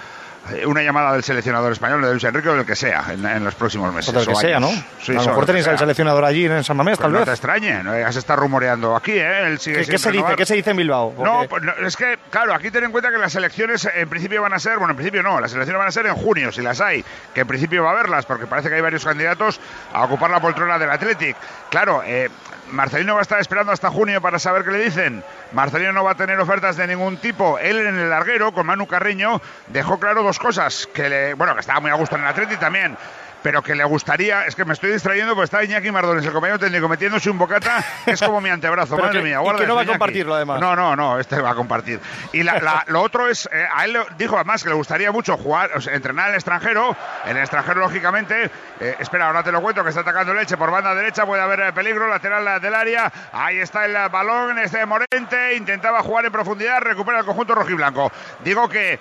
una 0.66 0.82
llamada 0.82 1.12
del 1.12 1.24
seleccionador 1.24 1.72
español, 1.72 2.02
de 2.02 2.10
Luis 2.10 2.24
Enrique 2.24 2.48
o 2.48 2.56
del 2.56 2.66
que 2.66 2.76
sea, 2.76 3.04
en, 3.12 3.44
los 3.44 3.54
próximos 3.54 3.92
meses. 3.92 4.14
O 4.14 4.18
del 4.18 4.26
que 4.26 4.34
sea, 4.34 4.60
¿no? 4.60 4.68
a 4.68 5.12
lo 5.12 5.24
mejor 5.24 5.46
tenéis 5.46 5.66
al 5.68 5.78
seleccionador 5.78 6.24
allí 6.24 6.46
en 6.46 6.62
San 6.64 6.76
Mamés, 6.76 6.98
pues 6.98 7.04
tal 7.04 7.12
vez. 7.12 7.20
No 7.20 7.24
te 7.24 7.30
extrañe, 7.32 7.82
¿no? 7.82 7.98
ya 7.98 8.12
se 8.12 8.18
está 8.18 8.36
rumoreando 8.36 8.94
aquí, 8.94 9.12
¿eh? 9.12 9.46
Él 9.46 9.58
sigue 9.58 9.84
¿Qué, 9.86 9.98
se 9.98 10.10
dice? 10.10 10.36
¿Qué 10.36 10.46
se 10.46 10.54
dice 10.54 10.70
en 10.70 10.76
Bilbao? 10.76 11.14
No, 11.18 11.46
pues 11.48 11.62
es 11.86 11.96
que, 11.96 12.18
claro, 12.30 12.54
aquí 12.54 12.70
ten 12.70 12.84
en 12.84 12.92
cuenta 12.92 13.10
que 13.10 13.18
las 13.18 13.34
elecciones 13.34 13.88
en 13.94 14.08
principio 14.08 14.42
van 14.42 14.52
a 14.52 14.58
ser, 14.58 14.78
bueno, 14.78 14.92
en 14.92 14.96
principio 14.96 15.22
no, 15.22 15.40
las 15.40 15.52
elecciones 15.52 15.78
van 15.78 15.88
a 15.88 15.92
ser 15.92 16.06
en 16.06 16.14
junio, 16.14 16.52
si 16.52 16.62
las 16.62 16.80
hay, 16.80 17.04
que 17.32 17.40
en 17.40 17.46
principio 17.46 17.82
va 17.82 17.90
a 17.90 17.92
haberlas, 17.92 18.26
porque 18.26 18.46
parece 18.46 18.68
que 18.68 18.74
hay 18.74 18.82
varios 18.82 19.04
candidatos 19.04 19.60
a 19.92 20.04
ocupar 20.04 20.30
la 20.30 20.40
poltrona 20.40 20.78
del 20.78 20.90
Athletic. 20.90 21.36
Claro, 21.70 22.02
eh, 22.04 22.28
Marcelino 22.74 23.14
va 23.14 23.20
a 23.20 23.22
estar 23.22 23.40
esperando 23.40 23.72
hasta 23.72 23.90
junio 23.90 24.20
para 24.20 24.38
saber 24.38 24.64
qué 24.64 24.72
le 24.72 24.84
dicen. 24.84 25.22
Marcelino 25.52 25.92
no 25.92 26.04
va 26.04 26.12
a 26.12 26.16
tener 26.16 26.38
ofertas 26.40 26.76
de 26.76 26.86
ningún 26.86 27.16
tipo. 27.16 27.58
Él 27.58 27.78
en 27.78 27.98
el 27.98 28.10
larguero, 28.10 28.52
con 28.52 28.66
Manu 28.66 28.86
Carreño, 28.86 29.40
dejó 29.68 29.98
claro 29.98 30.22
dos 30.22 30.38
cosas. 30.38 30.88
Que 30.92 31.08
le, 31.08 31.34
bueno, 31.34 31.54
que 31.54 31.60
estaba 31.60 31.80
muy 31.80 31.90
a 31.90 31.94
gusto 31.94 32.16
en 32.16 32.22
el 32.22 32.28
Atleti 32.28 32.56
también 32.56 32.96
pero 33.44 33.62
que 33.62 33.74
le 33.74 33.84
gustaría, 33.84 34.46
es 34.46 34.54
que 34.56 34.64
me 34.64 34.72
estoy 34.72 34.90
distrayendo 34.90 35.34
porque 35.34 35.44
está 35.44 35.62
Iñaki 35.62 35.90
Mardones, 35.92 36.24
el 36.24 36.32
compañero 36.32 36.58
técnico, 36.58 36.88
metiéndose 36.88 37.28
un 37.28 37.36
bocata, 37.36 37.84
es 38.06 38.18
como 38.22 38.40
mi 38.40 38.48
antebrazo, 38.48 38.96
madre 38.98 39.18
que- 39.18 39.22
mía. 39.24 39.34
y 39.38 39.42
guarda 39.42 39.60
que 39.60 39.66
no 39.66 39.74
va 39.74 39.82
a 39.82 39.86
compartirlo, 39.86 40.34
además. 40.34 40.60
No, 40.62 40.74
no, 40.74 40.96
no, 40.96 41.20
este 41.20 41.38
va 41.42 41.50
a 41.50 41.54
compartir. 41.54 42.00
Y 42.32 42.42
la- 42.42 42.58
la- 42.60 42.84
lo 42.86 43.02
otro 43.02 43.28
es, 43.28 43.46
eh, 43.52 43.66
a 43.70 43.84
él 43.84 43.92
le 43.92 44.00
dijo 44.16 44.36
además 44.36 44.62
que 44.62 44.70
le 44.70 44.74
gustaría 44.74 45.12
mucho 45.12 45.36
jugar, 45.36 45.72
o 45.76 45.80
sea, 45.82 45.92
entrenar 45.94 46.28
en 46.28 46.30
el 46.30 46.36
extranjero, 46.36 46.96
en 47.26 47.36
el 47.36 47.42
extranjero 47.42 47.80
lógicamente, 47.80 48.50
eh, 48.80 48.96
espera, 48.98 49.26
ahora 49.26 49.42
te 49.42 49.52
lo 49.52 49.60
cuento, 49.60 49.82
que 49.82 49.90
está 49.90 50.00
atacando 50.00 50.32
Leche 50.32 50.56
por 50.56 50.70
banda 50.70 50.94
derecha, 50.94 51.26
puede 51.26 51.42
haber 51.42 51.60
eh, 51.60 51.72
peligro, 51.74 52.08
lateral 52.08 52.62
del 52.62 52.74
área, 52.74 53.12
ahí 53.30 53.58
está 53.58 53.84
el 53.84 53.92
balón, 54.10 54.58
este 54.58 54.86
Morente, 54.86 55.54
intentaba 55.54 56.02
jugar 56.02 56.24
en 56.24 56.32
profundidad, 56.32 56.80
recupera 56.80 57.18
el 57.18 57.26
conjunto 57.26 57.54
rojiblanco. 57.54 58.10
Digo 58.42 58.70
que 58.70 58.98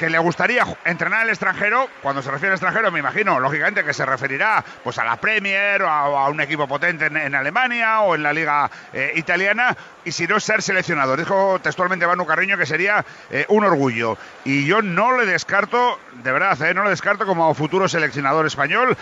que 0.00 0.08
le 0.08 0.18
gustaría 0.18 0.64
entrenar 0.86 1.20
en 1.20 1.24
el 1.24 1.28
extranjero, 1.28 1.86
cuando 2.00 2.22
se 2.22 2.30
refiere 2.30 2.52
al 2.52 2.54
extranjero, 2.54 2.90
me 2.90 3.00
imagino, 3.00 3.38
lógicamente, 3.38 3.84
que 3.84 3.92
se 3.92 4.06
referirá 4.06 4.64
pues 4.82 4.96
a 4.96 5.04
la 5.04 5.20
Premier 5.20 5.82
o 5.82 5.90
a, 5.90 6.30
un 6.30 6.40
equipo 6.40 6.66
potente 6.66 7.04
en, 7.04 7.34
Alemania 7.34 8.00
o 8.00 8.14
en 8.14 8.22
la 8.22 8.32
liga 8.32 8.70
eh, 8.94 9.12
italiana, 9.16 9.76
y 10.02 10.12
si 10.12 10.26
no, 10.26 10.40
ser 10.40 10.62
seleccionador. 10.62 11.18
Dijo 11.18 11.58
textualmente 11.62 12.06
Manu 12.06 12.24
Carriño 12.24 12.56
que 12.56 12.64
sería 12.64 13.04
eh, 13.30 13.44
un 13.48 13.62
orgullo. 13.62 14.16
Y 14.46 14.64
yo 14.64 14.80
no 14.80 15.18
le 15.18 15.26
descarto, 15.26 15.98
de 16.14 16.32
verdad, 16.32 16.58
eh, 16.62 16.72
no 16.72 16.82
le 16.82 16.88
descarto 16.88 17.26
como 17.26 17.52
futuro 17.52 17.86
seleccionador 17.86 18.46
español. 18.46 18.96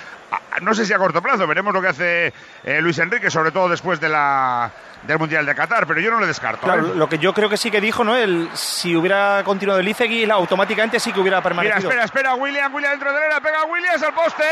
No 0.63 0.75
sé 0.75 0.85
si 0.85 0.93
a 0.93 0.99
corto 0.99 1.23
plazo, 1.23 1.47
veremos 1.47 1.73
lo 1.73 1.81
que 1.81 1.89
hace 1.89 2.33
Luis 2.81 2.99
Enrique, 2.99 3.31
sobre 3.31 3.53
todo 3.53 3.69
después 3.69 4.01
de 4.01 4.09
la, 4.09 4.73
del 5.03 5.19
Mundial 5.19 5.47
de 5.47 5.55
Qatar, 5.55 5.87
pero 5.87 6.01
yo 6.01 6.11
no 6.11 6.21
le 6.21 6.27
descarto. 6.27 6.63
Claro, 6.67 6.89
¿eh? 6.89 6.93
lo 6.95 7.09
que 7.09 7.19
yo 7.19 7.33
creo 7.33 7.49
que 7.49 7.57
sí 7.57 7.71
que 7.71 7.81
dijo, 7.81 8.05
¿no? 8.05 8.17
El, 8.17 8.51
si 8.55 8.95
hubiera 8.97 9.43
continuado 9.45 9.81
el 9.81 9.89
Izegui, 9.89 10.27
la- 10.27 10.35
automáticamente 10.35 11.01
sí 11.01 11.13
que 11.13 11.21
hubiera 11.21 11.39
Mira, 11.39 11.43
permanecido. 11.43 11.89
espera, 11.89 12.05
espera, 12.05 12.35
William, 12.35 12.75
William 12.75 12.93
dentro 12.93 13.13
de 13.13 13.29
la 13.29 13.41
pega 13.41 13.65
Williams 13.65 14.03
al 14.03 14.13
poste. 14.15 14.45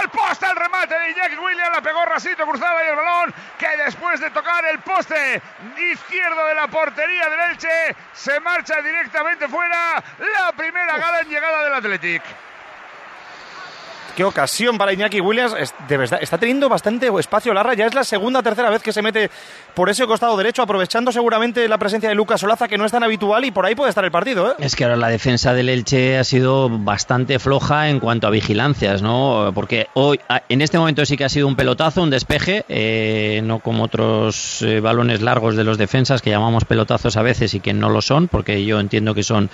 Al 0.00 0.08
poste 0.10 0.44
el 0.46 0.56
remate 0.56 0.98
de 0.98 1.10
Iñaki 1.10 1.36
Williams, 1.36 1.70
la 1.72 1.80
pegó 1.80 2.04
Rasito 2.04 2.44
cruzada 2.44 2.84
y 2.84 2.88
el 2.88 2.96
balón 2.96 3.32
que 3.56 3.68
después 3.84 4.18
de 4.20 4.28
tocar 4.30 4.64
el 4.64 4.80
poste 4.80 5.40
izquierdo 5.92 6.46
de 6.46 6.54
la 6.54 6.66
portería 6.66 7.28
del 7.28 7.40
Elche 7.52 7.68
se 8.12 8.40
marcha 8.40 8.80
directamente 8.82 9.46
fuera. 9.46 10.02
La 10.18 10.50
primera 10.52 10.98
gala 10.98 11.20
en 11.20 11.28
llegada 11.28 11.62
del 11.62 11.74
Athletic. 11.74 12.22
Qué 14.18 14.24
ocasión 14.24 14.78
para 14.78 14.92
Iñaki 14.92 15.20
Williams. 15.20 15.54
De 15.86 15.96
verdad, 15.96 16.18
está 16.20 16.38
teniendo 16.38 16.68
bastante 16.68 17.08
espacio 17.20 17.54
Larra. 17.54 17.74
Ya 17.74 17.86
es 17.86 17.94
la 17.94 18.02
segunda 18.02 18.40
o 18.40 18.42
tercera 18.42 18.68
vez 18.68 18.82
que 18.82 18.92
se 18.92 19.00
mete 19.00 19.30
por 19.78 19.90
ese 19.90 20.08
costado 20.08 20.36
derecho, 20.36 20.60
aprovechando 20.60 21.12
seguramente 21.12 21.68
la 21.68 21.78
presencia 21.78 22.08
de 22.08 22.16
Lucas 22.16 22.42
Olaza, 22.42 22.66
que 22.66 22.76
no 22.76 22.84
es 22.84 22.90
tan 22.90 23.04
habitual, 23.04 23.44
y 23.44 23.52
por 23.52 23.64
ahí 23.64 23.76
puede 23.76 23.90
estar 23.90 24.04
el 24.04 24.10
partido, 24.10 24.50
¿eh? 24.50 24.54
Es 24.58 24.74
que 24.74 24.82
ahora 24.82 24.96
la 24.96 25.06
defensa 25.06 25.54
del 25.54 25.68
Elche 25.68 26.18
ha 26.18 26.24
sido 26.24 26.68
bastante 26.68 27.38
floja 27.38 27.88
en 27.88 28.00
cuanto 28.00 28.26
a 28.26 28.30
vigilancias, 28.30 29.02
¿no? 29.02 29.52
Porque 29.54 29.86
hoy, 29.94 30.18
en 30.48 30.62
este 30.62 30.80
momento 30.80 31.06
sí 31.06 31.16
que 31.16 31.24
ha 31.24 31.28
sido 31.28 31.46
un 31.46 31.54
pelotazo, 31.54 32.02
un 32.02 32.10
despeje, 32.10 32.64
eh, 32.68 33.40
no 33.44 33.60
como 33.60 33.84
otros 33.84 34.62
eh, 34.62 34.80
balones 34.80 35.22
largos 35.22 35.54
de 35.54 35.62
los 35.62 35.78
defensas 35.78 36.22
que 36.22 36.30
llamamos 36.30 36.64
pelotazos 36.64 37.16
a 37.16 37.22
veces 37.22 37.54
y 37.54 37.60
que 37.60 37.72
no 37.72 37.88
lo 37.88 38.02
son, 38.02 38.26
porque 38.26 38.64
yo 38.64 38.80
entiendo 38.80 39.14
que 39.14 39.22
son 39.22 39.48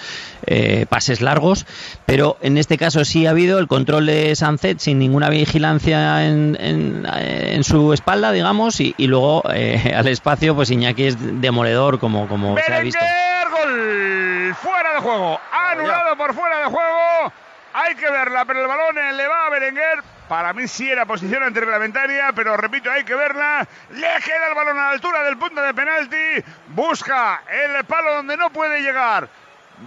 pases 0.89 1.21
largos, 1.21 1.67
pero 2.07 2.39
en 2.41 2.57
este 2.57 2.79
caso 2.79 3.05
sí 3.05 3.27
ha 3.27 3.31
habido 3.31 3.59
el 3.59 3.67
control 3.67 4.07
de 4.07 4.35
Sancet 4.37 4.79
sin 4.79 4.99
ninguna 4.99 5.29
vigilancia 5.29 6.27
en, 6.27 7.63
su 7.65 7.93
espalda, 7.93 8.33
digamos, 8.33 8.81
y, 8.81 8.95
y 8.99 9.07
luego 9.07 9.43
eh, 9.53 9.93
al 9.97 10.14
espacio, 10.15 10.55
pues 10.55 10.71
Iñaki 10.71 11.07
es 11.07 11.41
demoledor, 11.41 11.99
como, 11.99 12.27
como 12.29 12.57
se 12.59 12.73
ha 12.73 12.81
visto. 12.81 12.99
Berenguer, 13.01 13.49
gol 13.51 14.55
fuera 14.55 14.95
de 14.95 15.01
juego, 15.01 15.41
anulado 15.53 16.17
por 16.17 16.35
fuera 16.35 16.59
de 16.61 16.65
juego. 16.65 17.33
Hay 17.75 17.95
que 17.97 18.09
verla, 18.09 18.45
pero 18.45 18.63
el 18.63 18.69
balón 18.69 18.97
eh, 18.97 19.13
le 19.13 19.27
va 19.27 19.47
a 19.47 19.51
Berenguer. 19.51 20.03
Para 20.29 20.53
mí 20.53 20.67
sí 20.69 20.91
era 20.91 21.05
posición 21.05 21.43
antirreglamentaria, 21.43 22.33
pero 22.33 22.57
repito, 22.57 22.91
hay 22.91 23.05
que 23.05 23.15
verla. 23.15 23.67
Le 23.91 24.09
queda 24.25 24.49
el 24.49 24.55
balón 24.55 24.79
a 24.79 24.83
la 24.83 24.91
altura 24.91 25.25
del 25.25 25.37
punto 25.37 25.61
de 25.61 25.75
penalti. 25.75 26.45
Busca 26.69 27.43
el 27.51 27.85
palo 27.85 28.15
donde 28.15 28.37
no 28.37 28.51
puede 28.51 28.81
llegar. 28.81 29.29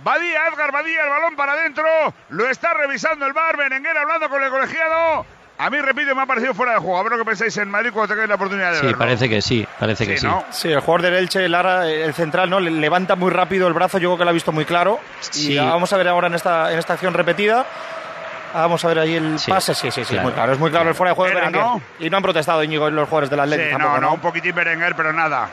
Badía, 0.03 0.47
Edgar 0.47 0.71
Badía, 0.71 1.03
el 1.03 1.09
balón 1.09 1.35
para 1.35 1.53
adentro. 1.53 1.87
Lo 2.29 2.47
está 2.49 2.73
revisando 2.73 3.25
el 3.25 3.33
bar. 3.33 3.55
Berenguer 3.55 3.97
hablando 3.97 4.29
con 4.29 4.43
el 4.43 4.49
colegiado. 4.49 5.25
A 5.59 5.69
mí, 5.71 5.79
repito, 5.81 6.13
me 6.13 6.21
ha 6.21 6.25
parecido 6.27 6.53
fuera 6.53 6.73
de 6.73 6.77
juego. 6.77 6.99
A 6.99 7.03
ver 7.03 7.13
lo 7.13 7.17
que 7.17 7.25
pensáis 7.25 7.57
en 7.57 7.69
Madrid 7.69 7.89
cuando 7.91 8.09
tengáis 8.13 8.29
la 8.29 8.35
oportunidad 8.35 8.71
de 8.73 8.77
Sí, 8.79 8.85
verlo. 8.85 8.99
parece 8.99 9.27
que 9.27 9.41
sí, 9.41 9.67
parece 9.79 10.05
que 10.05 10.13
Sí, 10.17 10.21
sí. 10.21 10.27
¿no? 10.27 10.43
Sí, 10.51 10.71
el 10.71 10.79
jugador 10.81 11.01
del 11.01 11.15
Elche, 11.15 11.49
Lara, 11.49 11.89
el 11.89 12.13
central, 12.13 12.47
¿no? 12.49 12.59
Le- 12.59 12.69
Levanta 12.69 13.15
muy 13.15 13.31
rápido 13.31 13.67
el 13.67 13.73
brazo, 13.73 13.97
yo 13.97 14.09
creo 14.09 14.17
que 14.19 14.23
lo 14.25 14.29
ha 14.29 14.33
visto 14.33 14.51
muy 14.51 14.65
claro. 14.65 14.99
Sí. 15.19 15.53
Y 15.53 15.57
vamos 15.57 15.91
a 15.91 15.97
ver 15.97 16.07
ahora 16.09 16.27
en 16.27 16.35
esta, 16.35 16.71
en 16.71 16.77
esta 16.77 16.93
acción 16.93 17.13
repetida. 17.15 17.65
Vamos 18.53 18.83
a 18.85 18.87
ver 18.87 18.99
ahí 18.99 19.15
el 19.15 19.39
Sí, 19.39 19.49
pase. 19.51 19.73
Sí, 19.73 19.89
sí, 19.91 20.03
sí, 20.05 20.11
claro. 20.13 20.23
muy 20.25 20.33
claro. 20.33 20.53
Es 20.53 20.59
muy 20.59 20.69
claro 20.71 20.89
el 20.89 20.95
fuera 20.95 21.11
de 21.11 21.15
juego 21.15 21.31
de 21.33 21.37
Era, 21.39 21.47
Berenguer. 21.49 21.63
¿no? 21.65 21.81
Y 21.99 22.09
no 22.09 22.17
han 22.17 22.23
protestado, 22.23 22.63
Íñigo, 22.63 22.89
los 22.91 23.05
jugadores 23.09 23.29
del 23.29 23.39
Atlético 23.39 23.65
Sí, 23.67 23.71
tampoco, 23.71 23.93
no, 23.95 24.01
no, 24.01 24.07
¿no? 24.09 24.13
un 24.13 24.19
poquitín 24.21 24.55
Berenguer, 24.55 24.95
pero 24.95 25.11
nada. 25.11 25.49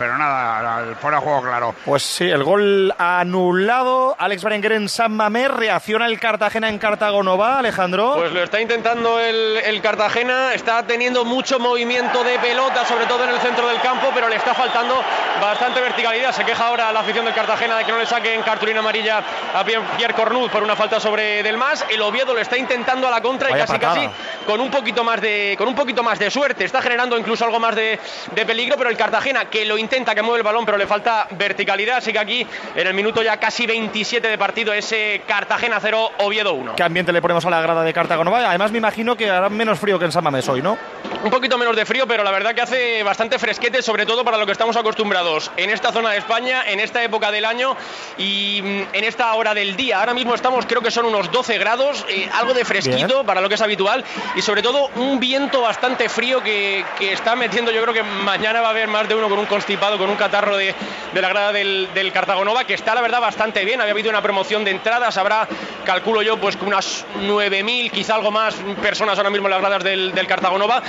Pero 0.00 0.16
nada, 0.16 0.94
fuera 0.98 1.18
de 1.18 1.22
juego 1.22 1.42
claro. 1.42 1.74
Pues 1.84 2.02
sí, 2.02 2.24
el 2.24 2.42
gol 2.42 2.94
anulado. 2.98 4.16
Alex 4.18 4.42
Berenguer 4.42 4.72
en 4.72 4.88
San 4.88 5.12
Mamés. 5.12 5.50
Reacciona 5.50 6.06
el 6.06 6.18
Cartagena 6.18 6.70
en 6.70 6.78
Cartago 6.78 7.22
no 7.22 7.36
va, 7.36 7.58
Alejandro. 7.58 8.14
Pues 8.16 8.32
lo 8.32 8.42
está 8.42 8.62
intentando 8.62 9.20
el, 9.20 9.58
el 9.58 9.82
Cartagena, 9.82 10.54
está 10.54 10.82
teniendo 10.86 11.26
mucho 11.26 11.58
movimiento 11.58 12.24
de 12.24 12.38
pelota, 12.38 12.86
sobre 12.86 13.04
todo 13.04 13.24
en 13.24 13.30
el 13.30 13.40
centro 13.40 13.68
del 13.68 13.78
campo, 13.82 14.08
pero 14.14 14.26
le 14.30 14.36
está 14.36 14.54
faltando 14.54 15.02
bastante 15.38 15.82
verticalidad. 15.82 16.32
Se 16.32 16.46
queja 16.46 16.68
ahora 16.68 16.90
la 16.92 17.00
afición 17.00 17.26
del 17.26 17.34
Cartagena 17.34 17.76
de 17.76 17.84
que 17.84 17.92
no 17.92 17.98
le 17.98 18.06
saquen 18.06 18.40
cartulina 18.40 18.80
amarilla 18.80 19.22
a 19.54 19.62
Pierre, 19.64 20.14
Cornut 20.14 20.50
por 20.50 20.62
una 20.62 20.76
falta 20.76 20.98
sobre 20.98 21.42
Del 21.42 21.58
Mas. 21.58 21.84
El 21.90 22.00
Oviedo 22.00 22.32
lo 22.32 22.40
está 22.40 22.56
intentando 22.56 23.06
a 23.06 23.10
la 23.10 23.20
contra 23.20 23.50
y 23.50 23.52
Vaya 23.52 23.66
casi 23.66 23.78
patada. 23.78 23.94
casi 23.94 24.10
con 24.46 24.60
un 24.62 24.70
poquito 24.70 25.04
más 25.04 25.20
de 25.20 25.56
con 25.58 25.68
un 25.68 25.74
poquito 25.74 26.02
más 26.02 26.18
de 26.18 26.30
suerte. 26.30 26.64
Está 26.64 26.80
generando 26.80 27.18
incluso 27.18 27.44
algo 27.44 27.60
más 27.60 27.74
de, 27.76 28.00
de 28.34 28.46
peligro, 28.46 28.78
pero 28.78 28.88
el 28.88 28.96
Cartagena 28.96 29.44
que 29.50 29.66
lo 29.66 29.76
intenta, 29.76 29.89
que 29.90 30.22
mueve 30.22 30.38
el 30.38 30.44
balón, 30.44 30.64
pero 30.64 30.78
le 30.78 30.86
falta 30.86 31.26
verticalidad. 31.32 31.98
Así 31.98 32.12
que 32.12 32.18
aquí 32.18 32.46
en 32.76 32.86
el 32.86 32.94
minuto 32.94 33.22
ya 33.22 33.38
casi 33.38 33.66
27 33.66 34.28
de 34.28 34.38
partido 34.38 34.72
ese 34.72 35.22
Cartagena 35.26 35.78
0 35.80 36.12
Oviedo 36.18 36.54
1. 36.54 36.76
¿Qué 36.76 36.82
ambiente 36.82 37.12
le 37.12 37.20
ponemos 37.20 37.44
a 37.44 37.50
la 37.50 37.60
grada 37.60 37.82
de 37.82 37.92
va? 37.92 38.48
Además, 38.48 38.70
me 38.70 38.78
imagino 38.78 39.16
que 39.16 39.28
hará 39.28 39.48
menos 39.48 39.78
frío 39.78 39.98
que 39.98 40.04
en 40.04 40.12
San 40.12 40.22
Mamés 40.22 40.48
hoy, 40.48 40.62
¿no? 40.62 40.78
Un 41.24 41.30
poquito 41.30 41.58
menos 41.58 41.76
de 41.76 41.84
frío, 41.84 42.06
pero 42.06 42.22
la 42.22 42.30
verdad 42.30 42.54
que 42.54 42.62
hace 42.62 43.02
bastante 43.02 43.38
fresquete, 43.38 43.82
sobre 43.82 44.06
todo 44.06 44.24
para 44.24 44.38
lo 44.38 44.46
que 44.46 44.52
estamos 44.52 44.76
acostumbrados 44.76 45.50
en 45.56 45.70
esta 45.70 45.92
zona 45.92 46.10
de 46.10 46.18
España, 46.18 46.62
en 46.66 46.80
esta 46.80 47.02
época 47.02 47.30
del 47.30 47.44
año 47.44 47.76
y 48.16 48.62
mm, 48.62 48.94
en 48.94 49.04
esta 49.04 49.32
hora 49.34 49.52
del 49.52 49.76
día. 49.76 50.00
Ahora 50.00 50.14
mismo 50.14 50.34
estamos, 50.34 50.64
creo 50.66 50.80
que 50.80 50.90
son 50.90 51.04
unos 51.04 51.30
12 51.30 51.58
grados, 51.58 52.06
eh, 52.08 52.28
algo 52.32 52.54
de 52.54 52.64
fresquito 52.64 53.24
para 53.24 53.40
lo 53.40 53.48
que 53.48 53.56
es 53.56 53.60
habitual 53.60 54.04
y 54.34 54.40
sobre 54.40 54.62
todo 54.62 54.88
un 54.96 55.20
viento 55.20 55.60
bastante 55.60 56.08
frío 56.08 56.42
que, 56.42 56.84
que 56.98 57.12
está 57.12 57.36
metiendo. 57.36 57.70
Yo 57.70 57.82
creo 57.82 57.94
que 57.94 58.02
mañana 58.02 58.60
va 58.60 58.68
a 58.68 58.70
haber 58.70 58.88
más 58.88 59.08
de 59.08 59.14
uno 59.14 59.28
con 59.28 59.38
un 59.38 59.46
constipado, 59.46 59.79
con 59.80 60.10
un 60.10 60.16
catarro 60.16 60.56
de, 60.56 60.74
de 61.12 61.22
la 61.22 61.28
grada 61.28 61.52
del, 61.52 61.88
del 61.94 62.12
Cartagonova, 62.12 62.64
que 62.64 62.74
está 62.74 62.94
la 62.94 63.00
verdad 63.00 63.20
bastante 63.20 63.64
bien. 63.64 63.80
Había 63.80 63.92
habido 63.92 64.10
una 64.10 64.20
promoción 64.22 64.64
de 64.64 64.70
entradas, 64.72 65.16
habrá, 65.16 65.48
calculo 65.84 66.22
yo, 66.22 66.36
pues 66.38 66.56
unas 66.60 67.06
9.000, 67.22 67.90
quizá 67.90 68.14
algo 68.16 68.30
más 68.30 68.54
personas 68.82 69.16
ahora 69.18 69.30
mismo 69.30 69.46
en 69.48 69.52
las 69.52 69.60
gradas 69.60 69.82
del, 69.82 70.12
del 70.14 70.26
Cartagonova. 70.26 70.82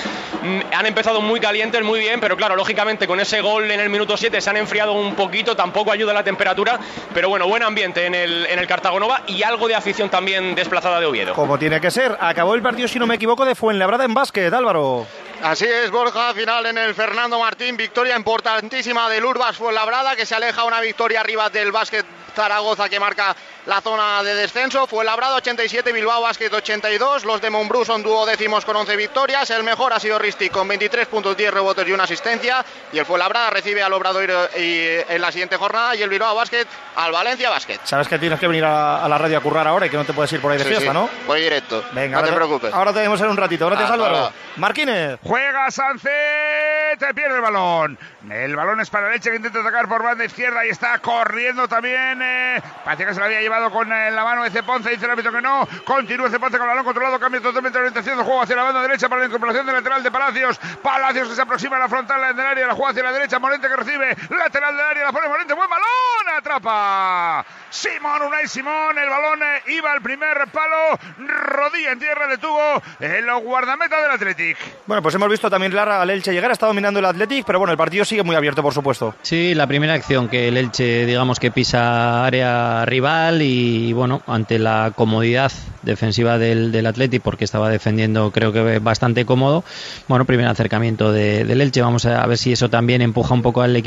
Mm, 0.44 0.60
Han 0.74 0.86
empezado 0.86 1.22
muy 1.22 1.40
calientes, 1.40 1.82
muy 1.84 2.00
bien, 2.00 2.20
pero 2.20 2.36
claro, 2.36 2.56
lógicamente 2.56 3.08
con 3.08 3.20
ese 3.20 3.42
gol 3.42 3.72
en 3.72 3.80
el 3.80 3.90
minuto 3.90 4.18
7 4.18 4.42
se 4.42 4.50
han 4.50 4.58
enfriado 4.58 4.94
un 4.94 5.16
poquito, 5.16 5.56
tampoco 5.56 5.92
ayuda 5.92 6.14
la 6.14 6.24
temperatura, 6.24 6.80
pero 7.14 7.30
bueno, 7.30 7.48
buen 7.48 7.64
ambiente 7.64 8.06
en 8.06 8.14
el, 8.16 8.46
en 8.48 8.60
el 8.60 8.68
Cartagonova 8.68 9.22
y 9.28 9.44
algo 9.44 9.68
de 9.68 9.76
afición 9.76 10.10
también 10.10 10.54
desplazada 10.56 11.00
de 11.00 11.06
Oviedo. 11.06 11.34
Como 11.34 11.58
tiene 11.58 11.80
que 11.80 11.90
ser. 11.92 12.18
Acabó 12.20 12.56
el 12.56 12.62
partido, 12.62 12.88
si 12.88 13.00
no 13.00 13.08
me 13.08 13.16
equivoco, 13.16 13.46
de 13.46 13.56
Fuenlabrada 13.56 14.04
en 14.06 14.14
básquet, 14.14 14.54
Álvaro. 14.54 15.06
Así 15.44 15.66
es, 15.66 15.90
Borja, 15.90 16.36
final 16.36 16.68
en 16.68 16.78
el 16.78 16.94
Fernando 16.94 17.40
Martín, 17.40 17.76
victoria 17.76 18.16
importantísima 18.16 19.10
del 19.10 19.26
Urbas 19.26 19.58
Fuenlabrada, 19.58 20.16
que 20.16 20.24
se 20.24 20.36
aleja 20.36 20.66
una 20.66 20.80
victoria 20.80 21.22
arriba 21.22 21.50
del 21.50 21.72
básquet 21.72 22.06
Zaragoza 22.36 22.90
que 22.90 23.00
marca 23.00 23.36
la 23.66 23.82
zona 23.82 24.24
de 24.24 24.34
descenso. 24.36 24.88
Fuenlabrada 24.88 25.36
87, 25.36 25.92
Bilbao 25.92 26.22
Basket 26.22 26.52
82. 26.52 27.26
Los 27.26 27.42
de 27.42 27.50
Montbrú 27.50 27.86
son 27.86 28.04
duodécimos 28.04 28.66
con 28.66 28.76
11 28.76 28.96
victorias. 28.96 29.50
El 29.52 29.64
mejor 29.64 29.94
ha 29.94 30.00
sido 30.00 30.18
Risti 30.20 30.50
con 30.50 30.68
23 30.68 31.08
puntos, 31.08 31.38
10 31.38 31.54
rebotes 31.54 31.88
y 31.88 31.92
una 31.92 32.04
asistencia. 32.06 32.64
Y 32.92 33.00
el 33.00 33.06
Fuenlabrada 33.06 33.50
recibe 33.50 33.84
al 33.84 33.94
Obradoiro 33.94 34.46
y, 34.58 34.88
en 35.08 35.22
la 35.22 35.32
siguiente 35.32 35.58
jornada. 35.58 35.96
Y 35.96 36.02
el 36.02 36.10
Bilbao 36.10 36.36
Basket 36.36 36.66
al 36.96 37.12
Valencia 37.12 37.50
Basket. 37.50 37.80
Sabes 37.84 38.08
que 38.08 38.18
tienes 38.20 38.40
que 38.40 38.48
venir 38.48 38.66
a, 38.66 39.04
a 39.04 39.10
la 39.10 39.18
radio 39.18 39.38
a 39.38 39.42
currar 39.42 39.68
ahora 39.68 39.86
y 39.86 39.90
que 39.90 39.98
no 39.98 40.06
te 40.06 40.14
puedes 40.14 40.32
ir 40.34 40.42
por 40.42 40.52
ahí 40.52 40.58
de 40.58 40.64
Sí, 40.64 40.70
fiesta, 40.70 40.88
sí, 40.92 40.94
¿no? 40.94 41.10
Voy 41.28 41.42
directo. 41.42 41.84
Venga, 41.92 42.22
no 42.22 42.28
te 42.28 42.34
preocupes. 42.34 42.74
Ahora 42.74 42.94
te 42.94 43.00
vemos 43.00 43.20
en 43.22 43.28
un 43.30 43.38
ratito. 43.38 43.66
Gracias, 43.68 43.90
Hasta 43.92 43.96
Álvaro. 44.04 44.18
ahora. 44.24 44.36
Marquínez. 44.58 45.20
Juega 45.24 45.70
Sánchez, 45.72 47.14
pierde 47.16 47.36
el 47.36 47.42
balón. 47.42 47.98
El 48.30 48.56
balón 48.56 48.80
es 48.82 48.90
para 48.90 49.10
Leche 49.10 49.30
que 49.30 49.38
intenta 49.38 49.60
atacar 49.62 49.88
por 49.88 50.04
banda 50.04 50.26
izquierda 50.26 50.66
y 50.66 50.70
está 50.70 51.00
corriendo 51.00 51.68
también 51.68 52.21
eh, 52.22 52.62
parece 52.84 53.06
que 53.06 53.14
se 53.14 53.20
lo 53.20 53.26
había 53.26 53.42
llevado 53.42 53.72
con 53.72 53.92
eh, 53.92 54.12
la 54.12 54.24
mano 54.24 54.44
de 54.44 54.50
Ceponce, 54.50 54.90
dice 54.90 55.06
el 55.06 55.12
árbitro 55.12 55.32
que 55.32 55.42
no. 55.42 55.68
Continúa 55.86 56.30
Ceponce 56.30 56.58
con 56.58 56.66
el 56.66 56.70
balón 56.70 56.86
controlado, 56.86 57.20
cambia 57.20 57.42
totalmente 57.42 57.78
la 57.78 57.84
orientación 57.84 58.18
del 58.18 58.26
juego 58.26 58.42
hacia 58.42 58.56
la 58.56 58.64
banda 58.64 58.82
derecha 58.82 59.10
para 59.10 59.22
la 59.22 59.28
incorporación 59.28 59.66
del 59.66 59.76
lateral 59.76 60.04
de 60.04 60.12
Palacios. 60.12 60.60
Palacios 60.82 61.30
que 61.30 61.36
se 61.36 61.42
aproxima 61.42 61.78
a 61.78 61.80
la 61.80 61.90
frontal 61.90 62.36
del 62.36 62.46
área, 62.46 62.68
la 62.68 62.74
juega 62.74 62.92
hacia 62.92 63.04
la 63.04 63.12
derecha. 63.12 63.40
Morente 63.40 63.68
que 63.68 63.76
recibe, 63.76 64.16
lateral 64.30 64.76
del 64.76 64.86
área, 64.86 65.06
la 65.06 65.12
pone 65.12 65.28
Morente, 65.28 65.54
buen 65.54 65.70
balón, 65.70 66.38
atrapa. 66.38 67.46
Simón, 67.70 68.22
Unai 68.24 68.48
Simón, 68.48 68.98
el 68.98 69.10
balón 69.10 69.40
eh, 69.44 69.72
iba 69.72 69.92
al 69.92 70.02
primer 70.02 70.48
palo, 70.52 71.00
rodilla 71.20 71.92
en 71.94 72.00
tierra 72.00 72.28
detuvo 72.28 72.82
en 73.00 73.26
los 73.26 73.42
guardametas 73.42 74.02
del 74.02 74.12
Athletic. 74.12 74.58
Bueno, 74.86 75.02
pues 75.02 75.16
hemos 75.16 75.30
visto 75.30 75.50
también 75.50 75.74
Lara 75.74 76.02
al 76.02 76.10
Elche 76.10 76.34
llegar, 76.34 76.52
está 76.52 76.68
dominando 76.68 77.00
el 77.00 77.06
Athletic, 77.06 77.46
pero 77.46 77.60
bueno, 77.60 77.72
el 77.72 77.78
partido 77.78 78.04
sigue 78.04 78.24
muy 78.24 78.36
abierto, 78.36 78.62
por 78.62 78.74
supuesto. 78.74 79.16
Sí, 79.22 79.56
la 79.56 79.68
primera 79.68 79.94
acción 79.94 80.28
que 80.28 80.50
el 80.50 80.58
Elche, 80.58 81.06
digamos 81.06 81.40
que 81.40 81.52
pisa 81.52 82.11
área 82.12 82.86
rival 82.86 83.42
y 83.42 83.94
bueno, 83.94 84.22
ante 84.28 84.60
la 84.60 84.94
comodidad 84.96 85.52
defensiva 85.82 86.38
del, 86.38 86.72
del 86.72 86.86
Athletic, 86.86 87.22
porque 87.22 87.46
estaba 87.46 87.70
defendiendo 87.70 88.32
creo 88.32 88.54
que 88.54 88.80
bastante 88.80 89.26
cómodo, 89.26 89.64
bueno, 90.08 90.26
primer 90.26 90.48
acercamiento 90.48 91.12
de, 91.12 91.44
del 91.46 91.62
Elche, 91.62 91.82
vamos 91.82 92.06
a 92.06 92.26
ver 92.28 92.38
si 92.38 92.52
eso 92.52 92.70
también 92.70 93.02
empuja 93.02 93.34
un 93.34 93.42
poco 93.42 93.62
al 93.62 93.76
equipo 93.76 93.80